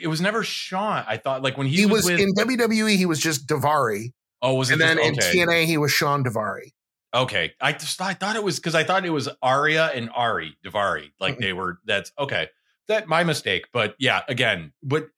[0.00, 1.04] it was never Sean.
[1.06, 4.12] I thought like when he, He, was, was, with in WWE, he was just Daivari.
[4.42, 5.48] oh was it And then just, in.
[5.48, 6.72] TNA, he was Sean Daivari.
[7.14, 10.58] Okay, I just I thought it was because I thought it was Arya and Ari
[10.62, 11.78] Daivari, like they were.
[11.86, 12.50] That's okay.
[12.88, 15.08] That my mistake, but yeah, again, but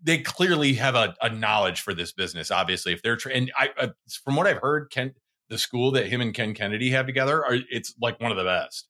[0.00, 2.52] they clearly have a, a knowledge for this business.
[2.52, 3.88] Obviously, if they're tra- and I, uh,
[4.24, 5.14] from what I've heard, Ken,
[5.48, 8.44] the school that him and Ken Kennedy have together, are it's like one of the
[8.44, 8.88] best.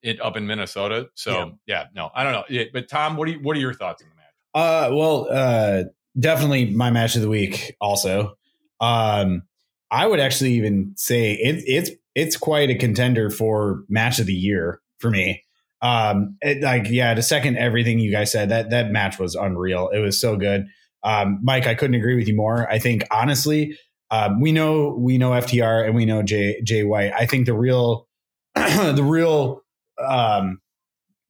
[0.00, 2.44] It up in Minnesota, so yeah, no, I don't know.
[2.48, 4.26] Yeah, but Tom, what do you what are your thoughts on the match?
[4.54, 5.84] Uh, well, uh,
[6.18, 7.74] definitely my match of the week.
[7.80, 8.36] Also,
[8.80, 9.42] um,
[9.90, 14.34] I would actually even say it, it's it's quite a contender for match of the
[14.34, 15.44] year for me.
[15.80, 19.88] Um, it, like yeah, to second everything you guys said, that that match was unreal.
[19.88, 20.66] It was so good.
[21.02, 22.70] Um, Mike, I couldn't agree with you more.
[22.70, 23.78] I think honestly,
[24.10, 27.12] um, we know we know FTR and we know Jay Jay White.
[27.12, 28.08] I think the real
[28.54, 29.62] the real
[30.06, 30.60] um,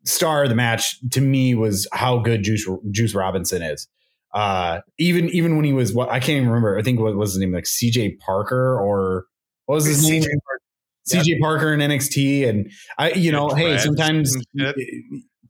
[0.05, 3.89] star of the match to me was how good Juice Juice Robinson is.
[4.35, 6.79] Uh, even even when he was what I can't even remember.
[6.79, 9.27] I think what was his name like CJ Parker or
[9.67, 10.23] what was his name?
[11.11, 14.37] CJ Parker in NXT, and I, you know, hey, sometimes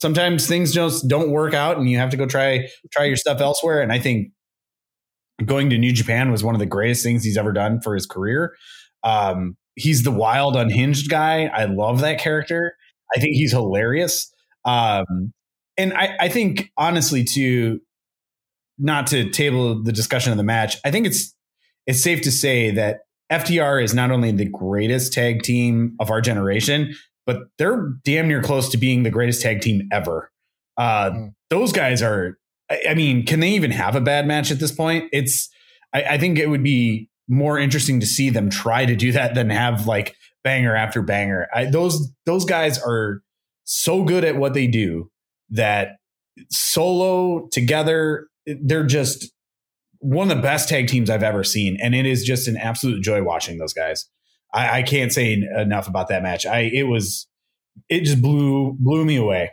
[0.01, 3.41] sometimes things just don't work out, and you have to go try try your stuff
[3.41, 3.83] elsewhere.
[3.83, 4.31] And I think
[5.45, 8.07] going to New Japan was one of the greatest things he's ever done for his
[8.07, 8.55] career.
[9.05, 11.45] Um, he's the wild, unhinged guy.
[11.47, 12.75] I love that character.
[13.15, 14.33] I think he's hilarious.
[14.65, 15.33] Um,
[15.77, 17.81] and I, I think honestly, to
[18.79, 21.35] not to table the discussion of the match, I think it's
[21.87, 23.01] it's safe to say that
[23.33, 26.95] FTR is not only the greatest tag team of our generation,
[27.27, 30.31] but they're damn near close to being the greatest tag team ever.
[30.77, 31.35] Uh, mm.
[31.51, 32.39] Those guys are.
[32.71, 35.09] I, I, mean, can they even have a bad match at this point?
[35.13, 35.49] It's.
[35.93, 39.35] I, I think it would be more interesting to see them try to do that
[39.35, 41.47] than have like banger after banger.
[41.55, 43.23] I, those those guys are
[43.65, 45.11] so good at what they do
[45.51, 45.97] that
[46.51, 49.31] solo together, they're just
[49.99, 53.03] one of the best tag teams I've ever seen, and it is just an absolute
[53.03, 54.07] joy watching those guys.
[54.55, 56.47] I, I can't say enough about that match.
[56.47, 57.27] I it was
[57.89, 59.53] it just blew blew me away.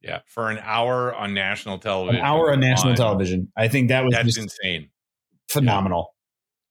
[0.00, 2.20] Yeah, for an hour on national television.
[2.20, 3.52] An hour on national on, television.
[3.56, 4.90] I think that was that's insane.
[5.48, 6.14] Phenomenal.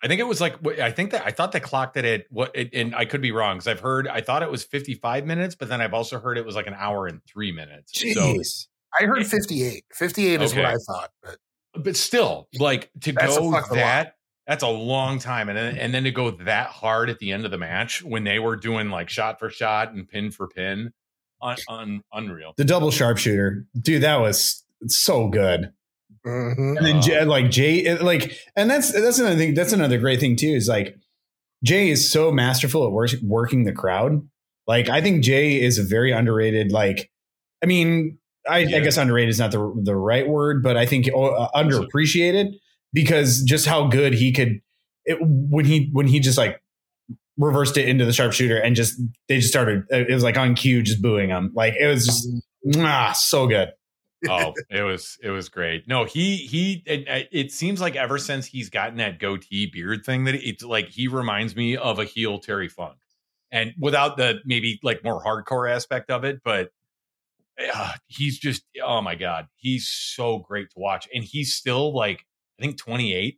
[0.03, 2.55] I think it was like I think that I thought they clocked it at what,
[2.55, 5.55] it, and I could be wrong because I've heard I thought it was 55 minutes,
[5.55, 7.93] but then I've also heard it was like an hour and three minutes.
[7.93, 8.13] Jeez.
[8.13, 8.67] So
[8.99, 9.83] I heard 58.
[9.93, 10.61] 58 is okay.
[10.61, 11.37] what I thought, but
[11.83, 14.13] but still, like to go that
[14.47, 17.45] that's a long time, and then and then to go that hard at the end
[17.45, 20.93] of the match when they were doing like shot for shot and pin for pin,
[21.41, 22.53] un, un, unreal.
[22.57, 25.72] The double sharpshooter, dude, that was so good.
[26.26, 26.77] Mm-hmm.
[26.77, 29.53] And then Jay, like Jay, like, and that's that's another thing.
[29.53, 30.47] That's another great thing too.
[30.47, 30.97] Is like
[31.64, 34.27] Jay is so masterful at work, working the crowd.
[34.65, 36.72] Like I think Jay is a very underrated.
[36.72, 37.09] Like,
[37.64, 38.77] I mean, I, yeah.
[38.77, 42.53] I guess underrated is not the the right word, but I think uh, underappreciated
[42.93, 44.61] because just how good he could
[45.05, 46.61] it, when he when he just like
[47.38, 50.81] reversed it into the sharpshooter and just they just started it was like on cue
[50.81, 52.27] just booing him like it was just
[52.77, 53.69] ah so good
[54.30, 55.88] oh, it was it was great.
[55.88, 56.81] No, he he.
[56.88, 60.89] It, it, seems like ever since he's gotten that goatee beard thing, that it's like
[60.89, 62.97] he reminds me of a heel Terry Funk,
[63.51, 66.72] and without the maybe like more hardcore aspect of it, but
[67.73, 72.26] uh, he's just oh my god, he's so great to watch, and he's still like
[72.59, 73.38] I think twenty eight.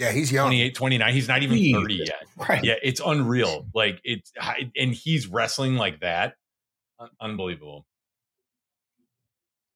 [0.00, 0.46] Yeah, he's young.
[0.46, 1.12] 28, 29.
[1.12, 2.22] He's not even 30 yet.
[2.48, 2.64] Right.
[2.64, 3.66] Yeah, it's unreal.
[3.74, 4.32] Like it's
[4.74, 6.36] and he's wrestling like that.
[7.20, 7.86] Unbelievable.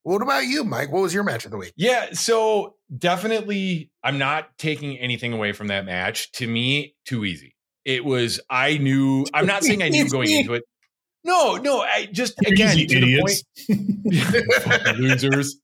[0.02, 0.90] What about you, Mike?
[0.90, 1.74] What was your match of the week?
[1.76, 6.32] Yeah, so definitely I'm not taking anything away from that match.
[6.32, 7.54] To me, too easy.
[7.84, 10.64] It was I knew I'm not saying I knew going into it.
[11.22, 13.44] No, no, I just again easy, to idiots.
[13.68, 14.98] the point.
[14.98, 15.58] losers.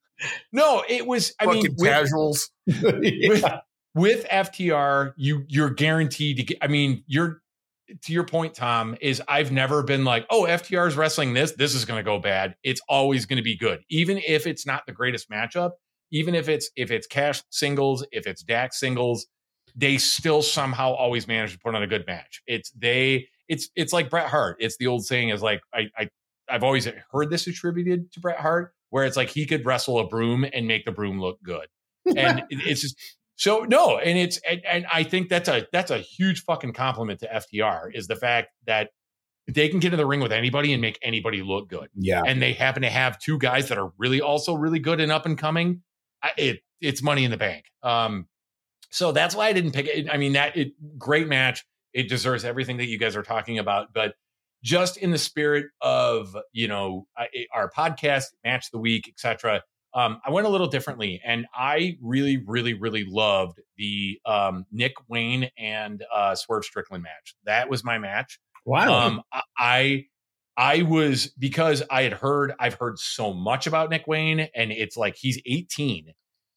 [0.53, 2.51] No, it was I Fucking mean casuals.
[2.66, 3.45] With,
[3.95, 7.43] with, FTR, you you're guaranteed to get I mean, you're
[8.03, 11.53] to your point, Tom, is I've never been like, oh, FTR is wrestling this.
[11.53, 12.55] This is going to go bad.
[12.62, 15.73] It's always going to be good, even if it's not the greatest matchup.
[16.12, 19.27] Even if it's if it's Cash singles, if it's Dax singles,
[19.77, 22.43] they still somehow always manage to put on a good match.
[22.47, 23.29] It's they.
[23.49, 24.57] It's it's like Bret Hart.
[24.61, 26.09] It's the old saying is like I, I
[26.49, 30.07] I've always heard this attributed to Bret Hart, where it's like he could wrestle a
[30.07, 31.67] broom and make the broom look good,
[32.17, 32.97] and it's just
[33.41, 37.21] so no, and it's and, and, I think that's a that's a huge fucking compliment
[37.21, 38.91] to FTR is the fact that
[39.49, 41.89] they can get in the ring with anybody and make anybody look good.
[41.95, 45.11] Yeah, and they happen to have two guys that are really also really good and
[45.11, 45.81] up and coming.
[46.37, 47.65] It it's money in the bank.
[47.83, 48.27] Um,
[48.91, 50.11] so that's why I didn't pick it.
[50.12, 51.65] I mean that it great match.
[51.95, 54.17] It deserves everything that you guys are talking about, but
[54.62, 57.07] just in the spirit of you know
[57.55, 59.62] our podcast, match the week, etc
[59.95, 64.95] um, I went a little differently, and I really, really, really loved the um, Nick
[65.09, 67.35] Wayne and uh, Swerve Strickland match.
[67.45, 68.39] That was my match.
[68.65, 68.93] Wow.
[68.93, 69.23] Um,
[69.59, 70.07] I
[70.57, 74.97] I was because I had heard I've heard so much about Nick Wayne, and it's
[74.97, 76.12] like he's 18,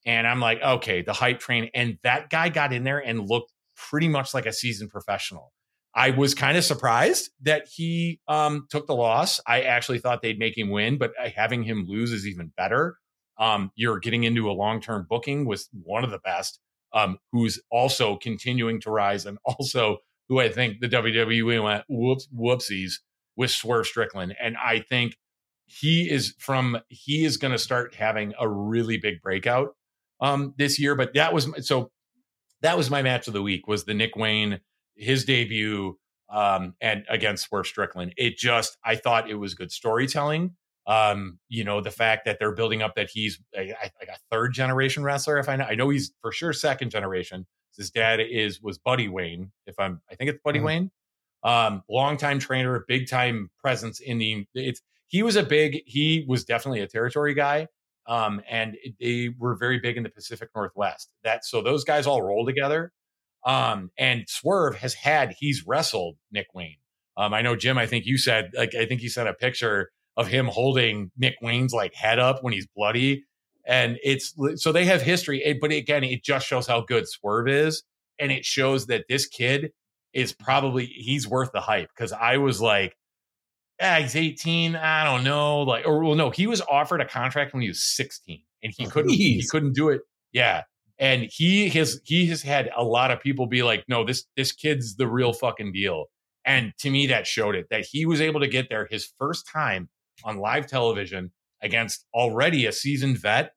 [0.06, 3.52] and I'm like, okay, the hype train, and that guy got in there and looked
[3.76, 5.52] pretty much like a seasoned professional.
[5.96, 9.40] I was kind of surprised that he um, took the loss.
[9.48, 12.98] I actually thought they'd make him win, but uh, having him lose is even better.
[13.40, 16.60] Um, you're getting into a long term booking with one of the best,
[16.94, 19.98] um, who's also continuing to rise, and also
[20.30, 22.94] who I think the WWE went whoops whoopsies.
[23.36, 25.18] with Swerve Strickland, and I think
[25.66, 29.76] he is from he is going to start having a really big breakout
[30.22, 30.96] um this year.
[30.96, 31.92] But that was so
[32.62, 34.60] that was my match of the week was the Nick Wayne
[34.96, 35.98] his debut
[36.30, 38.14] um and against Swerve Strickland.
[38.18, 40.56] It just I thought it was good storytelling.
[40.86, 43.68] Um, you know, the fact that they're building up that he's a,
[44.00, 45.38] like a third generation wrestler.
[45.38, 47.46] If I know, I know he's for sure second generation.
[47.78, 49.52] His dad is was Buddy Wayne.
[49.66, 50.66] If I'm, I think it's Buddy mm-hmm.
[50.66, 50.92] Wayne.
[51.44, 54.46] Um, longtime trainer, big time presence in the.
[54.54, 55.84] It's he was a big.
[55.86, 57.68] He was definitely a territory guy.
[58.06, 61.10] Um, and they were very big in the Pacific Northwest.
[61.24, 62.92] That so those guys all roll together.
[63.46, 66.78] Um, and Swerve has had he's wrestled Nick Wayne.
[67.16, 67.78] Um, I know Jim.
[67.78, 71.36] I think you said like I think you sent a picture of him holding Nick
[71.42, 73.26] Wayne's like head up when he's bloody.
[73.66, 77.48] And it's so they have history, eh, but again, it just shows how good Swerve
[77.48, 77.84] is.
[78.20, 79.72] And it shows that this kid
[80.14, 81.90] is probably he's worth the hype.
[81.98, 82.96] Cause I was like,
[83.80, 84.76] yeah, he's 18.
[84.76, 85.62] I don't know.
[85.62, 88.86] Like, or well, no, he was offered a contract when he was 16 and he
[88.86, 89.16] couldn't, Jeez.
[89.18, 90.02] he couldn't do it.
[90.32, 90.64] Yeah.
[91.00, 94.52] And he has he has had a lot of people be like, no, this this
[94.52, 96.06] kid's the real fucking deal.
[96.46, 99.48] And to me, that showed it that he was able to get there his first
[99.52, 99.90] time
[100.24, 101.32] on live television
[101.62, 103.54] against already a seasoned vet.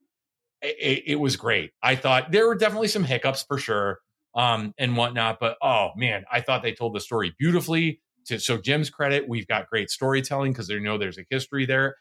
[0.62, 1.72] It, it, was great.
[1.82, 3.98] I thought there were definitely some hiccups for sure
[4.34, 8.00] um, and whatnot, but oh man, I thought they told the story beautifully.
[8.26, 11.96] To, so Jim's credit, we've got great storytelling because they know there's a history there,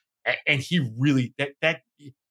[0.47, 1.81] and he really that that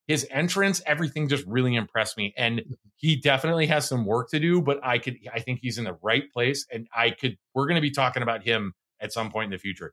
[0.07, 2.35] his entrance, everything just really impressed me.
[2.37, 2.63] And
[2.97, 5.99] he definitely has some work to do, but I could I think he's in the
[6.03, 9.47] right place, and I could we're going to be talking about him at some point
[9.47, 9.93] in the future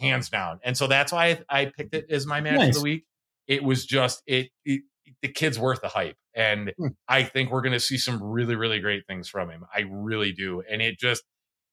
[0.00, 0.60] hands down.
[0.62, 2.68] And so that's why I, I picked it as my match nice.
[2.68, 3.04] of the week.
[3.46, 4.82] It was just it, it
[5.22, 6.16] the kid's worth the hype.
[6.34, 6.88] And hmm.
[7.08, 9.64] I think we're going to see some really, really great things from him.
[9.74, 10.62] I really do.
[10.70, 11.22] And it just,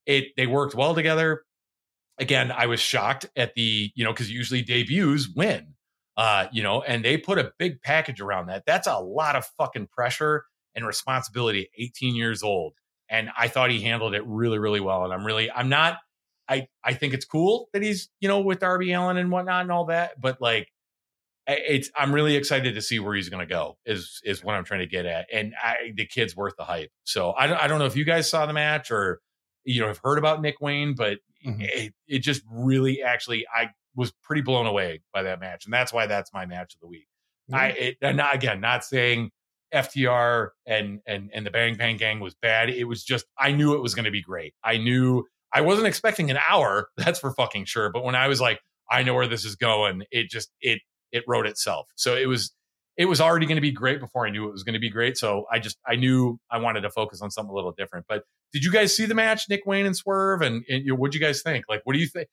[0.06, 1.44] it, they worked well together.
[2.20, 5.74] Again, I was shocked at the, you know, because usually debuts win,
[6.16, 8.64] uh, you know, and they put a big package around that.
[8.66, 10.46] That's a lot of fucking pressure
[10.76, 12.74] and responsibility 18 years old.
[13.10, 15.04] And I thought he handled it really, really well.
[15.04, 15.98] And I'm really, I'm not,
[16.50, 19.72] I I think it's cool that he's you know with Darby Allin and whatnot and
[19.72, 20.70] all that, but like
[21.46, 24.64] it's I'm really excited to see where he's going to go is is what I'm
[24.64, 26.92] trying to get at, and I, the kid's worth the hype.
[27.04, 29.20] So I don't I don't know if you guys saw the match or
[29.66, 31.62] you know have heard about Nick Wayne, but mm-hmm.
[31.62, 35.92] it, it just really actually I was pretty blown away by that match, and that's
[35.92, 37.08] why that's my match of the week.
[37.52, 37.56] Mm-hmm.
[37.56, 39.32] I it, and not, again not saying
[39.74, 42.70] FTR and and and the Bang Bang Gang was bad.
[42.70, 44.54] It was just I knew it was going to be great.
[44.64, 47.92] I knew I wasn't expecting an hour, that's for fucking sure.
[47.92, 48.60] But when I was like,
[48.90, 50.82] I know where this is going, it just it
[51.12, 51.88] it wrote itself.
[51.96, 52.54] So it was
[52.96, 54.90] it was already going to be great before I knew it was going to be
[54.90, 55.18] great.
[55.18, 58.06] So I just I knew I wanted to focus on something a little different.
[58.08, 60.42] But did you guys see the match, Nick Wayne and Swerve?
[60.42, 61.66] And, and you what do you guys think?
[61.70, 62.28] Like, what do you think?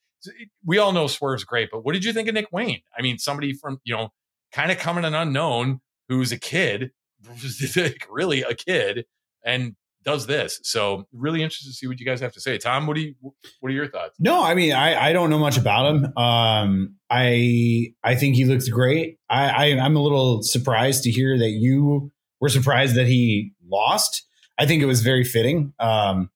[0.66, 2.82] We all know Swerve's great, but what did you think of Nick Wayne?
[2.97, 4.10] I mean, somebody from you know,
[4.52, 6.90] kind of coming an unknown who's a kid,
[8.10, 9.06] really a kid,
[9.44, 10.60] and does this.
[10.62, 12.59] So really interested to see what you guys have to say.
[12.59, 14.16] Tom, what do you what are your thoughts?
[14.18, 16.16] No, I mean I, I don't know much about him.
[16.16, 19.18] Um I I think he looks great.
[19.28, 22.10] I, I I'm a little surprised to hear that you
[22.40, 24.27] were surprised that he lost.
[24.59, 25.74] I think it was very fitting.
[25.78, 26.31] Um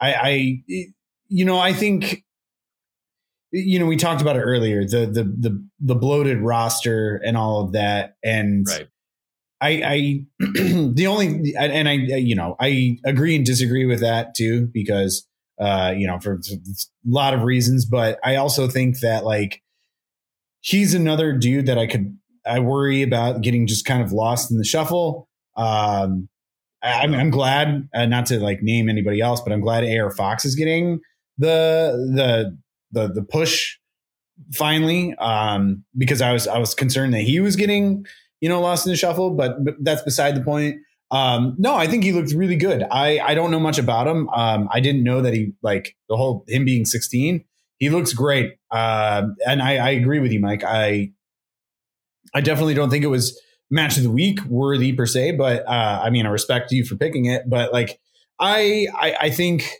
[0.00, 0.62] I I
[1.28, 2.24] you know, I think
[3.50, 7.64] you know, we talked about it earlier, the the the the bloated roster and all
[7.64, 8.16] of that.
[8.22, 8.88] And right.
[9.60, 14.68] I, I the only and I you know I agree and disagree with that too
[14.72, 15.26] because
[15.60, 16.58] uh you know for a
[17.06, 19.62] lot of reasons but I also think that like
[20.60, 22.16] he's another dude that I could
[22.46, 25.28] I worry about getting just kind of lost in the shuffle.
[25.56, 26.28] Um
[26.80, 30.12] I, am I'm glad uh, not to like name anybody else but I'm glad AR
[30.12, 31.00] Fox is getting
[31.36, 32.56] the the
[32.92, 33.76] the the push
[34.54, 38.06] finally um because I was I was concerned that he was getting
[38.40, 40.76] you know, lost in the shuffle, but, that's beside the point.
[41.10, 42.84] Um, no, I think he looked really good.
[42.90, 44.28] I, I don't know much about him.
[44.28, 47.44] Um, I didn't know that he like the whole him being 16.
[47.78, 48.56] He looks great.
[48.70, 50.64] Uh, and I, I agree with you, Mike.
[50.64, 51.12] I
[52.34, 53.40] I definitely don't think it was
[53.70, 56.96] match of the week worthy per se, but uh, I mean, I respect you for
[56.96, 57.48] picking it.
[57.48, 57.98] But like,
[58.38, 59.70] I, I I think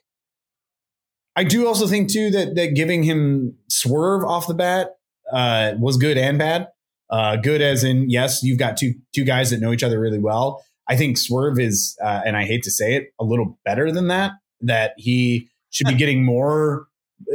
[1.36, 4.96] I do also think too that that giving him swerve off the bat
[5.32, 6.68] uh, was good and bad.
[7.10, 10.18] Uh, good as in yes, you've got two two guys that know each other really
[10.18, 10.64] well.
[10.88, 14.08] I think Swerve is, uh, and I hate to say it, a little better than
[14.08, 14.32] that.
[14.60, 16.86] That he should be getting more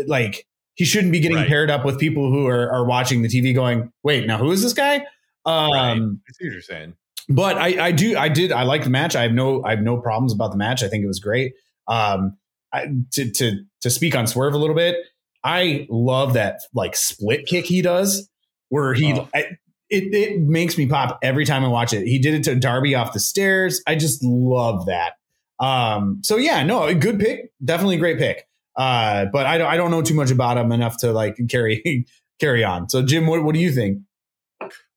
[0.07, 0.45] like
[0.75, 1.47] he shouldn't be getting right.
[1.47, 4.61] paired up with people who are, are watching the TV going, wait, now who is
[4.61, 5.05] this guy?
[5.45, 5.91] Um, right.
[5.91, 6.93] I see what you're saying.
[7.29, 9.15] But I, I do, I did, I like the match.
[9.15, 10.83] I have no, I have no problems about the match.
[10.83, 11.53] I think it was great.
[11.87, 12.37] Um,
[12.73, 14.97] I, to, to, to speak on Swerve a little bit,
[15.43, 18.29] I love that like split kick he does,
[18.69, 19.27] where he Oh.
[19.33, 19.57] I,
[19.93, 22.05] it it makes me pop every time I watch it.
[22.07, 23.81] He did it to Darby off the stairs.
[23.87, 25.13] I just love that.
[25.59, 28.47] Um, so yeah, no, a good pick, definitely a great pick.
[28.75, 32.05] Uh, but I don't I don't know too much about him enough to like carry
[32.39, 32.89] carry on.
[32.89, 33.99] So Jim, what what do you think?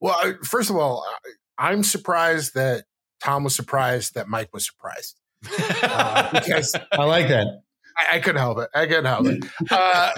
[0.00, 1.04] Well, I- first of all,
[1.58, 2.84] I- I'm surprised that
[3.22, 5.18] Tom was surprised that Mike was surprised
[5.82, 7.46] uh, because I like that.
[7.96, 8.68] I, I couldn't help it.
[8.74, 9.44] I couldn't help it.
[9.70, 10.12] Uh,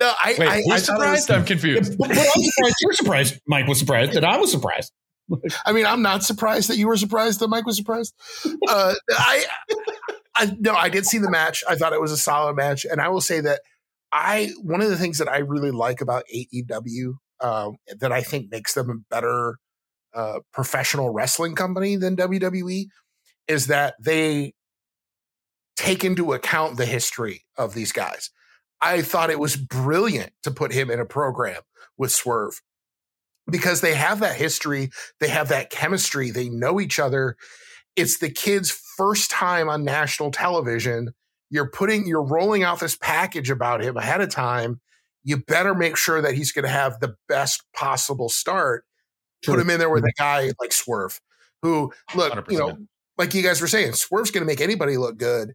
[0.00, 1.30] no, I, Wait, I, who's I thought it was- surprised?
[1.30, 1.98] I'm confused.
[1.98, 3.40] but, but I'm surprised you're surprised.
[3.46, 4.92] Mike was surprised that I was surprised.
[5.64, 8.14] I mean, I'm not surprised that you were surprised that Mike was surprised.
[8.68, 9.44] Uh, I,
[10.36, 11.64] I no, I did see the match.
[11.66, 13.60] I thought it was a solid match, and I will say that
[14.12, 18.50] I one of the things that I really like about AEW um, that I think
[18.50, 19.56] makes them a better
[20.14, 22.86] uh, professional wrestling company than WWE
[23.48, 24.52] is that they
[25.76, 28.30] take into account the history of these guys.
[28.84, 31.62] I thought it was brilliant to put him in a program
[31.96, 32.60] with Swerve
[33.50, 34.90] because they have that history,
[35.20, 37.36] they have that chemistry, they know each other.
[37.96, 41.14] It's the kid's first time on national television.
[41.50, 44.80] You're putting, you're rolling out this package about him ahead of time.
[45.22, 48.84] You better make sure that he's going to have the best possible start.
[49.44, 51.20] Put him in there with a guy like Swerve,
[51.62, 52.78] who, look, you know,
[53.18, 55.54] like you guys were saying, Swerve's going to make anybody look good,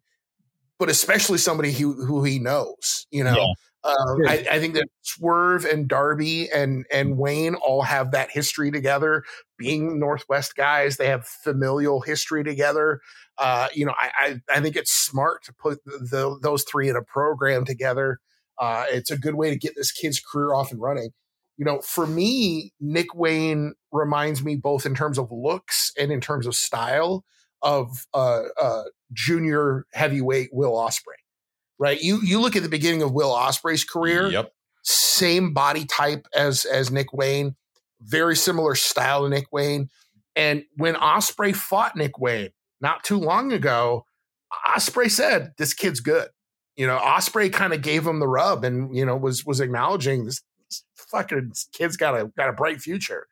[0.79, 3.05] but especially somebody who who he knows.
[3.11, 3.53] You know, Yeah.
[3.85, 4.27] Sure.
[4.27, 9.23] I, I think that Swerve and Darby and and Wayne all have that history together.
[9.57, 12.99] Being Northwest guys, they have familial history together.
[13.37, 16.89] Uh, you know, I, I I think it's smart to put the, the, those three
[16.89, 18.19] in a program together.
[18.59, 21.11] Uh, it's a good way to get this kid's career off and running.
[21.57, 26.19] You know, for me, Nick Wayne reminds me both in terms of looks and in
[26.19, 27.23] terms of style
[27.61, 28.83] of uh, uh,
[29.13, 31.19] junior heavyweight Will Ospreay.
[31.77, 31.99] Right?
[32.01, 34.51] You you look at the beginning of Will Ospreay's career, Yep.
[34.83, 37.55] same body type as as Nick Wayne,
[38.01, 39.89] very similar style to Nick Wayne.
[40.35, 44.05] And when Ospreay fought Nick Wayne not too long ago,
[44.67, 46.29] Ospreay said, "This kid's good."
[46.75, 50.25] You know, Ospreay kind of gave him the rub, and you know was was acknowledging
[50.25, 53.27] this, this fucking kid's got a got a bright future.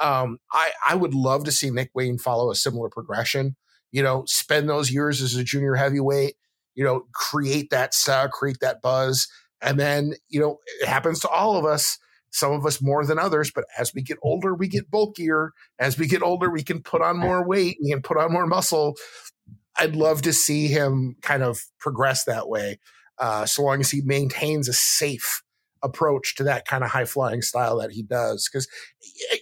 [0.00, 3.56] Um, I I would love to see Nick Wayne follow a similar progression.
[3.92, 6.34] You know, spend those years as a junior heavyweight.
[6.74, 9.28] You know, create that style, create that buzz,
[9.60, 11.98] and then you know it happens to all of us.
[12.30, 15.52] Some of us more than others, but as we get older, we get bulkier.
[15.78, 17.78] As we get older, we can put on more weight.
[17.82, 18.96] We can put on more muscle.
[19.76, 22.80] I'd love to see him kind of progress that way,
[23.18, 25.42] uh, so long as he maintains a safe
[25.82, 28.48] approach to that kind of high flying style that he does.
[28.50, 28.68] Because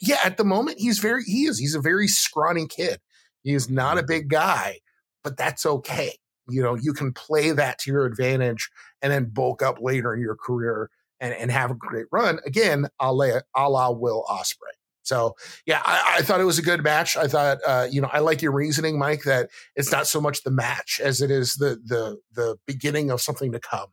[0.03, 3.01] yeah, at the moment he's very he is he's a very scrawny kid.
[3.47, 4.81] He is not a big guy,
[5.23, 6.17] but that's okay.
[6.49, 8.69] You know, you can play that to your advantage
[9.01, 10.91] and then bulk up later in your career
[11.21, 12.41] and, and have a great run.
[12.45, 14.75] Again, a la, a la Will Ospreay.
[15.03, 17.17] So yeah, I, I thought it was a good match.
[17.17, 20.43] I thought, uh, you know, I like your reasoning, Mike, that it's not so much
[20.43, 23.91] the match as it is the the the beginning of something to come.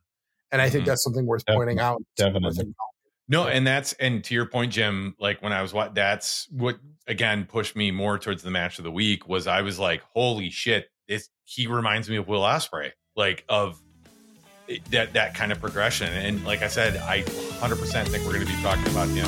[0.52, 0.88] And I think Mhm.
[0.88, 1.66] that's something worth Definitely.
[1.66, 2.02] pointing out.
[2.18, 2.74] Definitely.
[3.34, 5.16] No, and that's and to your point, Jim.
[5.20, 6.78] Like when I was what that's what
[7.08, 10.52] again pushed me more towards the match of the week was I was like, holy
[10.52, 13.82] shit, this he reminds me of Will Ospreay, like of
[14.70, 16.14] eh, that that kind of progression.
[16.14, 19.26] And like I said, I 100 percent think we're going to be talking about him.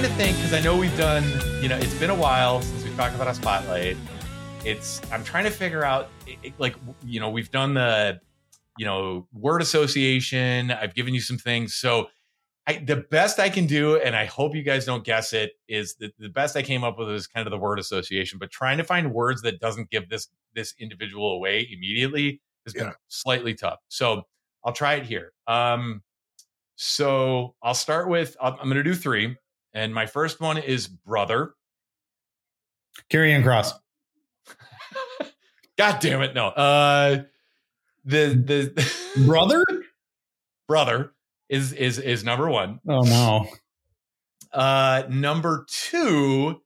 [0.00, 1.22] Trying to think because I know we've done,
[1.62, 3.98] you know, it's been a while since we've talked about a spotlight.
[4.64, 6.74] It's I'm trying to figure out, it- it- like,
[7.04, 8.18] you know, we've done the,
[8.78, 10.70] you know, word association.
[10.70, 11.74] I've given you some things.
[11.74, 12.08] So
[12.66, 15.96] I, the best I can do, and I hope you guys don't guess it, is
[15.96, 18.38] the, the best I came up with is kind of the word association.
[18.38, 22.86] But trying to find words that doesn't give this this individual away immediately has been
[22.86, 22.92] Yeah.
[23.08, 23.80] slightly tough.
[23.88, 24.22] So
[24.64, 25.32] I'll try it here.
[25.46, 26.02] Um,
[26.76, 29.36] so I'll start with I'm, I'm going to do three,
[29.72, 31.54] and my first one is brother.
[33.10, 33.72] Karrion Kross.
[35.78, 36.48] God damn it, no.
[36.48, 37.22] Uh,
[38.04, 38.92] the the
[39.26, 39.64] Brother?
[40.68, 41.12] brother
[41.48, 42.80] is is is number one.
[42.88, 43.46] Oh no.
[44.52, 46.60] Uh, number two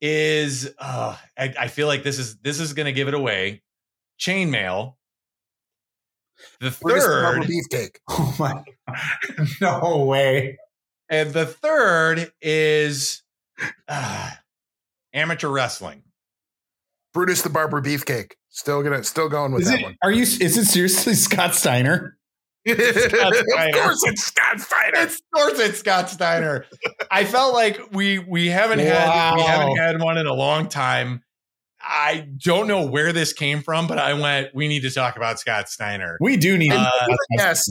[0.00, 3.62] is uh, I, I feel like this is this is going to give it away.
[4.20, 4.94] Chainmail.
[6.60, 7.96] The Brutus the third, Beefcake.
[8.10, 8.64] Oh my!
[9.60, 10.58] No way.
[11.12, 13.22] And the third is
[13.86, 14.30] uh,
[15.12, 16.02] amateur wrestling.
[17.14, 18.32] Brutus the Barber Beefcake.
[18.48, 19.84] Still gonna, still going with Is that it?
[19.84, 19.96] one.
[20.02, 20.22] Are you?
[20.22, 22.16] Is it seriously Scott Steiner?
[22.66, 23.72] of Steiner.
[23.72, 24.98] course, it's Scott Steiner.
[25.00, 26.64] It's of course it's Scott Steiner.
[27.10, 31.22] I felt like we we haven't had we haven't had one in a long time.
[31.84, 34.54] I don't know where this came from, but I went.
[34.54, 36.16] We need to talk about Scott Steiner.
[36.20, 36.72] We do need.
[36.72, 36.88] Uh,
[37.36, 37.68] yes.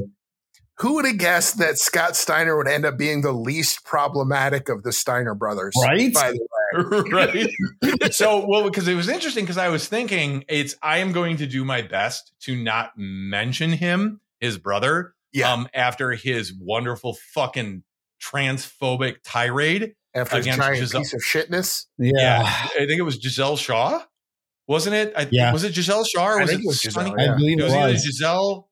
[0.82, 4.84] Who would have guessed that Scott Steiner would end up being the least problematic of
[4.84, 5.74] the Steiner brothers?
[5.82, 6.14] Right?
[6.14, 6.40] By the
[7.92, 8.14] right.
[8.14, 11.46] so, well, because it was interesting because I was thinking it's I am going to
[11.48, 15.52] do my best to not mention him, his brother, Yeah.
[15.54, 17.84] um, after his wonderful fucking
[18.24, 19.96] transphobic tirade.
[20.16, 21.86] after his against giant Giselle- piece of shitness.
[21.98, 22.42] yeah.
[22.46, 24.02] I think it was Giselle Shaw,
[24.68, 25.14] wasn't it?
[25.16, 25.52] I, Yeah.
[25.54, 27.10] Was it Giselle Shaw or I was think it, it was Sonny?
[27.12, 28.04] Giselle, I believe It it was either was.
[28.06, 28.70] Giselle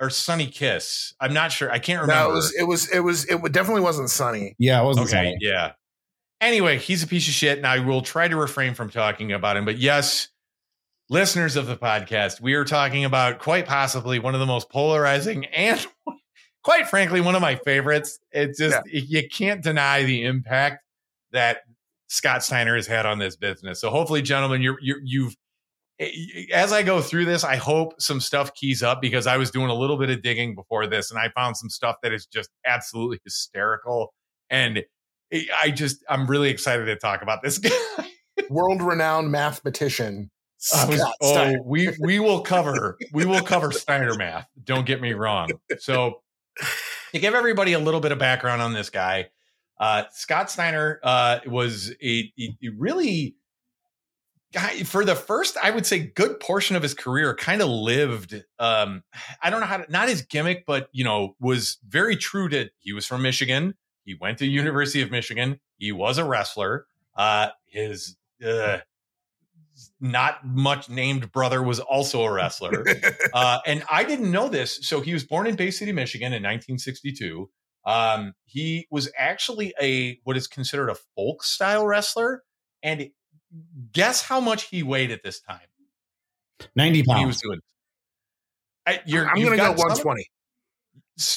[0.00, 1.14] or Sonny Kiss.
[1.20, 1.70] I'm not sure.
[1.70, 2.24] I can't remember.
[2.24, 4.56] No, it was, it was, it was, it definitely wasn't Sonny.
[4.58, 5.06] Yeah, it wasn't.
[5.06, 5.36] Okay, Sonny.
[5.40, 5.72] yeah.
[6.40, 9.58] Anyway, he's a piece of shit, and I will try to refrain from talking about
[9.58, 9.66] him.
[9.66, 10.28] But yes,
[11.10, 15.44] listeners of the podcast, we are talking about quite possibly one of the most polarizing
[15.54, 15.86] and,
[16.64, 18.18] quite frankly, one of my favorites.
[18.32, 20.82] It's just you can't deny the impact
[21.32, 21.58] that
[22.08, 23.80] Scott Steiner has had on this business.
[23.80, 25.36] So hopefully, gentlemen, you're, you're you've
[26.52, 29.68] as I go through this, I hope some stuff keys up because I was doing
[29.68, 32.50] a little bit of digging before this, and I found some stuff that is just
[32.64, 34.12] absolutely hysterical
[34.48, 34.82] and
[35.62, 37.70] I just I'm really excited to talk about this guy.
[38.48, 40.30] World renowned mathematician.
[40.88, 44.46] Was- Scott oh, we we will cover we will cover Steiner math.
[44.64, 45.50] Don't get me wrong.
[45.78, 46.22] So
[47.12, 49.30] to give everybody a little bit of background on this guy,
[49.78, 53.36] uh, Scott Steiner uh, was a, a- a really
[54.52, 57.34] guy for the first I would say good portion of his career.
[57.34, 58.34] Kind of lived.
[58.58, 59.02] Um,
[59.42, 62.68] I don't know how to not his gimmick, but you know was very true to.
[62.78, 63.74] He was from Michigan.
[64.04, 65.60] He went to University of Michigan.
[65.76, 66.86] He was a wrestler.
[67.16, 68.78] Uh, his uh,
[70.00, 72.84] not much named brother was also a wrestler.
[73.34, 74.86] uh, and I didn't know this.
[74.86, 77.50] So he was born in Bay City, Michigan in 1962.
[77.86, 82.42] Um, he was actually a what is considered a folk style wrestler.
[82.82, 83.10] And
[83.92, 85.60] guess how much he weighed at this time
[86.76, 87.42] Ninety when he was pounds.
[87.42, 87.60] doing
[88.86, 90.26] I, you're, I'm going to go got some- 120.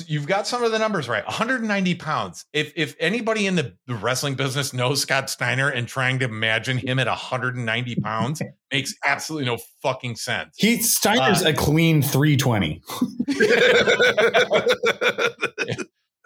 [0.07, 3.95] you've got some of the numbers right 190 pounds if if anybody in the the
[3.95, 8.41] wrestling business knows scott steiner and trying to imagine him at 190 pounds
[8.71, 12.81] makes absolutely no fucking sense He Steiner's Uh, a clean three twenty.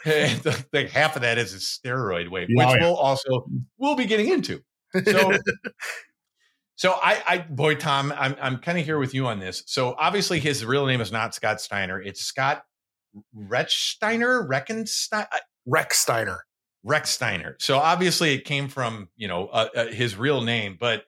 [0.05, 2.85] like half of that is his steroid weight Yeah, which oh, yeah.
[2.85, 3.45] we'll also
[3.77, 4.61] we'll be getting into
[5.05, 5.37] so
[6.75, 9.95] so i i boy tom i'm i'm kind of here with you on this so
[9.97, 12.63] obviously his real name is not scott steiner it's scott
[13.35, 15.25] rechsteiner reckenstein
[15.67, 16.45] Rex Steiner.
[16.83, 17.57] Rex Steiner.
[17.59, 21.03] So obviously it came from, you know, uh, uh, his real name, but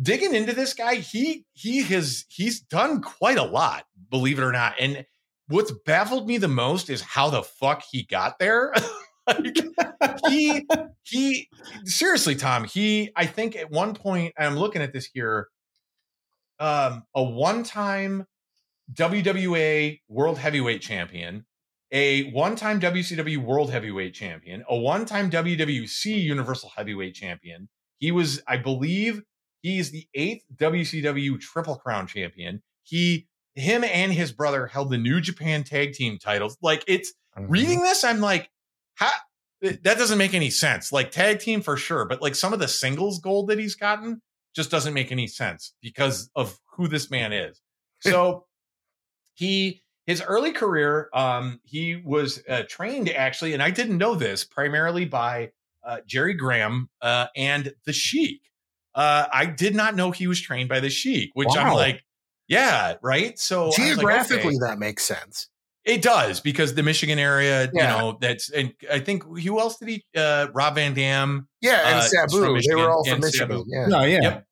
[0.00, 4.52] digging into this guy, he he has he's done quite a lot, believe it or
[4.52, 4.74] not.
[4.80, 5.04] And
[5.48, 8.72] what's baffled me the most is how the fuck he got there.
[9.28, 10.66] like, he
[11.04, 11.48] he
[11.84, 15.48] seriously, Tom, he I think at one point I'm looking at this here
[16.60, 18.26] um a one-time
[18.92, 21.44] WWA World Heavyweight Champion,
[21.92, 27.68] a one-time WCW World Heavyweight Champion, a one-time WWC Universal Heavyweight Champion.
[27.98, 29.22] He was, I believe,
[29.60, 32.62] he is the eighth WCW Triple Crown Champion.
[32.84, 36.56] He, him, and his brother held the New Japan Tag Team titles.
[36.62, 38.48] Like it's reading this, I'm like,
[38.98, 39.12] how?
[39.60, 40.92] That doesn't make any sense.
[40.92, 44.22] Like tag team for sure, but like some of the singles gold that he's gotten
[44.54, 47.60] just doesn't make any sense because of who this man is.
[48.00, 48.46] So
[49.34, 54.42] he his early career um he was uh, trained actually and i didn't know this
[54.42, 55.50] primarily by
[55.84, 58.40] uh, jerry graham uh, and the sheik
[58.94, 62.02] uh, i did not know he was trained by the sheik which i'm like
[62.48, 64.58] yeah right so was like, Geographically, okay.
[64.60, 65.48] that makes sense.
[65.88, 67.82] It does because the michigan area Yeah.
[67.96, 71.80] you know that's and i think who else did he uh rob van dam Yeah,
[71.88, 72.44] and Uh, Sabu.
[72.44, 73.48] from They were all from Michigan.
[73.48, 73.64] Sabu.
[73.66, 73.86] Yeah.
[73.86, 74.20] No, yeah.
[74.22, 74.44] Yep.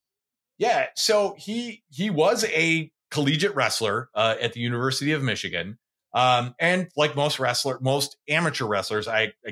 [0.59, 5.79] Yeah, so he he was a collegiate wrestler uh, at the University of Michigan,
[6.15, 9.51] um, and like most wrestler, most amateur wrestlers, I I,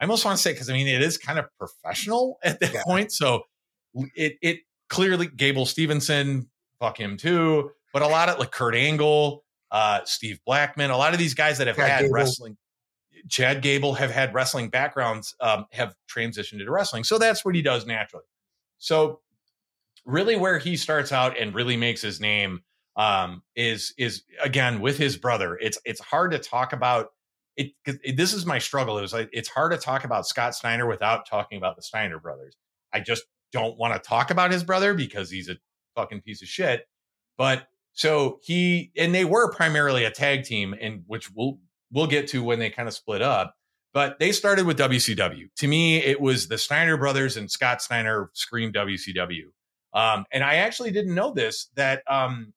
[0.00, 2.72] I almost want to say because I mean it is kind of professional at that
[2.72, 2.82] Yeah.
[2.86, 3.12] point.
[3.12, 3.42] So
[4.14, 6.48] it it clearly Gable Stevenson,
[6.80, 11.12] fuck him too, but a lot of like Kurt Angle, uh, Steve Blackman, a lot
[11.12, 12.14] of these guys that have Chad had Gable.
[12.14, 12.56] wrestling.
[13.28, 17.62] Chad Gable have had wrestling backgrounds, um, have transitioned into wrestling, so that's what he
[17.62, 18.24] does naturally.
[18.78, 19.20] So
[20.04, 22.62] really where he starts out and really makes his name
[22.96, 25.58] um, is is again with his brother.
[25.60, 27.08] It's it's hard to talk about
[27.56, 28.16] it, it.
[28.16, 28.98] This is my struggle.
[28.98, 32.18] It was like it's hard to talk about Scott Steiner without talking about the Steiner
[32.18, 32.56] brothers.
[32.92, 35.56] I just don't want to talk about his brother because he's a
[35.94, 36.86] fucking piece of shit.
[37.36, 37.66] But
[37.96, 41.58] so he and they were primarily a tag team, and which we'll
[41.90, 43.56] we'll get to when they kind of split up.
[43.94, 45.48] But they started with WCW.
[45.56, 49.44] To me, it was the Steiner brothers and Scott Steiner screamed WCW.
[49.94, 52.52] Um, and I actually didn't know this that um,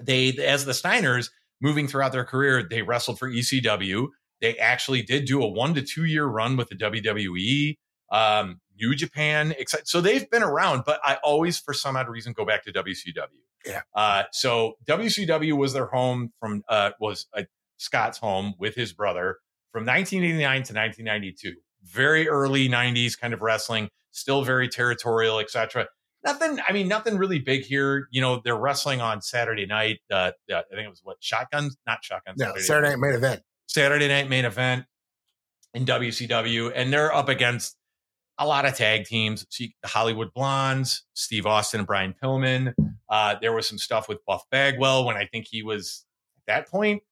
[0.00, 1.28] they, as the Steiners,
[1.60, 4.08] moving throughout their career, they wrestled for ECW.
[4.40, 7.76] They actually did do a one to two year run with the WWE,
[8.10, 9.54] um, New Japan.
[9.84, 13.26] So they've been around, but I always, for some odd reason, go back to WCW.
[13.66, 13.82] Yeah.
[13.94, 17.42] Uh, so WCW was their home from uh, was uh,
[17.76, 19.38] Scott's home with his brother
[19.72, 21.54] from 1989 to 1992.
[21.84, 25.86] Very early 90s kind of wrestling, still very territorial, etc.
[26.24, 28.08] Nothing, I mean, nothing really big here.
[28.10, 30.00] You know, they're wrestling on Saturday night.
[30.10, 32.38] Uh, I think it was what shotguns, not shotguns.
[32.38, 33.42] No, Saturday, Saturday night main event.
[33.66, 34.84] Saturday night main event
[35.74, 37.76] in WCW, and they're up against
[38.38, 39.46] a lot of tag teams.
[39.58, 42.74] the Hollywood Blondes, Steve Austin and Brian Pillman.
[43.08, 46.04] Uh, there was some stuff with Buff Bagwell when I think he was
[46.36, 47.02] at that point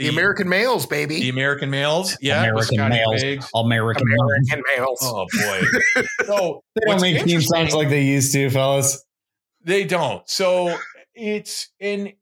[0.00, 1.20] the, the, American males, baby.
[1.20, 2.16] The American males.
[2.22, 2.40] Yeah.
[2.40, 3.22] American males.
[3.54, 4.98] American, American males.
[5.02, 6.02] Oh, boy.
[6.24, 9.04] so they don't make theme songs like they used to, fellas.
[9.62, 10.26] They don't.
[10.26, 10.74] So
[11.14, 12.14] it's in.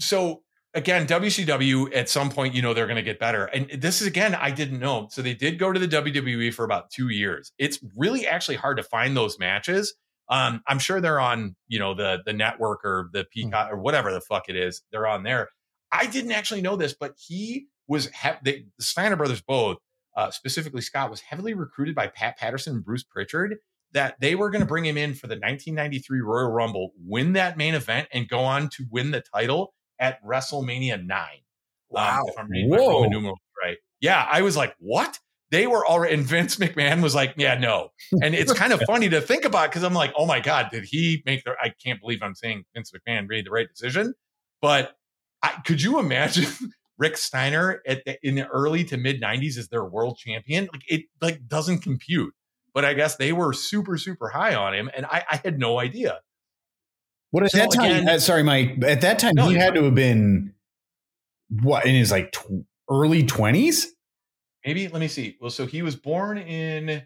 [0.00, 0.42] So
[0.74, 3.44] again, WCW at some point, you know, they're going to get better.
[3.44, 5.06] And this is again, I didn't know.
[5.12, 7.52] So they did go to the WWE for about two years.
[7.56, 9.94] It's really actually hard to find those matches.
[10.30, 13.28] Um, I'm sure they're on, you know, the the network or the hmm.
[13.32, 14.82] Peacock or whatever the fuck it is.
[14.92, 15.48] They're on there.
[15.90, 19.78] I didn't actually know this, but he was he- the Steiner brothers both,
[20.16, 23.56] uh, specifically Scott, was heavily recruited by Pat Patterson and Bruce Pritchard.
[23.92, 27.56] That they were going to bring him in for the 1993 Royal Rumble, win that
[27.56, 31.40] main event, and go on to win the title at WrestleMania nine.
[31.88, 32.18] Wow!
[32.18, 33.00] Um, if I'm reading Whoa.
[33.00, 35.18] my numerals right, yeah, I was like, what?
[35.50, 37.90] They were already, and Vince McMahon was like, yeah, no.
[38.22, 40.84] And it's kind of funny to think about because I'm like, oh my god, did
[40.84, 41.52] he make the?
[41.60, 44.14] I can't believe I'm saying Vince McMahon made the right decision,
[44.60, 44.94] but
[45.42, 46.50] I, could you imagine
[46.98, 50.68] Rick Steiner at the, in the early to mid 90s as their world champion?
[50.72, 52.34] Like it like doesn't compute.
[52.74, 55.78] But I guess they were super super high on him, and I, I had no
[55.78, 56.20] idea.
[57.30, 57.90] What at so that time?
[57.90, 58.82] Again, uh, sorry, Mike.
[58.84, 60.54] At that time, no, he had to have been
[61.48, 63.88] what in his like tw- early twenties.
[64.64, 65.36] Maybe let me see.
[65.40, 67.02] Well, so he was born in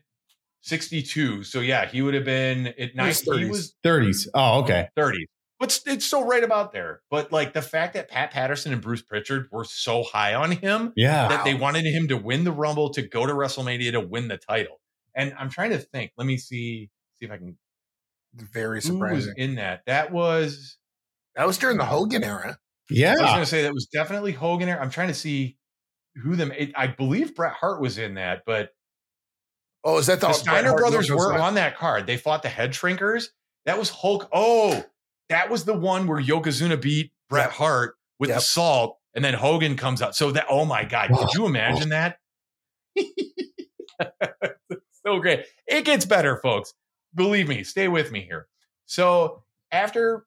[0.62, 1.44] 62.
[1.44, 3.20] So yeah, he would have been at night.
[3.24, 4.28] He was 30s.
[4.34, 4.88] Oh, okay.
[4.96, 5.26] 30s
[5.62, 7.02] but it's still right about there.
[7.08, 10.92] But like the fact that Pat Patterson and Bruce Pritchard were so high on him,
[10.96, 14.26] yeah, that they wanted him to win the Rumble to go to WrestleMania to win
[14.26, 14.80] the title.
[15.14, 16.10] And I'm trying to think.
[16.16, 17.56] Let me see see if I can.
[18.34, 19.34] Very surprising.
[19.36, 19.82] in that?
[19.86, 20.78] That was
[21.36, 22.58] that was during the Hogan era.
[22.90, 24.82] Yeah, I was going to say that was definitely Hogan era.
[24.82, 25.58] I'm trying to see
[26.16, 26.52] who them.
[26.76, 28.70] I believe Bret Hart was in that, but
[29.84, 32.06] oh, is that the, the Steiner brothers were on that card?
[32.06, 33.28] They fought the Head Shrinkers.
[33.64, 34.28] That was Hulk.
[34.32, 34.84] Oh,
[35.28, 37.52] that was the one where Yokozuna beat Bret yep.
[37.52, 38.38] Hart with yep.
[38.38, 40.14] the salt, and then Hogan comes out.
[40.14, 41.30] So that, oh my God, could oh.
[41.34, 42.18] you imagine that?
[45.06, 45.44] so great.
[45.66, 46.74] It gets better, folks.
[47.14, 48.48] Believe me, stay with me here.
[48.86, 50.26] So after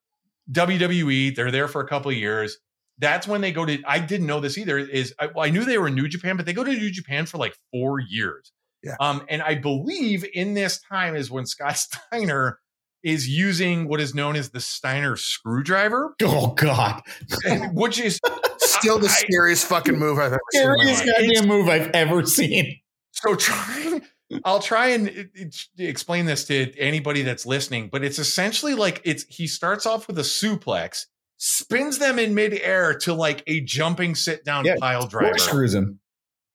[0.51, 2.57] WWE, they're there for a couple of years.
[2.97, 3.81] That's when they go to.
[3.85, 4.77] I didn't know this either.
[4.77, 7.25] Is I, I knew they were in New Japan, but they go to New Japan
[7.25, 8.51] for like four years.
[8.83, 8.95] Yeah.
[8.99, 11.77] Um, and I believe in this time is when Scott
[12.11, 12.59] Steiner
[13.03, 16.15] is using what is known as the Steiner screwdriver.
[16.23, 17.01] Oh God,
[17.73, 18.19] which is
[18.57, 21.07] still the scariest I, fucking move I've ever scariest seen.
[21.07, 22.79] Scariest goddamn move I've ever seen.
[23.11, 24.01] So trying,
[24.43, 25.29] I'll try and
[25.77, 30.17] explain this to anybody that's listening, but it's essentially like it's he starts off with
[30.17, 31.05] a suplex,
[31.37, 35.37] spins them in midair to like a jumping sit down yeah, pile driver.
[35.37, 35.99] Screws him.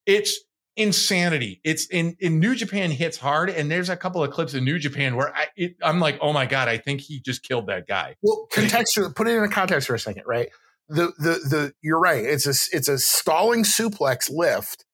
[0.06, 0.38] It's
[0.76, 1.60] insanity.
[1.64, 4.78] It's in in New Japan hits hard, and there's a couple of clips in New
[4.78, 7.86] Japan where I it, I'm like, oh my god, I think he just killed that
[7.86, 8.16] guy.
[8.22, 10.48] Well, contextual, put it in a context for a second, right?
[10.88, 12.24] The the the you're right.
[12.24, 14.84] It's a it's a stalling suplex lift,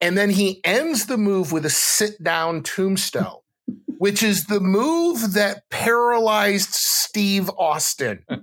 [0.00, 3.40] and then he ends the move with a sit down tombstone.
[4.00, 8.24] Which is the move that paralyzed Steve Austin.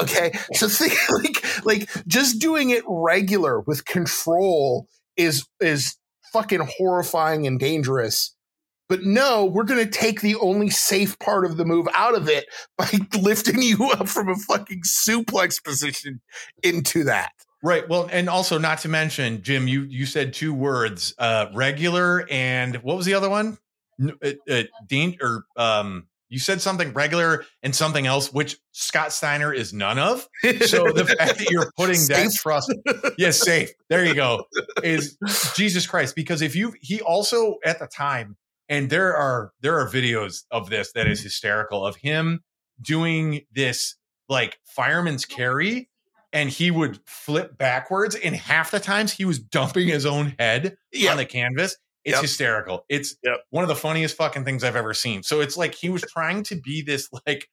[0.00, 0.32] Okay.
[0.54, 4.88] So think like like just doing it regular with control
[5.18, 5.96] is is
[6.32, 8.34] fucking horrifying and dangerous.
[8.88, 12.28] But no, we're going to take the only safe part of the move out of
[12.28, 12.46] it
[12.78, 12.88] by
[13.20, 16.20] lifting you up from a fucking suplex position
[16.62, 17.32] into that.
[17.62, 17.86] Right.
[17.88, 22.76] Well, and also not to mention, Jim, you you said two words, uh regular and
[22.76, 23.58] what was the other one?
[24.02, 29.52] Uh, uh, Dean or um You said something regular and something else, which Scott Steiner
[29.52, 30.26] is none of.
[30.62, 32.40] So the fact that you're putting that Safe.
[32.40, 32.72] trust,
[33.18, 33.70] yes, safe.
[33.90, 34.44] There you go.
[34.82, 35.16] Is
[35.54, 36.14] Jesus Christ?
[36.16, 38.36] Because if you, he also at the time,
[38.68, 42.40] and there are there are videos of this that is hysterical of him
[42.80, 43.96] doing this
[44.30, 45.90] like fireman's carry,
[46.32, 50.76] and he would flip backwards, and half the times he was dumping his own head
[51.10, 51.76] on the canvas.
[52.04, 52.22] It's Yep.
[52.22, 52.84] hysterical.
[52.88, 53.40] It's Yep.
[53.50, 55.22] one of the funniest fucking things I've ever seen.
[55.22, 57.48] So it's like he was trying to be this like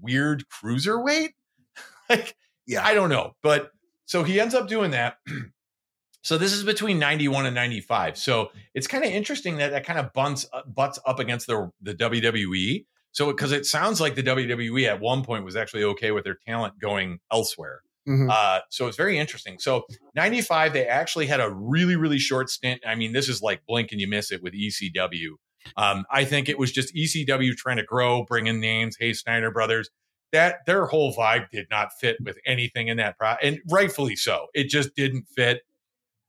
[0.00, 1.30] weird cruiserweight.
[2.08, 2.84] like, Yeah.
[2.84, 3.34] I don't know.
[3.42, 3.70] But
[4.06, 5.18] so he ends up doing that.
[6.22, 8.16] so this is between 91 and 95.
[8.18, 11.70] So it's kind of interesting that that kind of butts, uh, butts up against the,
[11.80, 12.86] the WWE.
[13.12, 16.38] So because it sounds like the WWE at one point was actually okay with their
[16.46, 17.82] talent going elsewhere.
[18.08, 18.28] Mhm.
[18.30, 19.58] Uh, so it's very interesting.
[19.58, 19.84] So
[20.14, 22.80] 95, they actually had a really, really short stint.
[22.86, 25.36] I mean, this is like blink and you miss it with ECW.
[25.76, 28.96] Um, I think it was just ECW trying to grow, bring in names.
[28.98, 29.88] Hey, Steiner Brothers.
[30.32, 34.46] That their whole vibe did not fit with anything in that pro, and rightfully so.
[34.54, 35.60] It just didn't fit,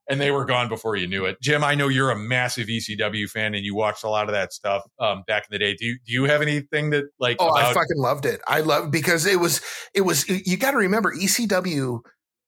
[0.09, 1.39] and they were gone before you knew it.
[1.41, 4.53] Jim, I know you're a massive ECW fan, and you watched a lot of that
[4.53, 5.75] stuff um, back in the day.
[5.75, 7.37] Do you do you have anything that like?
[7.39, 8.41] Oh, I fucking loved it.
[8.47, 9.61] I love because it was
[9.93, 11.99] it was you got to remember ECW.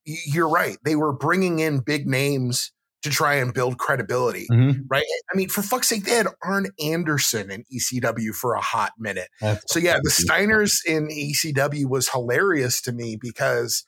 [0.06, 0.78] You're right.
[0.84, 2.72] They were bringing in big names
[3.06, 4.82] to try and build credibility, Mhm.
[4.90, 5.06] right?
[5.32, 9.28] I mean, for fuck's sake, they had Arn Anderson in ECW for a hot minute.
[9.40, 13.84] That's So yeah, the Steiners in ECW was hilarious to me because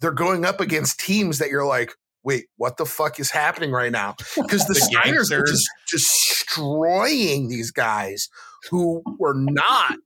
[0.00, 1.92] they're going up against teams that you're like,
[2.26, 4.16] wait, what the fuck is happening right now?
[4.36, 8.28] Because the, The Steiners are just destroying these guys
[8.70, 9.96] who were not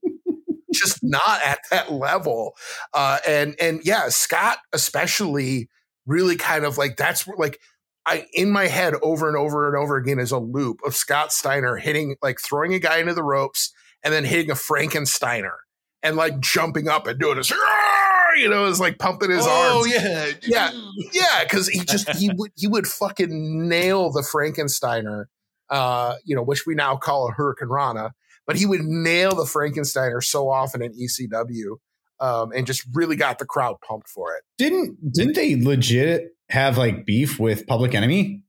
[0.73, 2.53] just not at that level.
[2.93, 5.67] Uh, and and yeah, Scott especially
[6.05, 7.59] really kind of like that's where, like
[8.05, 11.33] I in my head over and over and over again is a loop of Scott
[11.33, 13.73] Steiner hitting like throwing a guy into the ropes
[14.03, 15.57] and then hitting a Frankensteiner
[16.03, 17.51] and like jumping up and doing this,
[18.41, 19.73] you know, is like pumping his oh arms.
[19.75, 20.71] Oh yeah, Yeah.
[21.13, 25.25] Yeah, because he just he would he would fucking nail the Frankensteiner,
[25.69, 28.11] uh, you know, which we now call a Hurricanrana,
[28.47, 31.77] but he would nail the Frankensteiner so often in ECW,
[32.19, 34.43] um, and just really got the crowd pumped for it.
[34.57, 38.43] Didn't didn't they legit have like beef with Public Enemy?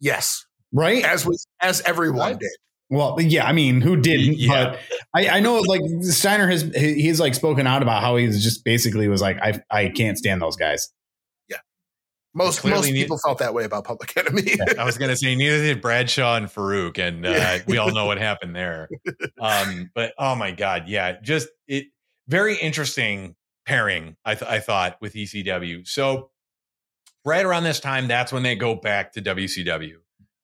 [0.00, 1.04] Yes, Right?
[1.04, 2.40] as was as everyone What?
[2.40, 2.50] did.
[2.90, 4.38] Well, yeah, I mean, who didn't?
[4.38, 4.70] Yeah.
[4.70, 4.80] But
[5.14, 9.08] I, I know, like Steiner has he's like spoken out about how he's just basically
[9.08, 10.90] was like, I I can't stand those guys.
[11.48, 11.58] Yeah,
[12.34, 14.56] most most need- people felt that way about Public Enemy.
[14.78, 17.58] I was going to say neither did Bradshaw and Faarooq, and uh, Yeah.
[17.66, 18.88] we all know what happened there.
[19.40, 21.86] Um, but oh my god, yeah, just it
[22.26, 23.34] very interesting
[23.66, 24.16] pairing.
[24.24, 25.86] I th- I thought with ECW.
[25.86, 26.30] So
[27.24, 29.96] right around this time, that's when they go back to WCW.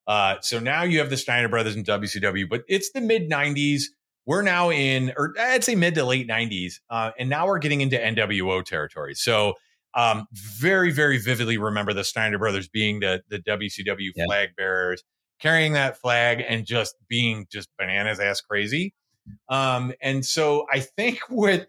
[0.07, 3.85] Uh, so now you have the Steiner brothers in WCW, but it's the mid '90s.
[4.27, 7.81] We're now in, or I'd say mid to late '90s, uh, and now we're getting
[7.81, 9.15] into NWO territory.
[9.15, 9.55] So
[9.95, 14.25] um, very, very vividly remember the Steiner brothers being the the WCW Yeah.
[14.27, 15.03] flag bearers,
[15.41, 18.95] carrying that flag and just being just bananas ass crazy.
[19.49, 21.67] Um, and so I think with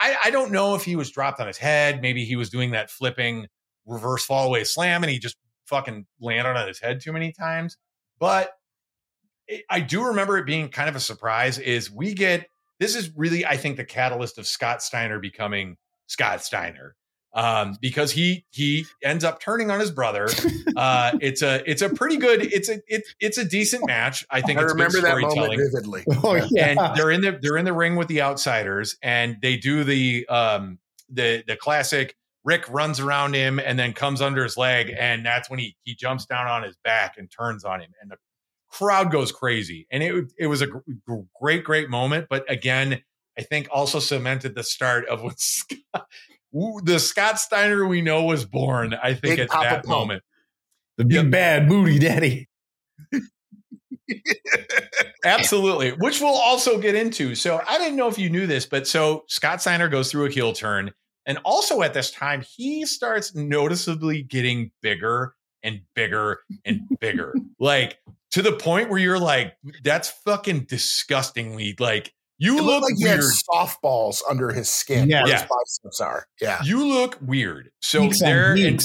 [0.00, 2.72] I, I don't know if he was dropped on his head, maybe he was doing
[2.72, 3.46] that flipping
[3.86, 5.36] reverse fall away slam and he just
[5.68, 7.76] fucking landed on his head too many times.
[8.18, 8.52] But
[9.46, 11.58] it, I do remember it being kind of a surprise.
[11.58, 12.46] Is we get
[12.80, 15.76] this is really I think the catalyst of Scott Steiner becoming
[16.06, 16.96] Scott Steiner
[17.34, 20.28] um, because he he ends up turning on his brother.
[20.76, 24.24] Uh, it's a it's a pretty good it's a it's it's a decent match.
[24.30, 26.04] I think I it's remember good that moment vividly.
[26.22, 29.82] Oh and they're in the they're in the ring with the outsiders and they do
[29.82, 30.78] the um
[31.08, 32.14] the the classic
[32.48, 35.94] Rick runs around him and then comes under his leg and that's when he he
[35.94, 38.16] jumps down on his back and turns on him and the
[38.70, 43.02] crowd goes crazy and it it was a gr- gr- great great moment but again
[43.38, 46.06] I think also cemented the start of what Scott,
[46.52, 49.88] the Scott Steiner we know was born I think Big at Papa that Pump.
[49.88, 50.22] moment
[50.96, 51.30] the big Yep.
[51.30, 52.48] bad booty daddy.
[55.24, 57.34] Absolutely, which we'll also get into.
[57.34, 60.30] So I didn't know if you knew this, but so Scott Steiner goes through a
[60.30, 60.92] heel turn.
[61.28, 67.34] And also at this time, he starts noticeably getting bigger and bigger and bigger.
[67.60, 67.98] like
[68.32, 73.20] to the point where you're like, that's fucking disgustingly like you It look like weird.
[73.52, 75.08] softballs under his skin.
[75.08, 75.26] Yeah.
[75.26, 75.40] Yeah.
[75.40, 76.26] his biceps are.
[76.40, 76.62] Yeah.
[76.64, 77.70] You look weird.
[77.82, 78.82] So there and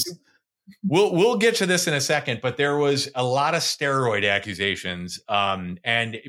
[0.83, 4.29] we'll we'll get to this in a second, but there was a lot of steroid
[4.29, 6.19] accusations, um, and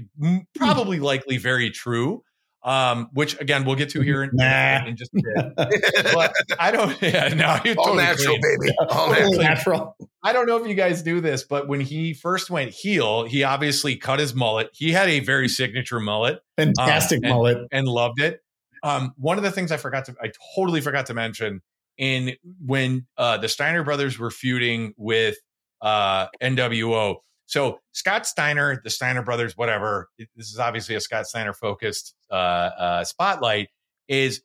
[0.54, 2.22] probably likely very true.
[2.64, 4.86] Um, which again we'll get to here in, Nah.
[4.86, 6.14] in just a bit.
[6.14, 6.96] But I don't.
[7.02, 8.40] Yeah, no, you're All totally natural, clean.
[8.60, 8.74] baby.
[8.88, 9.78] All Totally natural.
[9.78, 9.96] natural.
[10.22, 13.44] I don't know if you guys do this, but when he first went heel, he
[13.44, 14.70] obviously cut his mullet.
[14.72, 17.58] He had a very signature mullet Fantastic Um, and- mullet.
[17.70, 18.40] and loved it.
[18.82, 21.60] Um, one of the things I forgot to, I totally forgot to mention
[21.98, 25.36] in when uh, the Steiner brothers were feuding with
[25.82, 27.16] uh, NWO.
[27.54, 30.08] So Scott Steiner, the Steiner brothers, whatever.
[30.18, 33.68] This is obviously a Scott Steiner focused uh, uh, spotlight.
[34.08, 34.42] Is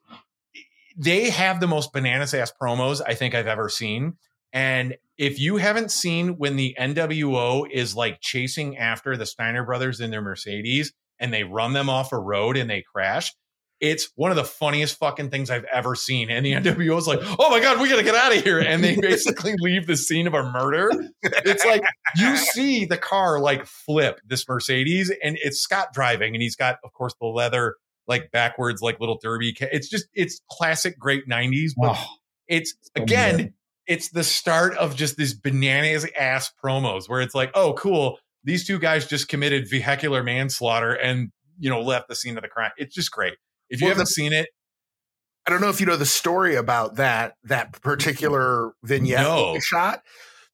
[0.96, 4.18] they have the most bananas ass promos I think I've ever seen.
[4.54, 10.02] And if you haven't seen when the NWO is like chasing after the Steiner brothers
[10.02, 13.34] in their Mercedes and they run them off a road and they crash,
[13.80, 16.30] it's one of the funniest fucking things I've ever seen.
[16.30, 18.60] And the NWO is like, oh my God, we got to get out of here.
[18.60, 20.92] And they basically leave the scene of a murder.
[21.24, 21.84] It's like
[22.18, 26.78] you see the car like flip this Mercedes and it's Scott driving and he's got,
[26.84, 27.76] of course, the leather
[28.08, 29.56] like backwards, like little derby.
[29.62, 32.06] It's just, it's classic great 90s, but Oh,
[32.48, 33.54] it's again, good.
[33.88, 38.18] it's the start of just these bananas ass promos where it's like, oh, cool.
[38.44, 41.30] These two guys just committed vehicular manslaughter and,
[41.60, 42.72] you know, left the scene of the crime.
[42.78, 43.36] It's just great.
[43.70, 44.50] If you Well, haven't the- seen it,
[45.46, 49.58] I don't know if you know the story about that that particular vignette No.
[49.60, 50.04] shot.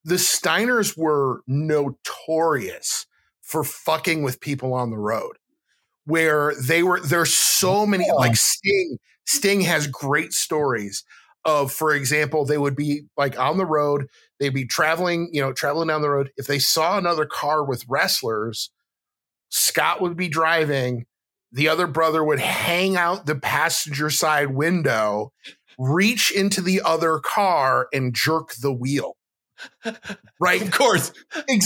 [0.04, 3.06] The Steiners were notorious
[3.42, 5.36] for fucking with people on the road.
[6.04, 11.04] Where they were there's so many like Sting Sting has great stories
[11.44, 14.06] of for example they would be like on the road
[14.38, 17.84] they'd be traveling you know traveling down the road if they saw another car with
[17.88, 18.70] wrestlers
[19.48, 21.06] Scott would be driving
[21.56, 25.32] the other brother would hang out the passenger side window,
[25.78, 29.16] reach into the other car, and jerk the wheel.
[30.38, 30.60] Right?
[30.60, 31.12] of course,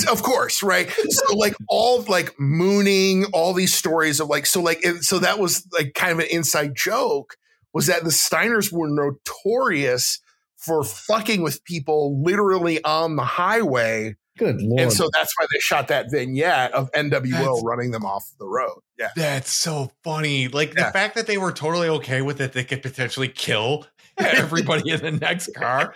[0.09, 0.89] of course, right?
[0.89, 5.67] So like all like mooning, all these stories of like so like so that was
[5.73, 7.35] like kind of an inside joke
[7.75, 10.21] was that the Steiners were notorious
[10.57, 14.81] for fucking with people literally on the highway, Good lord.
[14.81, 18.47] and so that's why they shot that vignette of NWO That's- running them off the
[18.49, 18.81] road.
[18.99, 20.49] Yeah, that's so funny.
[20.49, 20.87] Like Yeah.
[20.87, 23.87] the fact that they were totally okay with it, they could potentially kill
[24.19, 25.95] everybody in the next car.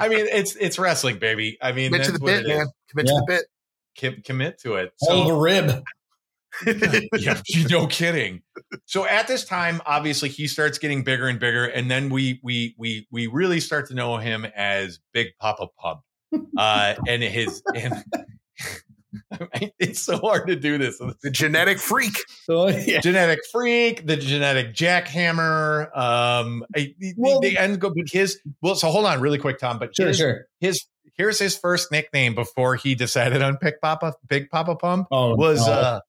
[0.00, 1.58] I mean, it's it's wrestling, baby.
[1.60, 2.58] I mean, commit to the bit, it is.
[2.58, 2.66] man.
[2.90, 3.44] Commit to the bit.
[4.00, 4.92] Com- commit to it.
[5.00, 5.82] Hold So the rib.
[7.18, 7.40] yeah,
[7.70, 8.42] no kidding.
[8.86, 12.74] So at this time, obviously, he starts getting bigger and bigger, and then we we
[12.78, 16.00] we we really start to know him as Big Papa Pump,
[16.56, 18.04] uh, and his and
[19.78, 20.98] it's so hard to do this.
[21.22, 22.14] the genetic freak.
[22.44, 23.00] So, yeah.
[23.00, 25.96] Genetic freak, the genetic jackhammer.
[25.96, 28.74] Um, I- Well- the end go, but his well.
[28.74, 29.78] So hold on, really quick, Tom.
[29.78, 30.46] But Sure, his, sure.
[30.60, 30.84] his
[31.16, 35.66] here's his first nickname before he decided on Big Papa Big Papa Pump Oh, was
[35.66, 35.72] no.
[35.72, 36.00] uh,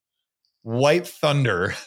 [0.64, 1.74] White Thunder.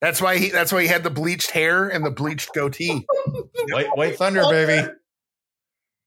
[0.00, 0.50] That's why he.
[0.50, 3.06] That's why he had the bleached hair and the bleached goatee.
[3.70, 4.88] White White Thunder, baby.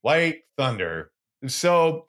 [0.06, 1.10] White Thunder.
[1.48, 2.06] So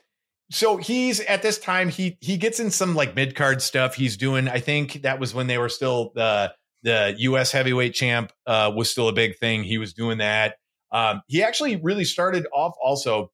[0.50, 3.94] so he's at this time he he gets in some like mid card stuff.
[3.94, 4.48] He's doing.
[4.48, 6.52] I think that was when they were still the
[6.82, 7.52] the U.S.
[7.52, 9.64] heavyweight champ uh, was still a big thing.
[9.64, 10.56] He was doing that.
[10.92, 13.32] Um, he actually really started off also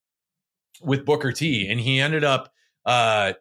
[0.80, 2.52] with Booker T, and he ended up.
[2.86, 3.32] Uh,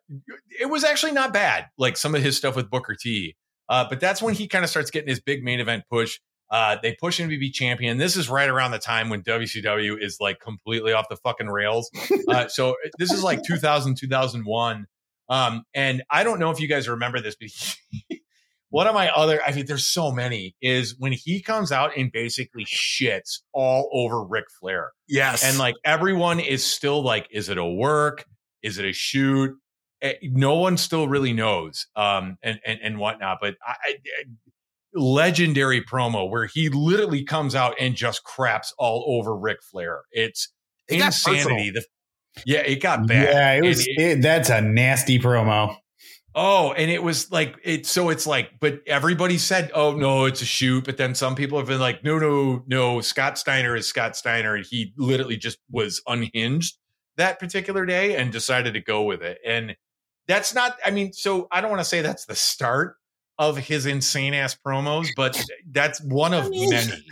[0.59, 1.67] it was actually not bad.
[1.77, 3.35] Like some of his stuff with Booker T.
[3.69, 6.19] Uh, but that's when he kind of starts getting his big main event push.
[6.51, 7.97] Uh, they push him to be champion.
[7.97, 11.89] This is right around the time when WCW is like completely off the fucking rails.
[12.27, 14.85] Uh, so this is like 2000, 2001.
[15.29, 18.17] Um, and I don't know if you guys remember this, but
[18.69, 22.11] one of my other, I mean, there's so many, is when he comes out and
[22.11, 24.91] basically shits all over Ric Flair.
[25.07, 28.25] Yes, And like everyone is still like, is it a work?
[28.61, 29.57] Is it a shoot?
[30.01, 33.37] Eh, No one still really knows, um, and and and whatnot.
[33.39, 33.95] But I, I,
[34.93, 40.01] legendary promo where he literally comes out and just craps all over Ric Flair.
[40.11, 40.51] It's
[40.87, 41.71] It insanity.
[41.71, 41.85] The,
[42.45, 43.29] yeah, it got bad.
[43.29, 43.85] Yeah, it And was.
[43.87, 45.75] It, that's a nasty promo.
[46.33, 47.85] Oh, and it was like it.
[47.85, 51.57] So it's like, but everybody said, "Oh no, it's a shoot." But then some people
[51.57, 54.57] have been like, "No, no, no." Scott Steiner is Scott Steiner.
[54.57, 56.77] He literally just was unhinged
[57.17, 59.39] that particular day and decided to go with it.
[59.45, 59.75] And
[60.27, 60.77] that's not.
[60.85, 62.95] I mean, so I don't want to say that's the start
[63.41, 67.05] of his insane ass promos, but that's one of I mean- many.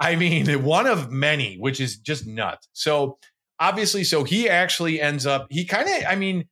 [0.00, 2.68] I mean, one of many, which is just nuts.
[2.72, 3.18] So
[3.58, 5.46] obviously, so he actually ends up.
[5.50, 6.04] He kind of.
[6.08, 6.44] I mean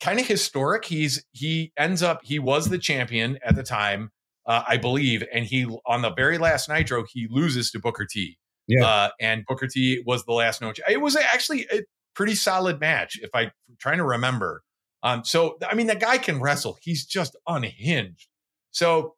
[0.00, 0.84] kind of historic.
[0.84, 4.10] He's he ends up he was the champion at the time,
[4.46, 8.36] uh, I believe, and he on the very last Nitro he loses to Booker T.
[8.66, 8.84] Yeah.
[8.86, 10.72] uh, and Booker T was the last no.
[10.88, 11.82] It was actually a
[12.14, 13.18] pretty solid match.
[13.22, 14.62] If I am trying to remember,
[15.02, 16.78] Um, so I mean, the guy can wrestle.
[16.82, 18.28] He's just unhinged.
[18.70, 19.14] So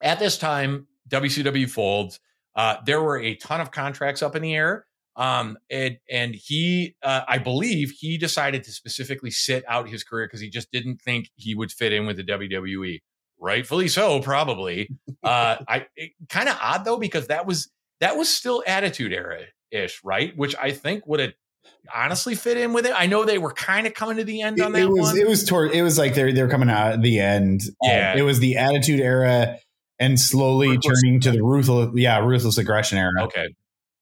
[0.00, 2.20] at this time, WCW folds.
[2.54, 4.86] Uh, there were a ton of contracts up in the air.
[5.14, 10.26] Um, and, and he, uh, I believe he decided to specifically sit out his career
[10.26, 13.00] because he just didn't think he would fit in with the WWE.
[13.38, 14.88] Rightfully so, probably.
[15.24, 15.86] Uh, I
[16.28, 20.36] kind of odd though because that was that was still Attitude Era ish, right?
[20.36, 21.32] Which I think would have
[21.94, 22.92] honestly fit in with it.
[22.96, 25.18] I know they were kind of coming to the end on that it was, one.
[25.18, 25.72] It was toward.
[25.72, 27.62] It was like they're they're coming out at the end.
[27.82, 28.12] Yeah.
[28.12, 29.58] Um, it was the Attitude Era,
[29.98, 31.90] and slowly Ruthless- turning to the ruthless.
[31.94, 33.24] Yeah, ruthless aggression era.
[33.24, 33.54] Okay.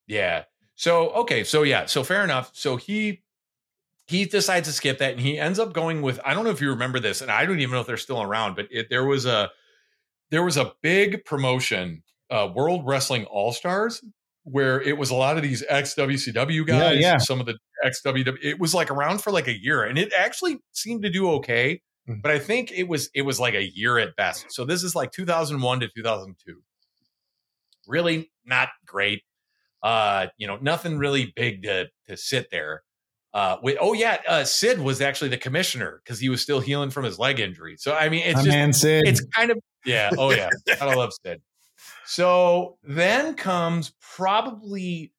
[0.07, 0.45] Yeah.
[0.75, 1.45] So okay.
[1.45, 1.87] So yeah.
[1.87, 2.51] So fair enough.
[2.55, 3.23] So he
[4.07, 6.61] he decides to skip that, and he ends up going with I don't know if
[6.61, 9.05] you remember this, and I don't even know if they're still around, but it, there
[9.05, 9.51] was a
[10.31, 14.03] there was a big promotion, uh, World Wrestling All Stars,
[14.45, 17.19] where it was a lot of these ex WCW guys, yeah.
[17.19, 18.39] some of the ex WW.
[18.43, 21.81] It was like around for like a year, and it actually seemed to do okay.
[22.09, 22.23] Mhm.
[22.23, 24.47] But I think it was it was like a year at best.
[24.51, 26.63] So this is like 2001 to 2002.
[27.87, 29.23] Really not great.
[29.83, 32.83] Uh, you know, nothing really big to to sit there.
[33.33, 36.91] Uh, with, oh yeah, uh, Sid was actually the commissioner because he was still healing
[36.91, 37.77] from his leg injury.
[37.79, 39.07] So I mean, it's My just man Sid.
[39.07, 40.11] it's kind of yeah.
[40.19, 40.49] Oh yeah,
[40.81, 41.41] I love Sid.
[42.11, 45.13] So then comes probably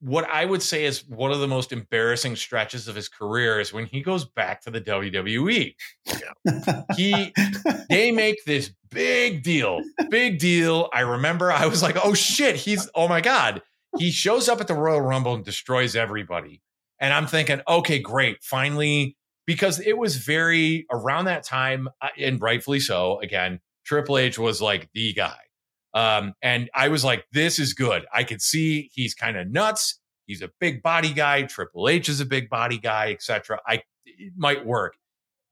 [0.00, 3.72] what I would say is one of the most embarrassing stretches of his career is
[3.72, 5.76] when he goes back to the WWE.
[6.96, 7.32] He
[7.88, 9.80] they make this big deal,
[10.10, 10.88] big deal.
[10.92, 13.62] I remember I was like, oh shit, he's oh my god.
[13.96, 16.62] He shows up at the Royal Rumble and destroys everybody.
[16.98, 19.16] And I'm thinking, okay, great, finally,
[19.46, 23.20] because it was very around that time, uh, and rightfully so.
[23.20, 25.38] Again, Triple H was like the guy.
[25.94, 28.04] Um, and I was like, this is good.
[28.12, 30.00] I could see he's kind of nuts.
[30.26, 31.42] He's a big body guy.
[31.44, 33.60] Triple H is a big body guy, etc.
[33.66, 34.96] I it might work.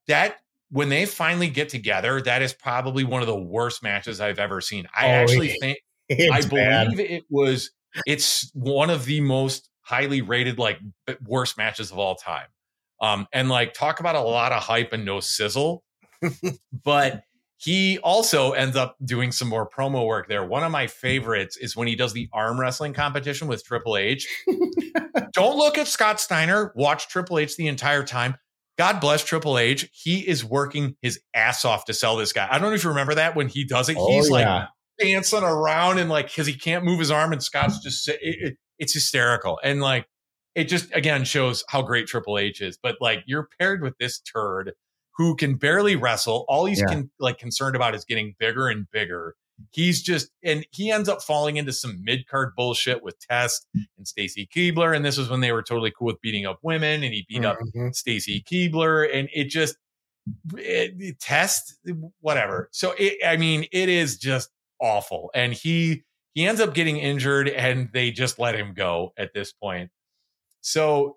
[0.09, 0.37] That
[0.71, 4.61] when they finally get together, that is probably one of the worst matches I've ever
[4.61, 4.87] seen.
[4.95, 5.79] I Oh, actually it- think
[6.33, 6.91] I bad.
[6.91, 7.71] believe it was
[8.07, 10.79] it's one of the most highly rated like
[11.25, 12.47] worst matches of all time.
[13.01, 15.83] Um and like talk about a lot of hype and no sizzle.
[16.85, 17.23] but
[17.59, 20.45] he also ends up doing some more promo work there.
[20.45, 24.27] One of my favorites is when he does the arm wrestling competition with Triple H.
[25.33, 28.37] Don't look at Scott Steiner, watch Triple H the entire time.
[28.77, 29.89] God bless Triple H.
[29.93, 32.47] He is working his ass off to sell this guy.
[32.51, 33.97] I don't know if you remember that when he does it.
[33.99, 34.69] Oh, He's like
[34.99, 38.57] dancing around and like because he can't move his arm and Scott's just it, it,
[38.79, 40.07] it's hysterical and like
[40.55, 42.79] it just again shows how great Triple H is.
[42.83, 44.73] But like you're paired with this turd
[45.17, 46.45] who can barely wrestle.
[46.49, 47.03] All he's Yeah.
[47.19, 49.35] like concerned about is getting bigger and bigger.
[49.71, 53.67] He's just and he ends up falling into some mid card bullshit with Test
[53.97, 54.95] and Stacy Keibler.
[54.95, 57.45] And this was when they were totally cool with beating up women, and he beat
[57.45, 57.95] up Mhm.
[57.95, 59.77] Stacy Keibler, and it just
[60.57, 61.79] it, it- test
[62.21, 62.69] whatever.
[62.73, 66.03] So it, I mean, it is just awful, and he
[66.35, 69.91] he ends up getting injured, and they just let him go at this point.
[70.61, 71.17] So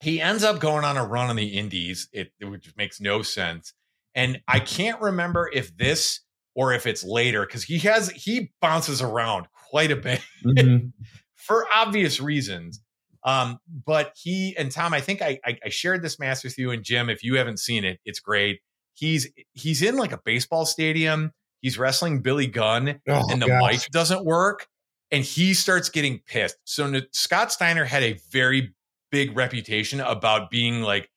[0.00, 3.72] he ends up going on a run on the Indies, it, which makes no sense,
[4.14, 6.20] and I can't remember if this
[6.54, 10.92] or if it's later because he has he bounces around quite a bit Mhm.
[11.36, 12.80] for obvious reasons.
[13.22, 16.70] Um, but he and Tom, I think I, I I shared this match with you
[16.70, 17.08] and Jim.
[17.10, 18.60] If you haven't seen it, it's great.
[18.94, 21.32] He's he's in like a baseball stadium.
[21.60, 23.72] He's wrestling Billy Gunn, Oh, and the gosh.
[23.72, 24.66] mic doesn't work,
[25.10, 26.56] and he starts getting pissed.
[26.64, 28.74] So Scott Steiner had a very
[29.10, 31.10] big reputation about being like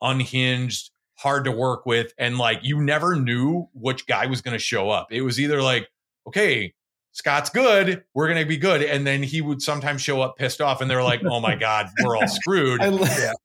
[0.00, 4.58] unhinged, hard to work with, and like you never knew which guy was going to
[4.58, 5.12] show up.
[5.12, 5.88] It was either like,
[6.26, 6.74] okay,
[7.12, 10.60] Scott's good, we're going to be good, and then he would sometimes show up pissed
[10.60, 12.80] off, and they're like, oh my god, we're all screwed.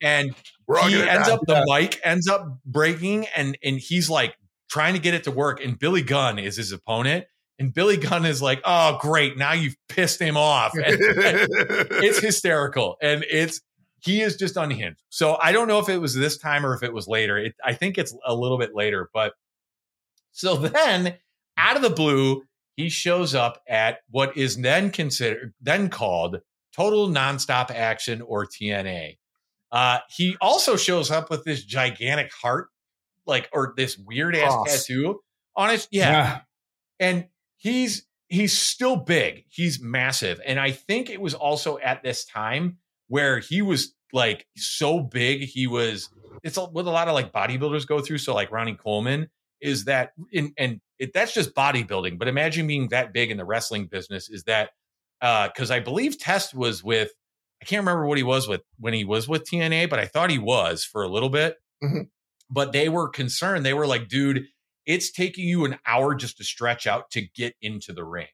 [0.02, 0.34] And
[0.78, 1.34] he ends die.
[1.34, 4.36] up the mic ends up breaking and and he's like
[4.70, 7.26] trying to get it to work and billy gunn is his opponent
[7.58, 12.98] and billy gunn is like oh great now you've pissed him off and it's hysterical
[13.02, 13.62] and it's
[14.02, 16.84] he is just unhinged so i don't know if it was this time or if
[16.84, 19.34] it was later it, i think it's a little bit later but
[20.32, 21.16] so then
[21.58, 22.44] out of the blue
[22.76, 26.42] he shows up at what is then considered then called
[26.74, 29.18] total nonstop action or tna
[29.72, 32.70] uh, he also shows up with this gigantic heart,
[33.26, 35.22] like or this weird ass tattoo
[35.56, 35.88] on his.
[35.92, 36.40] Yeah, yeah.
[37.00, 37.28] and
[37.58, 39.46] he's he's still big.
[39.50, 42.78] He's massive, and I think it was also at this time
[43.10, 45.42] where he was like so big.
[45.44, 46.10] He was.
[46.44, 48.20] It's a- what a lot of like bodybuilders go through.
[48.20, 49.28] So like Ronnie Coleman
[49.62, 52.18] is that, in, and it, that's just bodybuilding.
[52.18, 54.30] But imagine being that big in the wrestling business.
[54.30, 54.70] Is that
[55.22, 57.12] uh because I believe Test was with.
[57.62, 60.30] I can't remember what he was with when he was with TNA, but I thought
[60.30, 61.58] he was for a little bit.
[61.84, 62.08] Mhm.
[62.50, 63.66] but they were concerned.
[63.66, 64.46] They were like, dude,
[64.86, 68.28] it's taking you an hour just to stretch out to get into the ring.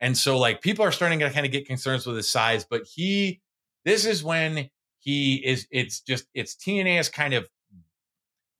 [0.00, 2.82] And so like people are starting to kind of get concerns with his size, but
[2.92, 3.40] he
[3.86, 4.68] this is when
[4.98, 7.48] he is it's just it's TNA is kind of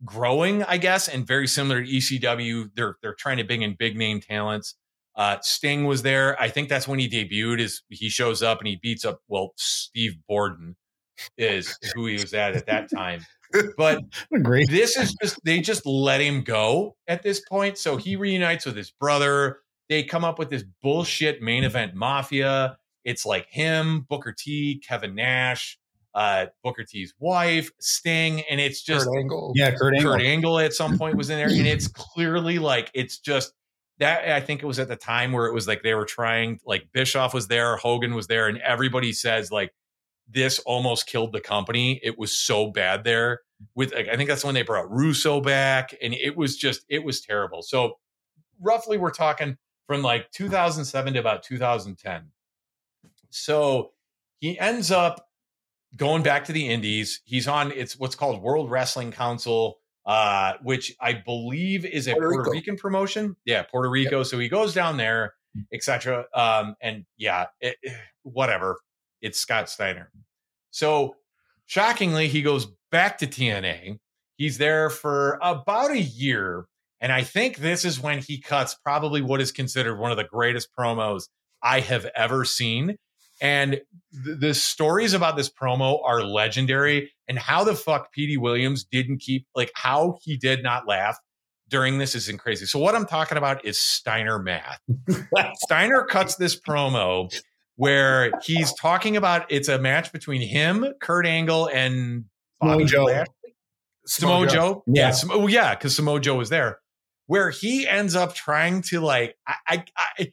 [0.04, 2.70] growing, I guess, and very similar to ECW.
[2.74, 4.76] They're they're trying to bring in big name talents.
[5.16, 6.40] Uh, Sting was there.
[6.40, 7.60] I think that's when he debuted.
[7.60, 10.76] Is he shows up and he beats up well Steve Borden
[11.36, 13.26] is who he was at at that time.
[13.76, 14.02] But
[14.42, 14.70] Great.
[14.70, 17.78] this is just they just let him go at this point.
[17.78, 19.58] So he reunites with his brother.
[19.88, 22.76] They come up with this bullshit main event mafia.
[23.06, 25.78] It's like him, Booker T, Kevin Nash,
[26.12, 29.52] uh, Booker T's wife, Sting, and it's just Kurt Angle.
[29.54, 30.12] Yeah, Kurt Angle.
[30.12, 33.52] Kurt Angle at some point was in there, and it's clearly like it's just
[33.98, 34.28] that.
[34.28, 36.88] I think it was at the time where it was like they were trying, like
[36.92, 39.72] Bischoff was there, Hogan was there, and everybody says like
[40.28, 42.00] this almost killed the company.
[42.02, 43.42] It was so bad there.
[43.76, 47.04] With like, I think that's when they brought Russo back, and it was just it
[47.04, 47.62] was terrible.
[47.62, 47.98] So
[48.60, 52.30] roughly, we're talking from like 2007 to about 2010.
[53.30, 53.92] So
[54.40, 55.28] he ends up
[55.96, 57.20] going back to the Indies.
[57.24, 62.28] He's on it's what's called World Wrestling Council, uh, which I believe is a Puerto
[62.28, 62.50] Puerto, Rico.
[62.50, 63.36] Rican promotion.
[63.44, 64.22] Yeah, Puerto Rico.
[64.22, 65.34] So he goes down there,
[65.72, 66.26] etc.
[66.34, 67.76] Um, and yeah, it,
[68.22, 68.78] whatever.
[69.22, 70.10] It's Scott Steiner.
[70.70, 71.16] So
[71.64, 73.98] shockingly, he goes back to TNA.
[74.36, 76.66] He's there for about a year.
[77.00, 80.24] And I think this is when he cuts probably what is considered one of the
[80.24, 81.24] greatest promos
[81.62, 82.96] I have ever seen.
[83.40, 83.80] And
[84.24, 87.12] th- the stories about this promo are legendary.
[87.28, 91.18] And how the fuck Petey Williams didn't keep, like, how he did not laugh
[91.68, 92.66] during this isn't crazy.
[92.66, 94.80] So, what I'm talking about is Steiner math.
[95.56, 97.34] Steiner cuts this promo
[97.76, 102.24] where he's talking about it's a match between him, Kurt Angle, and
[102.60, 103.24] Bobby Samoa Joe.
[104.06, 104.84] Samoa Joe.
[104.86, 105.08] Yeah.
[105.08, 105.10] Yeah.
[105.10, 105.74] Samo- oh, yeah.
[105.74, 106.78] Because Samoa Joe was there.
[107.26, 110.32] Where he ends up trying to like, I, I, I,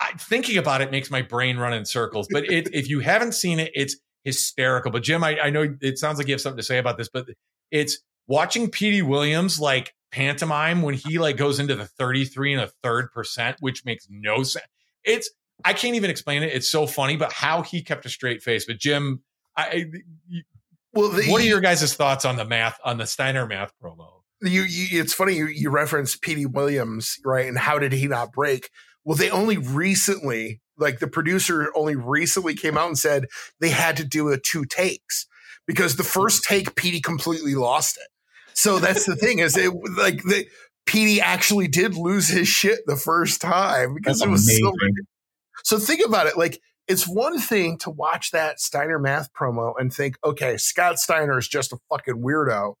[0.00, 2.28] I thinking about it makes my brain run in circles.
[2.30, 4.90] But it, if you haven't seen it, it's hysterical.
[4.90, 7.08] But Jim, I, I know it sounds like you have something to say about this,
[7.08, 7.26] but
[7.70, 12.68] it's watching Petey Williams like pantomime when he like goes into the 33 and a
[12.82, 14.66] third percent, which makes no sense.
[15.04, 15.30] It's
[15.64, 16.52] I can't even explain it.
[16.52, 18.64] It's so funny, but how he kept a straight face.
[18.64, 19.22] But Jim,
[19.56, 19.86] I,
[20.92, 24.18] Well, the, what are your guys' thoughts on the math on the Steiner math promo?
[24.40, 27.46] you, you it's funny you, you referenced Petey Williams, right?
[27.46, 28.70] And how did he not break?
[29.08, 33.24] Well, they only recently, like the producer only recently came out and said
[33.58, 35.26] they had to do a two takes
[35.66, 36.10] because the hmm.
[36.10, 38.08] first take Petey completely lost it.
[38.52, 40.46] So that's the thing is it like the
[40.84, 45.06] Petey actually did lose his shit the first time because That's it was so amazing.
[45.64, 46.36] so think about it.
[46.36, 51.38] Like, it's one thing to watch that Steiner math promo and think, okay, Scott Steiner
[51.38, 52.74] is just a fucking weirdo.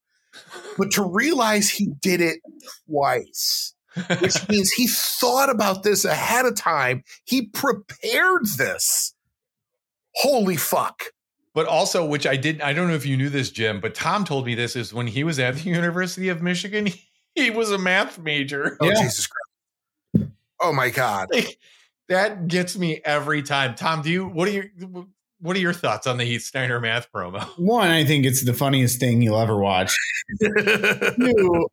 [0.76, 2.40] But to realize he did it
[2.86, 3.74] twice,
[4.20, 7.02] which means he thought about this ahead of time.
[7.24, 9.14] He prepared this.
[10.14, 11.04] Holy fuck.
[11.54, 14.24] But also, which I didn't, I don't know if you knew this, Jim, but Tom
[14.24, 16.88] told me this is when he was at the University of Michigan,
[17.34, 18.76] he was a math major.
[18.80, 18.94] Oh, Yeah.
[19.02, 20.30] Jesus Christ.
[20.60, 21.28] Oh my God.
[22.08, 23.74] that gets me every time.
[23.74, 24.64] Tom, do you, what are your,
[25.40, 27.44] what are your thoughts on the Heath Steiner math promo?
[27.58, 29.96] One, I think it's the funniest thing you'll ever watch.
[30.42, 31.68] Two,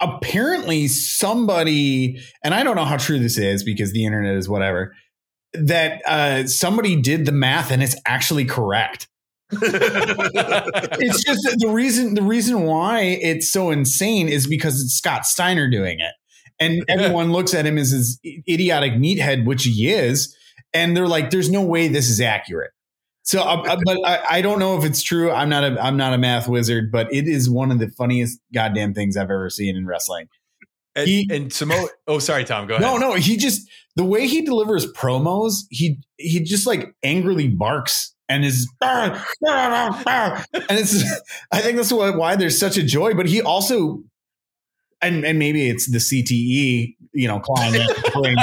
[0.00, 4.94] apparently somebody, and I don't know how true this is because the internet is whatever,
[5.52, 9.08] that uh, somebody did the math and it's actually correct.
[9.52, 15.70] It's just the reason the reason why it's so insane is because it's Scott Steiner
[15.70, 16.12] doing it.
[16.58, 18.18] And everyone looks at him as this
[18.48, 20.34] idiotic meathead, which he is,
[20.74, 22.72] and they're like, "There's no way this is accurate."
[23.26, 25.32] So, uh, uh, but I, I don't know if it's true.
[25.32, 28.38] I'm not a I'm not a math wizard, but it is one of the funniest
[28.54, 30.28] goddamn things I've ever seen in wrestling.
[30.94, 32.82] And, He- and Samoa, oh, sorry, Tom, go ahead.
[32.82, 38.14] No, no, he just the way he delivers promos, he he just like angrily barks
[38.28, 38.70] and is
[40.54, 41.04] and it's
[41.50, 43.14] I think that's why, why there's such a joy.
[43.14, 44.04] But he also
[45.02, 47.74] and and maybe it's the CTE, you know, clawing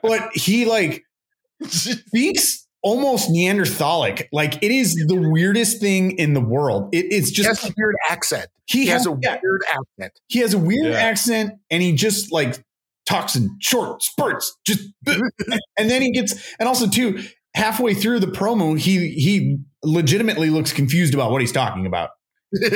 [0.00, 1.02] but he like
[1.66, 4.28] speaks almost Neanderthalic.
[4.32, 6.94] Like it is the weirdest thing in the world.
[6.94, 8.46] It, it's He has just a weird accent.
[8.66, 10.12] he, He has has a yeah, weird accent.
[10.28, 10.98] he has a weird Yeah.
[10.98, 12.62] accent and he just like
[13.06, 17.22] talks in short spurts just and then he gets and also too
[17.54, 22.10] halfway through the promo he he legitimately looks confused about what he's talking about
[22.62, 22.68] i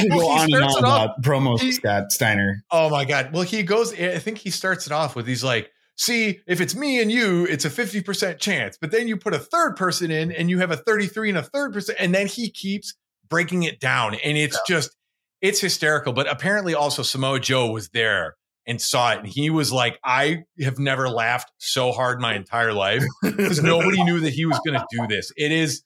[0.00, 2.88] could Well, go he on and on it off- about promos he- scott steiner Oh
[2.90, 3.32] my God.
[3.32, 6.74] Well, he goes, I think he starts it off with he's like, see, if it's
[6.74, 8.76] me and you, it's a 50% chance.
[8.80, 11.42] But then you put a third person in and you have a 33 and a
[11.42, 11.98] third percent.
[12.00, 12.94] And then he keeps
[13.28, 14.96] breaking it down, and it's just
[15.40, 16.12] it's hysterical.
[16.12, 20.44] But apparently, also Samoa Joe was there and saw it, and he was like, "I
[20.60, 24.78] have never laughed so hard my entire life because nobody knew that he was going
[24.78, 25.82] to do this." It is.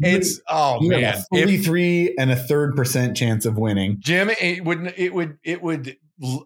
[0.00, 3.96] It's oh You man, a 43 and a third percent chance of winning.
[3.98, 5.96] Jim, it would it would it would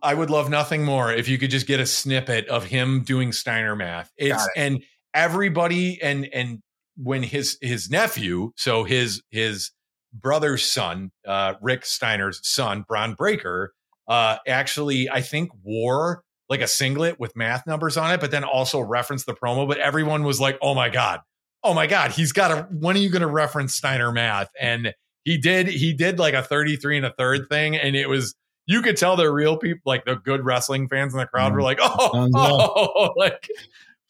[0.03, 3.33] I would love nothing more if you could just get a snippet of him doing
[3.33, 4.13] Steiner math.
[4.17, 4.83] It's and
[5.15, 6.61] everybody and and
[6.97, 9.71] when his his nephew, so his his
[10.13, 13.73] brother's son, uh, Rick Steiner's son, Bron Breakker,
[14.09, 18.45] uh, actually I think wore like a singlet with math numbers on it, but then
[18.45, 19.67] also referenced the promo.
[19.67, 21.21] But everyone was like, "Oh my god,
[21.65, 24.93] oh my god, he's got a when are you going to reference Steiner math?" And
[25.25, 28.35] he did he did like a 33 and a third thing and it was
[28.73, 31.63] you could tell they're real people like the good wrestling fans in the crowd were
[31.63, 33.49] like oh, oh like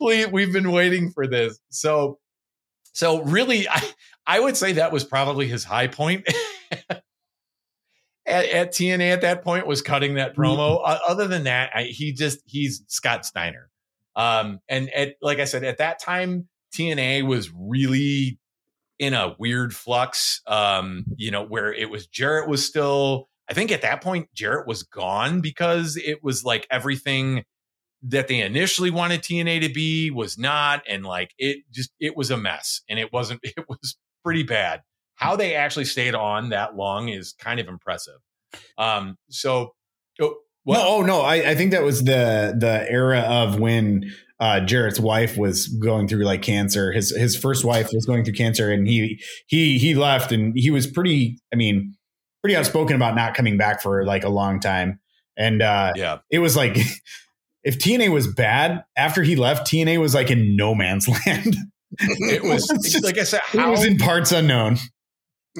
[0.00, 1.58] please we've been waiting for this.
[1.70, 2.18] So
[2.94, 3.82] so really i
[4.26, 6.26] i would say that was probably his high point.
[8.24, 10.78] At, at tna at that point was cutting that promo.
[10.78, 13.68] O- other than that I, he just he's scott steiner.
[14.14, 18.38] Um and at like i said at that time tna was really
[19.00, 23.70] in a weird flux um you know where it was jarrett was still i think
[23.70, 27.44] at that point jarrett was gone because it was like everything
[28.02, 32.30] that they initially wanted tna to be was not and like it just it was
[32.30, 34.80] a mess and it wasn't it was pretty bad
[35.16, 38.18] how they actually stayed on that long is kind of impressive
[38.78, 39.72] um so
[40.20, 40.78] oh, what?
[40.78, 45.00] No, oh no, I, I think that was the the era of when uh, Jarrett's
[45.00, 46.92] wife was going through like cancer.
[46.92, 50.70] His his first wife was going through cancer, and he he he left, and he
[50.70, 51.38] was pretty.
[51.52, 51.94] I mean,
[52.42, 55.00] pretty outspoken about not coming back for like a long time.
[55.36, 56.76] And uh, yeah it was like
[57.64, 61.56] if TNA was bad after he left, TNA was like in no man's land.
[61.98, 64.78] it was just- like i said it was in parts unknown.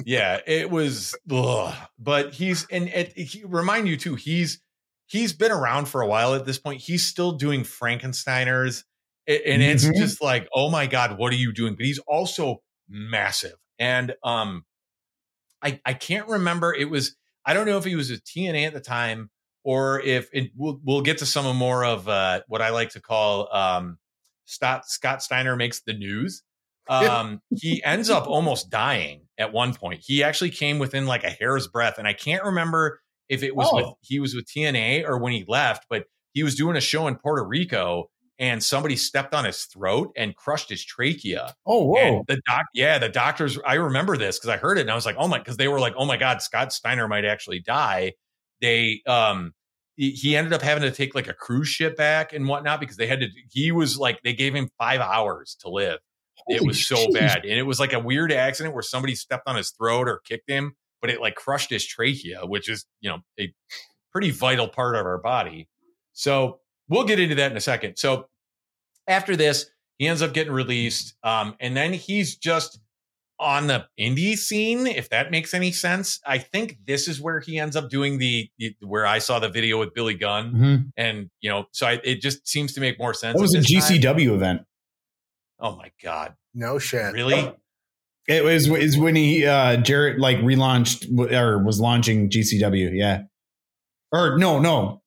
[0.03, 1.75] yeah it was ugh.
[1.99, 4.59] but he's and it, he remind you too he's
[5.05, 8.83] he's been around for a while at this point he's still doing frankensteiners
[9.27, 9.95] and it's Mhm.
[9.95, 14.65] just like oh my god what are you doing but he's also massive and um
[15.63, 17.15] i i can't remember it was
[17.45, 19.29] i don't know if he was a tna at the time
[19.63, 23.01] or if it we'll, we'll get to some more of uh what i like to
[23.01, 23.97] call um
[24.45, 26.43] scott scott steiner makes the news.
[26.89, 30.01] Um he ends up almost dying at one point.
[30.05, 32.99] He actually came within like a hair's breadth and i can't remember
[33.29, 33.75] if it was Oh.
[33.77, 36.03] with he was with tna or when he left but
[36.33, 38.09] he was doing a show in puerto rico
[38.43, 42.97] and somebody stepped on his throat and crushed his trachea Oh and the doc, yeah,
[42.97, 43.57] the doctors.
[43.65, 45.69] I remember this because I heard it and I was like, oh my, because they
[45.69, 48.11] were like, oh my god, Scott Steiner might actually die.
[48.59, 49.53] They, um,
[49.95, 53.07] he, ended up having to take like a cruise ship back and whatnot because they
[53.07, 53.27] had to.
[53.49, 55.99] He was like, they gave him five hours to live.
[56.49, 57.13] it was so jeez.
[57.13, 60.19] bad, and it was like a weird accident where somebody stepped on his throat or
[60.25, 63.53] kicked him, but it like crushed his trachea, which is you know a
[64.11, 65.69] pretty vital part of our body.
[66.11, 66.59] So
[66.89, 67.97] we'll get into that in a second.
[67.97, 68.27] So
[69.07, 69.65] after this,
[69.97, 72.79] he ends up getting released, um, and then he's just
[73.39, 76.19] on the indie scene, if that makes any sense.
[76.25, 79.49] I think this is where he ends up doing the, the- where I saw the
[79.49, 80.91] video with Billy Gunn, Mhm.
[80.97, 83.35] and you know, so I, it just seems to make more sense.
[83.35, 83.97] That was a at this time.
[83.99, 84.61] GCW event.
[85.59, 87.13] Oh my god, No shit.
[87.13, 87.53] really?
[88.27, 93.23] It was is when he uh Jarrett like relaunched or was launching GCW, yeah.
[94.13, 95.02] Or no, no.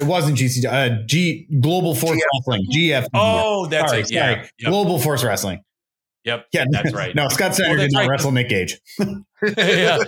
[0.00, 0.66] It wasn't GCW.
[0.72, 2.22] Uh, G Global Force GF.
[2.34, 2.66] Wrestling.
[2.74, 3.06] GF.
[3.14, 4.10] Oh, that's sorry, it.
[4.10, 4.50] Yeah, sorry.
[4.58, 4.70] Yep.
[4.70, 5.62] Global Force Wrestling.
[6.24, 6.46] Yep.
[6.52, 7.14] Yeah, That's right.
[7.14, 8.10] No, Scott Steiner Well, did not right.
[8.10, 8.78] wrestle Nick Gage.
[9.56, 9.98] yeah.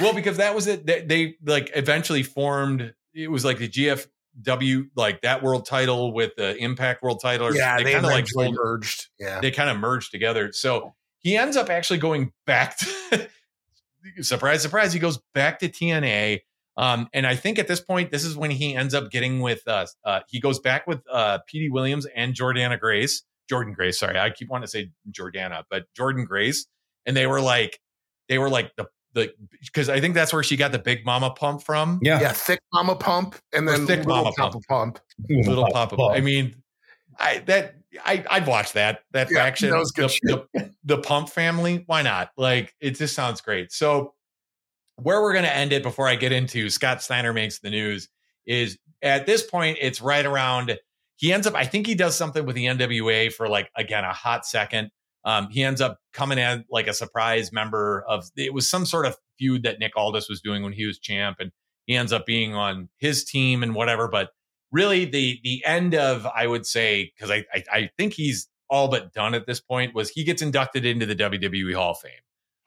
[0.00, 0.86] Well, because that was it.
[0.86, 2.94] They, they like eventually formed.
[3.14, 7.54] It was like the GFW, like that world title with the Impact World title.
[7.54, 9.08] yeah, they kind of like eventually merged.
[9.18, 9.40] Yeah.
[9.40, 10.52] they kind of merged together.
[10.52, 13.28] So he ends up actually going back to
[14.20, 14.92] surprise, surprise.
[14.92, 16.40] He goes back to TNA.
[16.78, 19.66] Um, and I think at this point, this is when he ends up getting with
[19.66, 23.98] uh, uh he goes back with uh Petey Williams and Jordana Grace, Jordynne Grace.
[23.98, 26.66] Sorry, I keep wanting to say Jordana, but Jordynne Grace.
[27.04, 27.80] And they were like,
[28.28, 31.30] they were like the the because I think that's where she got the big mama
[31.30, 31.98] pump from.
[32.02, 32.20] Yeah.
[32.20, 35.00] yeah, thick mama pump and then thick little mama papa pump.
[35.28, 35.96] Little Papa.
[36.12, 36.54] I mean,
[37.18, 37.74] I that
[38.04, 39.70] I I'd watch that that Yeah, faction.
[39.70, 41.82] that was good the, the, the Pump family.
[41.86, 42.30] Why not?
[42.36, 43.72] Like it just sounds great.
[43.72, 44.14] So
[45.02, 48.08] where we're gonna end it before I get into Scott Steiner makes the news
[48.46, 50.78] is at this point it's right around
[51.16, 54.12] he ends up I think he does something with the NWA for like again a
[54.12, 54.90] hot second.
[55.24, 59.04] Um, he ends up coming in like a surprise member of it was some sort
[59.06, 61.50] of feud that Nick Aldis was doing when he was champ, and
[61.86, 64.08] he ends up being on his team and whatever.
[64.08, 64.30] But
[64.72, 68.88] really, the the end of I would say because I, I I think he's all
[68.88, 72.12] but done at this point was he gets inducted into the WWE Hall of Fame.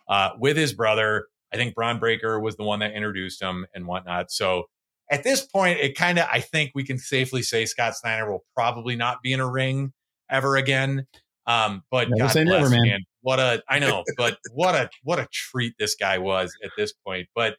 [0.08, 1.28] uh, with his brother.
[1.54, 4.32] I think Bron Breakker was the one that introduced him and whatnot.
[4.32, 4.66] So
[5.10, 8.46] at this point, it kind of, I think we can safely say Scott Steiner will
[8.56, 9.92] probably not be in a ring
[10.30, 11.06] ever again.
[11.48, 12.82] Um, but Never God say bless, never, man.
[12.84, 13.00] man.
[13.22, 16.94] What a, I know, but what a, what a treat this guy was at this
[17.06, 17.28] point.
[17.36, 17.58] But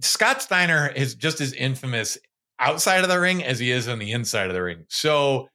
[0.00, 2.16] Scott Steiner is just as infamous
[2.58, 4.86] outside of the ring as he is on the inside of the ring.
[4.88, 5.48] So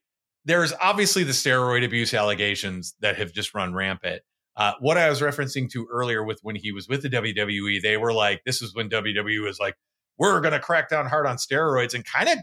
[0.45, 4.21] there's obviously the steroid abuse allegations that have just run rampant.
[4.59, 7.97] Uh, what I was referencing to earlier with when he was with the WWE, they
[7.97, 9.75] were like, this is when WWE was like,
[10.17, 12.37] we're going to crack down hard on steroids and kind of,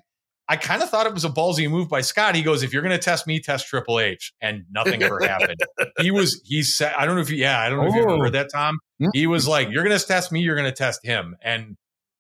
[0.49, 2.35] I kind of thought it was a ballsy move by Scott.
[2.35, 4.33] He goes, if you're going to test me, test Triple H.
[4.41, 5.61] And nothing ever happened.
[6.01, 8.03] He was, he said, I don't know if you, yeah, I don't know if you
[8.03, 8.31] ever Oh.
[8.31, 8.79] that, Tom.
[9.13, 11.37] He was like, you're going to test me, you're going to test him.
[11.43, 11.77] And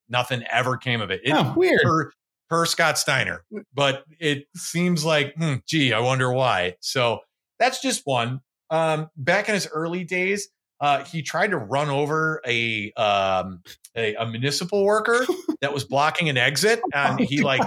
[0.09, 1.20] nothing ever came of it.
[1.24, 1.81] it Oh, weird.
[1.82, 2.10] per,
[2.51, 3.44] per Scott Steiner.
[3.74, 6.74] But it seems like, hmm, gee, I wonder why.
[6.81, 7.20] So
[7.59, 8.40] that's just one.
[8.71, 10.49] Um, back in his early days,
[10.81, 13.63] uh, he tried to run over a, um,
[13.97, 15.25] a a municipal worker
[15.61, 17.63] that was blocking an exit, and he like,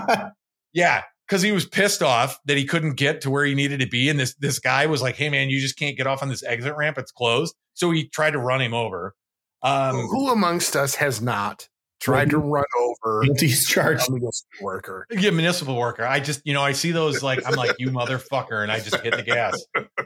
[0.74, 3.88] yeah, because he was pissed off that he couldn't get to where he needed to
[3.88, 6.30] be, and this this guy was like, "Hey, man, you just can't get off on
[6.30, 9.16] this exit ramp; it's closed." So he tried to run him over.
[9.62, 11.68] Um, Who amongst us has not
[12.00, 14.08] tried to run over Guilty's charged.
[14.08, 15.06] a municipal worker?
[15.12, 16.06] Yeah, municipal worker.
[16.06, 18.98] I just, you know, I see those like I'm like you motherfucker, and I just
[18.98, 19.62] hit the gas.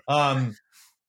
[0.07, 0.55] Um,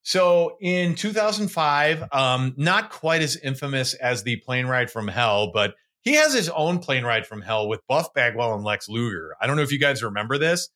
[0.05, 5.75] so in 2005, um, not quite as infamous as the plane ride from hell, but
[6.03, 9.35] he has his own plane ride from hell with Buff Bagwell and Lex Luger.
[9.41, 10.69] I don't know if you guys remember this.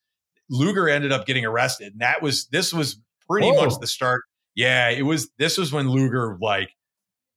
[0.49, 2.99] Luger ended up getting arrested, and that was this was
[3.29, 3.67] pretty Whoa.
[3.67, 4.23] much the start.
[4.55, 5.29] Yeah, it was.
[5.39, 6.75] This was when Luger like.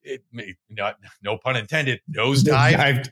[0.04, 0.24] It,
[0.70, 2.00] not, no pun intended.
[2.12, 3.12] Nosedive Dived.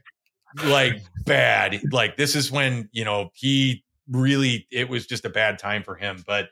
[0.64, 1.81] like bad.
[1.91, 5.95] Like this is when, you know, he really it was just a bad time for
[5.95, 6.23] him.
[6.26, 6.49] But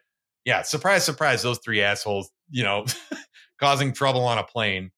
[0.48, 2.86] yeah, surprise, surprise, those three assholes, you know,
[3.60, 4.92] causing trouble on a plane.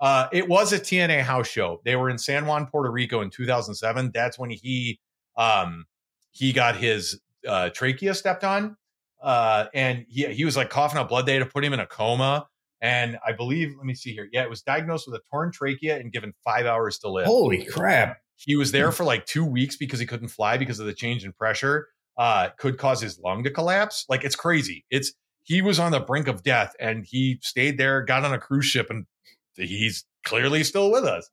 [0.00, 1.82] Uh, it was a TNA house show.
[1.84, 4.10] They were in San Juan, Puerto Rico in 2007.
[4.14, 4.98] That's when he
[5.36, 5.84] um
[6.30, 8.78] he got his uh trachea stepped on.
[9.22, 11.26] Uh and he he was like coughing up blood.
[11.26, 12.46] They had to put him in a coma.
[12.80, 14.28] And I believe, let me see here.
[14.32, 17.66] Yeah, it was diagnosed with a torn trachea and given five hours to live Holy
[17.66, 18.16] crap.
[18.36, 21.22] he was there for like two weeks because he couldn't fly because of the change
[21.24, 24.04] in pressure uh could cause his lung to collapse.
[24.08, 24.84] Like it's crazy.
[24.90, 25.12] It's
[25.42, 28.66] he was on the brink of death and he stayed there got on a cruise
[28.66, 29.06] ship and
[29.54, 31.28] he's clearly still with us.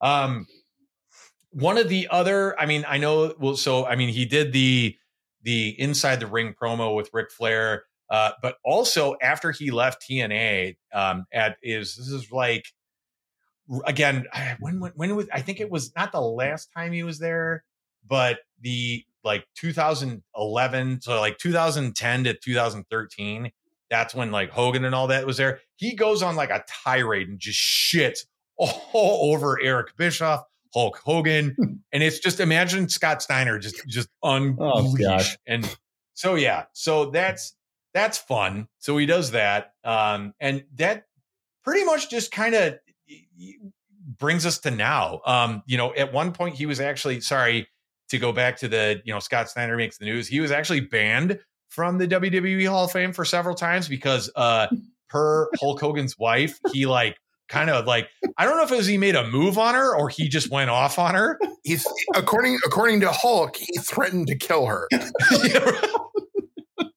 [0.00, 0.46] Um
[1.50, 4.96] one of the other i mean i know well so i mean he did the
[5.42, 10.76] the inside the ring promo with Ric Flair uh but also after he left TNA
[10.94, 12.64] um at is this is like
[13.86, 14.26] again
[14.60, 17.64] when when when was I think it was not the last time he was there,
[18.06, 23.52] but the like 2011 so like 2010 to 2013
[23.92, 25.60] that's when like Hogan and all that was there.
[25.76, 28.20] He goes on like a tirade and just shits
[28.56, 30.42] all over Eric Bischoff,
[30.72, 31.54] Hulk Hogan,
[31.92, 35.06] and it's just imagine Scott Steiner just just unleash.
[35.06, 35.36] gosh.
[35.46, 35.76] and
[36.14, 37.54] so yeah, so that's
[37.92, 38.66] that's fun.
[38.78, 41.04] So he does that, um, and that
[41.62, 42.78] pretty much just kind of
[44.18, 45.20] brings us to now.
[45.26, 47.68] Um, you know, at one point he was actually sorry
[48.12, 50.28] to go back to the you know Scott Steiner makes the news.
[50.28, 54.68] He was actually banned from the WWE Hall of Fame for several times because uh
[55.08, 57.16] per Hulk Hogan's wife, he like
[57.48, 59.96] kind of like I don't know if it was he made a move on her
[59.96, 61.40] or he just went off on her.
[61.64, 64.88] He's according according to Hulk, he threatened to kill her.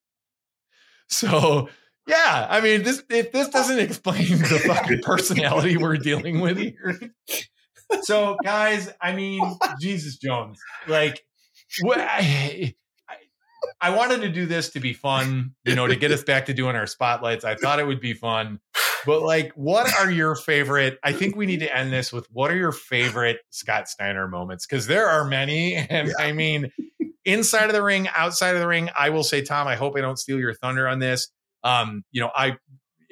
[1.07, 1.69] so
[2.07, 6.99] yeah, I mean this if this doesn't explain the fucking personality we're dealing with here.
[8.01, 11.23] So guys, I mean Jesus Jones, like
[11.85, 12.73] I,
[13.09, 13.15] I
[13.81, 16.53] I wanted to do this to be fun, you know, to get us back to
[16.53, 17.45] doing our spotlights.
[17.45, 18.59] I thought it would be fun.
[19.05, 20.97] But like, what are your favorite?
[21.03, 24.65] I think we need to end this with what are your favorite Scott Steiner moments?
[24.65, 25.75] Because there are many.
[25.75, 26.71] And I mean,
[27.23, 30.01] inside of the ring, outside of the ring, I will say, Tom, I hope I
[30.01, 31.29] don't steal your thunder on this.
[31.63, 32.57] Um, you know, I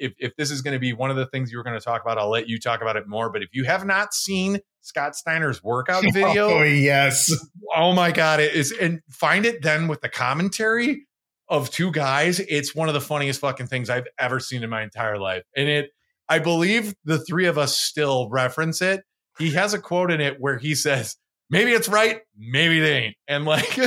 [0.04, 1.84] if if this is going to be one of the things you were going to
[1.84, 3.30] talk about, I'll let you talk about it more.
[3.30, 7.32] But if you have not seen Scott Steiner's workout video, Oh, yes.
[7.74, 11.06] oh my god it is and find it then with the commentary
[11.48, 14.82] of two guys it's one of the funniest fucking things i've ever seen in my
[14.82, 15.90] entire life and it
[16.28, 19.02] i believe the three of us still reference it
[19.38, 21.16] he has a quote in it where he says
[21.50, 23.76] maybe it's right maybe it ain't and like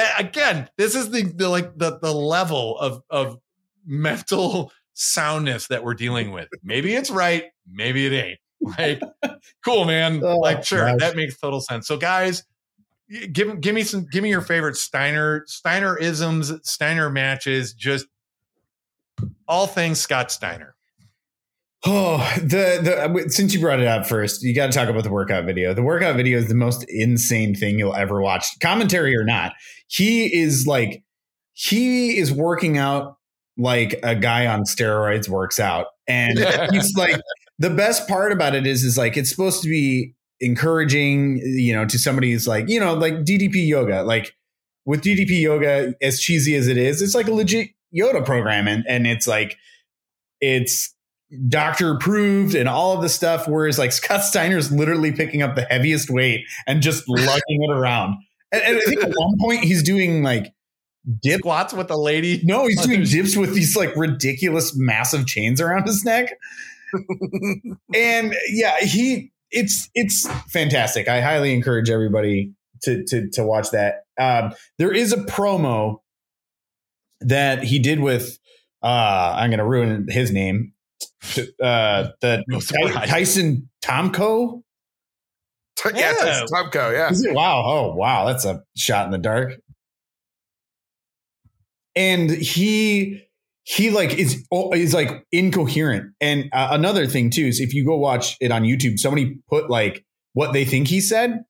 [0.18, 3.38] again this is the, the like the the level of of
[3.86, 8.38] mental soundness that we're dealing with maybe it's right maybe it ain't
[8.78, 9.00] like
[9.64, 10.98] cool man Oh, like sure gosh.
[10.98, 12.44] that makes total sense so guys
[13.32, 18.06] give give me some give me your favorite steiner steiner isms steiner matches just
[19.48, 20.74] all things scott steiner
[21.86, 25.02] Oh, the the uh, since you brought it up first, you got to talk about
[25.02, 25.72] the workout video.
[25.72, 29.52] The workout video is the most insane thing you'll ever watch, commentary or not.
[29.86, 31.02] He is like
[31.54, 33.16] he is working out
[33.56, 36.38] like a guy on steroids works out, and
[36.72, 37.20] he's like
[37.58, 41.84] the best part about it is is like it's supposed to be encouraging, you know,
[41.84, 44.34] to somebody who's like you know like DDP yoga, like
[44.84, 48.84] with DDP yoga, as cheesy as it is, it's like a legit Yoda program, and
[48.88, 49.56] and it's like
[50.40, 50.94] it's
[51.48, 53.48] doctor approved and all of the stuff.
[53.48, 58.14] Whereas like Scott Steiner's literally picking up the heaviest weight and just lugging it around.
[58.52, 60.52] And, and, I think at one point he's doing like
[61.22, 62.40] dip squats with a lady.
[62.44, 66.32] No, he's doing dips with these like ridiculous massive chains around his neck.
[67.94, 71.08] and yeah, he it's it's fantastic.
[71.08, 72.52] I highly encourage everybody
[72.82, 74.04] to to to watch that.
[74.18, 76.00] Um, there is a promo
[77.20, 78.38] that he did with
[78.82, 80.72] uh, I'm going to ruin his name
[81.62, 84.62] uh, the no Tyson Tomko.
[85.94, 86.92] Yeah, Tyson Tomko.
[86.92, 87.32] Yeah.
[87.32, 87.62] Wow.
[87.64, 88.26] Oh, wow.
[88.26, 89.54] That's a shot in the dark.
[91.96, 93.22] And he
[93.64, 96.12] he like is is like incoherent.
[96.20, 99.70] And uh, another thing too is if you go watch it on YouTube, somebody put
[99.70, 101.44] like what they think he said.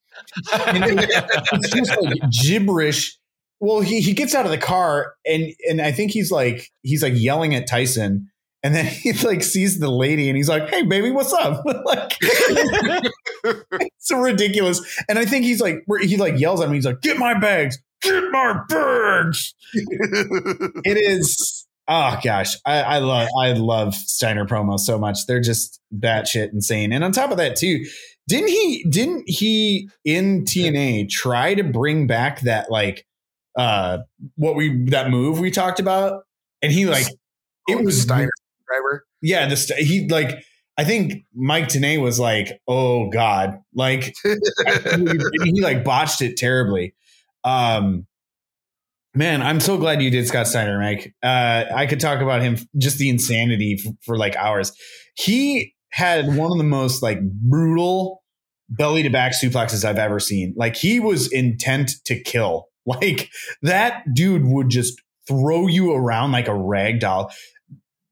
[0.53, 3.19] it's just like gibberish.
[3.61, 7.03] Well, he he gets out of the car and and I think he's like he's
[7.03, 8.31] like yelling at Tyson
[8.63, 12.17] and then he like sees the lady and he's like, "Hey, baby, what's up?" like,
[12.21, 14.81] it's ridiculous.
[15.09, 16.77] And I think he's like, he like yells at me.
[16.77, 17.79] He's like, "Get my bags!
[18.03, 21.67] Get my bags!" it is.
[21.89, 25.27] Oh gosh, I, I love I love Steiner promos so much.
[25.27, 26.93] They're just batshit insane.
[26.93, 27.85] And on top of that, too,
[28.29, 33.07] didn't he didn't he in TNA try to bring back that like
[33.57, 33.99] uh
[34.37, 36.23] what we that move we talked about?
[36.63, 37.07] And he like
[37.69, 38.31] it was Steiner
[38.69, 39.05] driver.
[39.21, 40.45] Yeah, this he like
[40.79, 46.95] I think Mike Tenay was like, "Oh God!" Like he like botched it terribly.
[47.45, 48.07] Um,
[49.15, 51.15] man, I'm so glad you did Scott Steiner, Mike.
[51.23, 54.73] Uh, I could talk about him just the insanity for, for like hours.
[55.15, 58.23] He had one of the most like brutal
[58.69, 60.55] belly to back suplexes I've ever seen.
[60.57, 62.67] Like he was intent to kill.
[62.87, 63.29] Like
[63.61, 67.31] that dude would just throw you around like a rag doll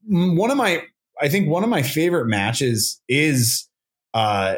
[0.09, 0.83] one of my
[1.21, 3.69] I think one of my favorite matches is
[4.15, 4.57] uh,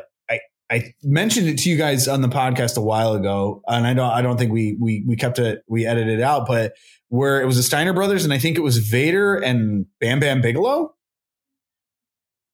[0.70, 4.10] I mentioned it to you guys on the podcast a while ago, and I don't
[4.10, 6.74] I don't think we we we kept it we edited it out, but
[7.08, 10.40] where it was the Steiner brothers, and I think it was Vader and Bam Bam
[10.40, 10.94] Bigelow.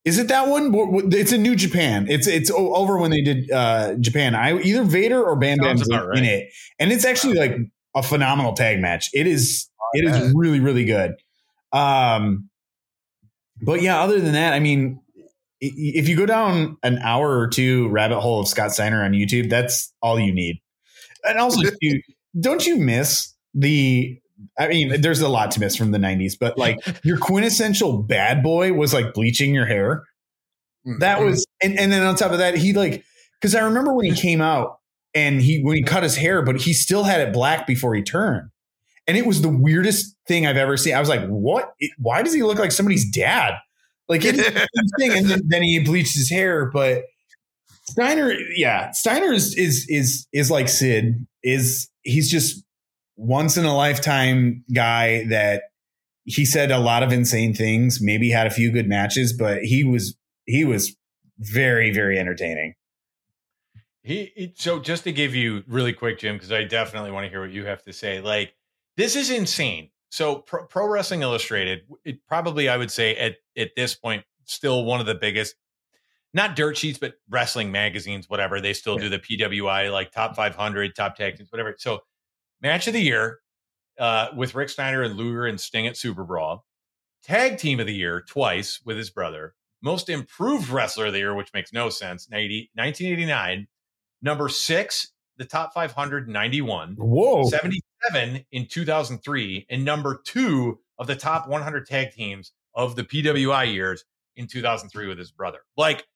[0.06, 0.72] Is it that one?
[1.12, 2.06] It's in New Japan.
[2.08, 4.34] It's it's over when they did uh, Japan.
[4.34, 6.18] I either Vader or Bam Bam right.
[6.18, 7.58] in it, and it's actually like
[7.94, 9.10] a phenomenal tag match.
[9.12, 11.16] It is it is really really good.
[11.72, 12.48] Um,
[13.60, 15.00] but yeah, other than that, I mean,
[15.60, 19.48] if you go down an hour or two rabbit hole of Scott Steiner on YouTube,
[19.48, 20.60] that's all you need.
[21.24, 22.02] And also, you,
[22.38, 24.18] don't you miss the?
[24.58, 28.42] I mean, there's a lot to miss from the '90s, but like your quintessential bad
[28.42, 30.04] boy was like bleaching your hair.
[31.00, 31.26] That mm-hmm.
[31.26, 33.04] was, and, and then on top of that, he like
[33.40, 34.78] because I remember when he came out
[35.14, 38.02] and he when he cut his hair, but he still had it black before he
[38.02, 38.50] turned
[39.06, 40.94] and it was the weirdest thing I've ever seen.
[40.94, 41.72] I was like, "What?
[41.98, 43.54] Why does he look like somebody's dad?"
[44.08, 44.38] Like it's
[44.98, 45.12] thing.
[45.12, 47.04] And then, then, he bleached his hair, but
[47.88, 51.26] Steiner, yeah, Steiner is is is is like Sid.
[51.42, 52.64] Is he's just
[53.16, 55.62] once in a lifetime guy that
[56.24, 58.00] he said a lot of insane things.
[58.00, 60.96] Maybe had a few good matches, but he was he was
[61.38, 62.74] very very entertaining.
[64.02, 67.40] He so just to give you really quick, Jim, because I definitely want to hear
[67.40, 68.20] what you have to say.
[68.20, 68.54] Like
[68.96, 69.90] this is insane.
[70.10, 74.84] So Pro, Pro Wrestling Illustrated, it probably I would say at at this point still
[74.84, 75.54] one of the biggest
[76.36, 78.60] not dirt sheets, but wrestling magazines, whatever.
[78.60, 79.08] They still yeah.
[79.08, 81.74] do the PWI, like top 500, top tag teams, whatever.
[81.78, 82.00] So,
[82.60, 83.38] match of the year
[83.98, 86.66] uh, with Rick Steiner and Luger and Sting at Super Brawl.
[87.22, 89.54] Tag team of the year twice with his brother.
[89.82, 93.66] Most improved wrestler of the year, which makes no sense, 90, 1989.
[94.20, 96.96] Number six, the top 591.
[96.98, 97.44] Whoa.
[97.44, 103.04] 70, seven in 2003 and number two of the top 100 tag teams of the
[103.04, 104.04] PWI years
[104.36, 105.60] in 2003 with his brother.
[105.76, 106.06] Like,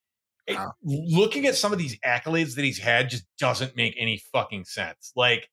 [0.49, 0.73] wow.
[0.85, 4.65] it, looking at some of these accolades that he's had just doesn't make any fucking
[4.65, 5.13] sense.
[5.17, 5.49] Like,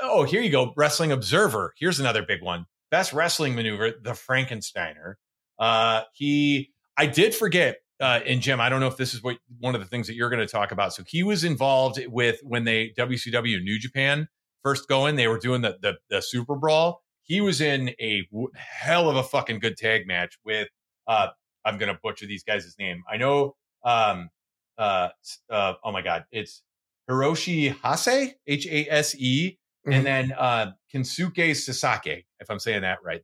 [0.00, 1.74] oh, here you go, Wrestling Observer.
[1.78, 2.66] Here's another big one.
[2.90, 5.14] Best wrestling maneuver, the Frankensteiner.
[5.58, 9.38] Uh, he, I did forget, uh, and Jim, I don't know if this is what
[9.58, 10.92] one of the things that you're going to talk about.
[10.92, 14.28] So he was involved with when they WCW New Japan
[14.64, 17.02] first going, they were doing the, the, the Super Brawl.
[17.22, 18.26] He was in a
[18.56, 20.68] hell of a fucking good tag match with
[21.06, 21.28] uh,
[21.64, 23.04] I'm gonna butcher these guys' name.
[23.10, 23.54] I know.
[23.84, 24.30] Um.
[24.76, 25.10] Uh.
[25.48, 26.62] uh oh my god, it's
[27.08, 32.98] Hiroshi Hase, H A S E, and then uh Kensuke Sasaki, if I'm saying that
[33.04, 33.20] right.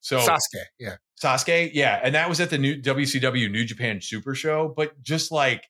[0.00, 0.64] So Sasuke.
[0.78, 0.96] Yeah.
[1.22, 5.32] Sasuke, yeah, and that was at the new WCW New Japan Super Show, but just
[5.32, 5.64] like,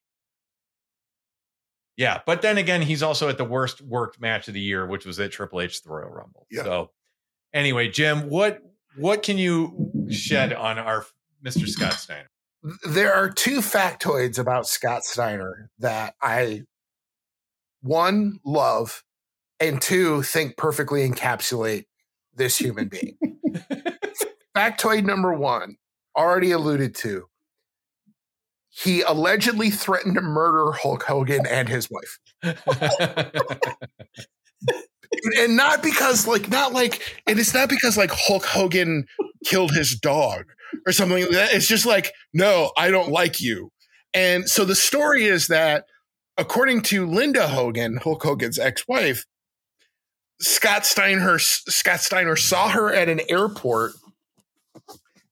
[1.98, 2.20] yeah.
[2.24, 5.20] But then again, he's also at the worst worked match of the year, which was
[5.20, 6.46] at Triple H the Royal Rumble.
[6.50, 6.62] Yeah.
[6.62, 6.90] So,
[7.52, 8.60] anyway, Jim, what
[8.96, 11.04] what can you shed on our
[11.44, 11.68] Mr.
[11.68, 12.30] Scott Steiner?
[12.84, 16.62] there are two factoids about Scott Steiner that I
[17.82, 19.04] one love
[19.60, 21.84] and two think perfectly encapsulate
[22.34, 23.16] this human being.
[24.56, 25.76] Factoid number 1,
[26.16, 27.26] already alluded to.
[28.82, 32.18] He allegedly threatened to murder Hulk Hogan and his wife.
[35.38, 39.06] And not because like not like and it's not because like Hulk Hogan
[39.44, 40.44] killed his dog
[40.86, 41.54] or something like that.
[41.54, 43.72] It's just like, no, I don't like you.
[44.12, 45.84] And so the story is that
[46.36, 49.24] according to Linda Hogan, Hulk Hogan's ex-wife,
[50.40, 53.92] Scott Steiner Scott Steiner saw her at an airport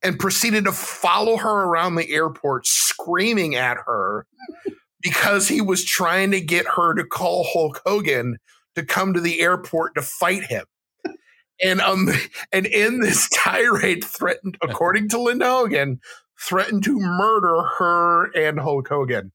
[0.07, 4.25] and proceeded to follow her around the airport screaming at her
[5.01, 8.37] because he was trying to get her to call Hulk Hogan
[8.75, 10.65] to come to the airport to fight him.
[11.59, 12.07] And um
[12.51, 15.99] and in this tirade threatened, according to Linda Hogan,
[16.39, 19.31] threatened to murder her and Hulk Hogan.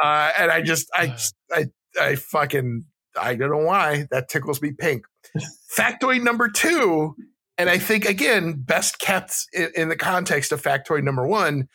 [0.00, 1.16] Uh, and I just I
[1.50, 1.66] I
[2.00, 2.84] I fucking
[3.18, 5.06] I don't know why that tickles me pink.
[5.76, 7.16] Factoid number two,
[7.58, 11.68] and I think again best kept in, in the context of factoid number one.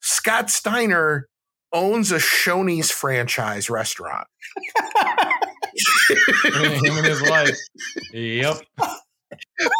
[0.00, 1.28] Scott Steiner
[1.72, 4.26] owns a Shoney's franchise restaurant.
[6.44, 7.56] Him and his wife.
[8.12, 8.56] Yep.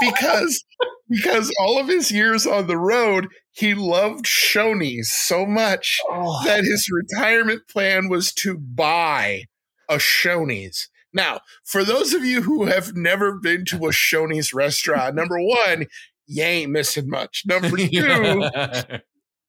[0.00, 0.64] because
[1.08, 6.44] because all of his years on the road, he loved Shoney's so much oh.
[6.44, 9.44] that his retirement plan was to buy
[9.88, 10.88] a Shoney's.
[11.16, 15.86] Now, for those of you who have never been to a Shoney's restaurant, number one,
[16.26, 17.44] you ain't missing much.
[17.46, 18.50] Number two,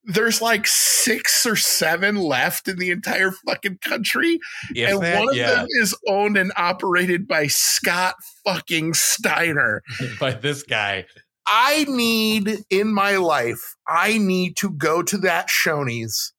[0.04, 4.40] there's like six or seven left in the entire fucking country.
[4.74, 8.14] If and that, one of yeah, them is owned and operated by Scott
[8.46, 9.82] fucking Steiner.
[10.18, 11.04] by this guy.
[11.46, 16.32] I need in my life, I need to go to that Shoney's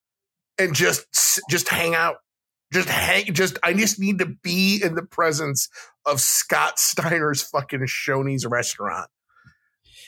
[0.57, 1.05] and just
[1.51, 2.17] just hang out.
[2.71, 5.69] Just hang just I just need to be in the presence
[6.05, 9.09] of Scott Steiner's fucking Shoney's restaurant.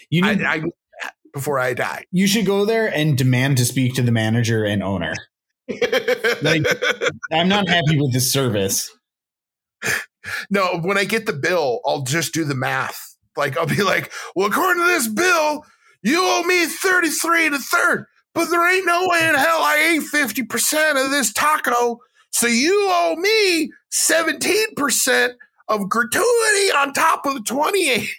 [0.09, 2.06] You I, need, I that before I die.
[2.11, 5.14] you should go there and demand to speak to the manager and owner.
[6.41, 6.65] Like-
[7.31, 8.91] I'm not happy with this service.
[10.49, 13.15] no, when I get the bill, I'll just do the math.
[13.38, 15.64] Like I'll be like, well, according to this bill,
[16.03, 19.95] you owe me 33 and a third, but there ain't no way in hell I
[19.95, 21.99] ate 50% of this taco.
[22.32, 25.34] So you owe me 17%
[25.68, 28.10] of gratuity on top of the 28.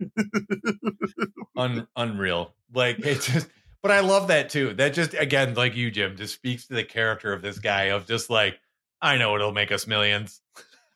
[1.56, 2.54] Un- unreal.
[2.74, 3.48] Like it just
[3.82, 4.74] but I love that too.
[4.74, 8.06] That just again, like you, Jim, just speaks to the character of this guy of
[8.06, 8.58] just like,
[9.00, 10.40] I know it'll make us millions.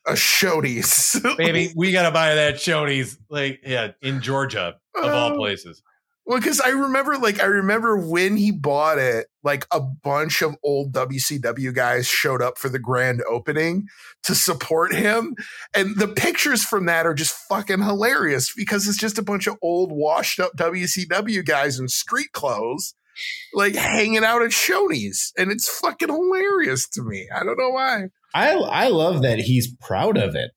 [0.07, 1.21] A Shoney's.
[1.39, 5.37] Baby, we gotta buy that Shoney's, like, yeah, in Georgia, of all Oh.
[5.37, 5.81] places.
[6.25, 10.55] Well, because I remember, like, I remember when he bought it, like, a bunch of
[10.63, 13.89] old WCW guys showed up for the grand opening
[14.23, 15.35] to support him.
[15.75, 19.57] And the pictures from that are just fucking hilarious because it's just a bunch of
[19.63, 22.95] old, washed up WCW guys in street clothes,
[23.53, 25.33] like, hanging out at Shoney's.
[25.37, 27.29] And it's fucking hilarious to me.
[27.35, 28.11] I don't know why.
[28.35, 30.53] I I love that he's proud of it.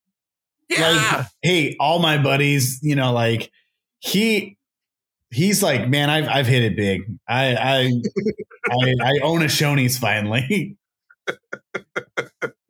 [0.69, 0.91] Yeah.
[0.91, 3.51] Like, hey, all my buddies, you know, like
[3.99, 4.57] he
[5.29, 7.01] he's like, man, I've I've hit it big.
[7.27, 8.01] I I
[8.69, 10.77] I, I own a Shoney's finally.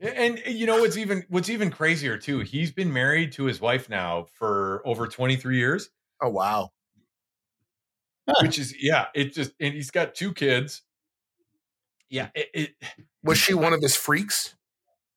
[0.02, 2.40] And you know what's even what's even crazier too?
[2.40, 5.90] He's been married to his wife now for over 23 years,
[6.22, 6.70] oh, wow.
[8.42, 10.84] which is yeah, it just and he's got two kids.
[12.10, 12.76] Yeah, it, it
[13.24, 14.56] Was she one of his freaks?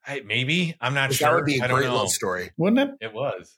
[0.06, 1.28] I, maybe I'm not sure.
[1.28, 2.50] That would be a I don't great love story.
[2.56, 3.06] Wouldn't it?
[3.06, 3.57] It was.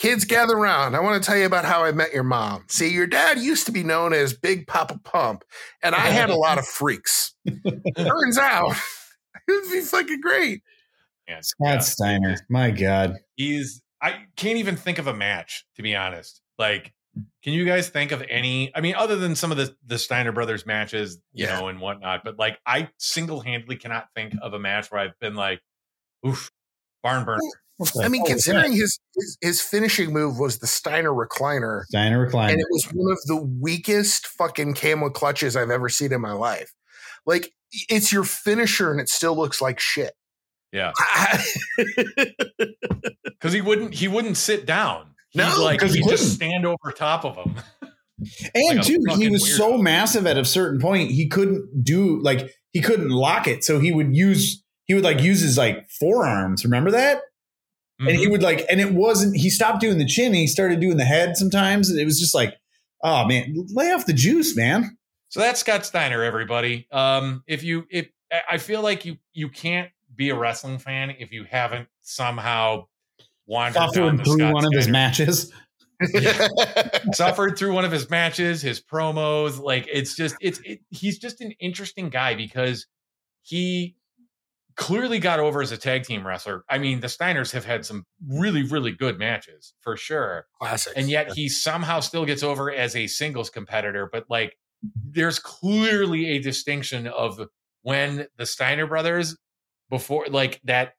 [0.00, 0.94] Kids, gather around.
[0.96, 2.64] I want to tell you about how I met your mom.
[2.68, 5.44] See, your dad used to be known as Big Papa Pump,
[5.82, 7.34] and I had a lot of freaks.
[7.98, 8.74] Turns out,
[9.46, 10.62] it would be fucking great.
[11.28, 11.78] Man, Scott yeah.
[11.80, 12.36] Steiner.
[12.48, 13.16] My God.
[13.36, 16.40] He's I can't even think of a match to be honest.
[16.58, 16.94] Like,
[17.44, 18.74] can you guys think of any?
[18.74, 21.60] I mean, other than some of the the Steiner brothers matches, you Yeah.
[21.60, 22.22] know, and whatnot.
[22.24, 25.60] But like, I single handedly cannot think of a match where I've been like,
[26.26, 26.50] "Oof,
[27.02, 27.40] barn burner."
[28.02, 32.50] I mean, oh, considering his, his his finishing move was the Steiner recliner, Steiner recliner.
[32.52, 36.32] and it was one of the weakest fucking camel clutches I've ever seen in my
[36.32, 36.72] life.
[37.26, 37.52] Like
[37.88, 40.12] it's your finisher, and it still looks like shit.
[40.72, 40.92] Yeah,
[43.24, 45.14] because he wouldn't he wouldn't sit down.
[45.30, 47.54] He'd No, like 'cause he he just stand over top of him.
[48.54, 49.82] And Like a too, he fucking was so weirdo.
[49.82, 53.64] massive at a certain point, he couldn't do like he couldn't lock it.
[53.64, 56.62] So he would use he would like use his like forearms.
[56.62, 57.22] Remember that?
[58.00, 58.30] And he Mhm.
[58.32, 59.36] would like, and it wasn't.
[59.36, 60.26] He stopped doing the chin.
[60.26, 62.56] And he started doing the head sometimes, and it was just like,
[63.02, 64.96] oh man, lay off the juice, man.
[65.28, 66.86] So that's Scott Steiner, everybody.
[66.90, 68.08] Um, if you if
[68.50, 72.86] I- feel like you you can't be a wrestling fan if you haven't somehow
[73.46, 74.06] wandered through
[74.52, 75.52] one of his Steiner- matches.
[77.12, 79.58] suffered through one of his matches, his promos.
[79.60, 82.86] Like it's just it's it, he's just an interesting guy because
[83.42, 83.96] he
[84.80, 86.64] clearly got over as a tag team wrestler.
[86.68, 90.94] I mean, the Steiners have had some really really good matches for sure, Classic.
[90.96, 94.08] and yet he somehow still gets over as a singles competitor.
[94.10, 94.56] But like,
[95.04, 97.40] there's clearly a distinction of
[97.82, 99.36] when the Steiner brothers
[99.90, 100.94] before like that.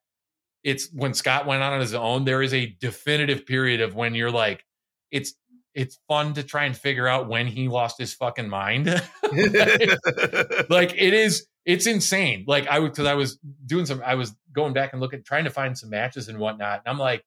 [0.62, 2.24] It's when Scott went on on his own.
[2.24, 4.64] There is a definitive period of when you're like,
[5.10, 5.34] it's
[5.74, 8.86] it's fun to try and figure out when he lost his fucking mind.
[9.32, 12.44] like it is, it's insane.
[12.46, 15.44] Like I would because I was doing some, I was going back and looking, trying
[15.44, 17.24] to find some matches and whatnot, and I'm like,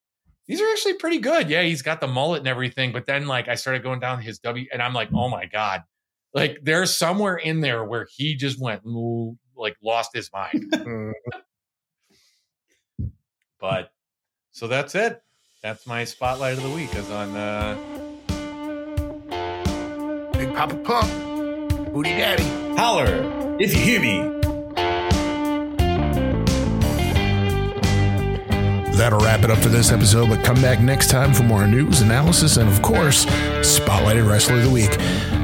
[0.47, 1.49] these are actually pretty good.
[1.49, 4.39] Yeah, he's got the mullet and everything, but then like I started going down his
[4.39, 5.83] W, and I'm like, oh my god,
[6.33, 8.81] like there's somewhere in there where he just went
[9.55, 11.13] like lost his mind.
[13.57, 13.91] But
[14.51, 15.23] so that's it.
[15.63, 17.75] That's my spotlight of the week is on uh
[20.33, 22.43] Big Papa Pump, Booty Daddy.
[22.77, 24.31] Holler if you hear me.
[28.97, 32.01] That'll wrap it up for this episode, but come back next time for more news,
[32.01, 34.91] analysis, and of course, Spotlighted Wrestler of the Week.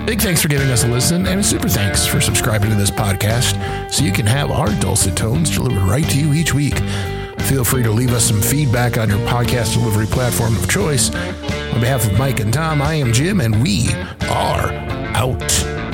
[0.06, 3.91] Big thanks for giving us a listen, and super thanks for subscribing to this podcast
[3.91, 6.80] so you can have our dulcet tones delivered right to you each week.
[7.41, 11.14] Feel free to leave us some feedback on your podcast delivery platform of choice.
[11.14, 13.90] On behalf of Mike and Tom, I am Jim, and we
[14.30, 14.72] are
[15.14, 15.91] out.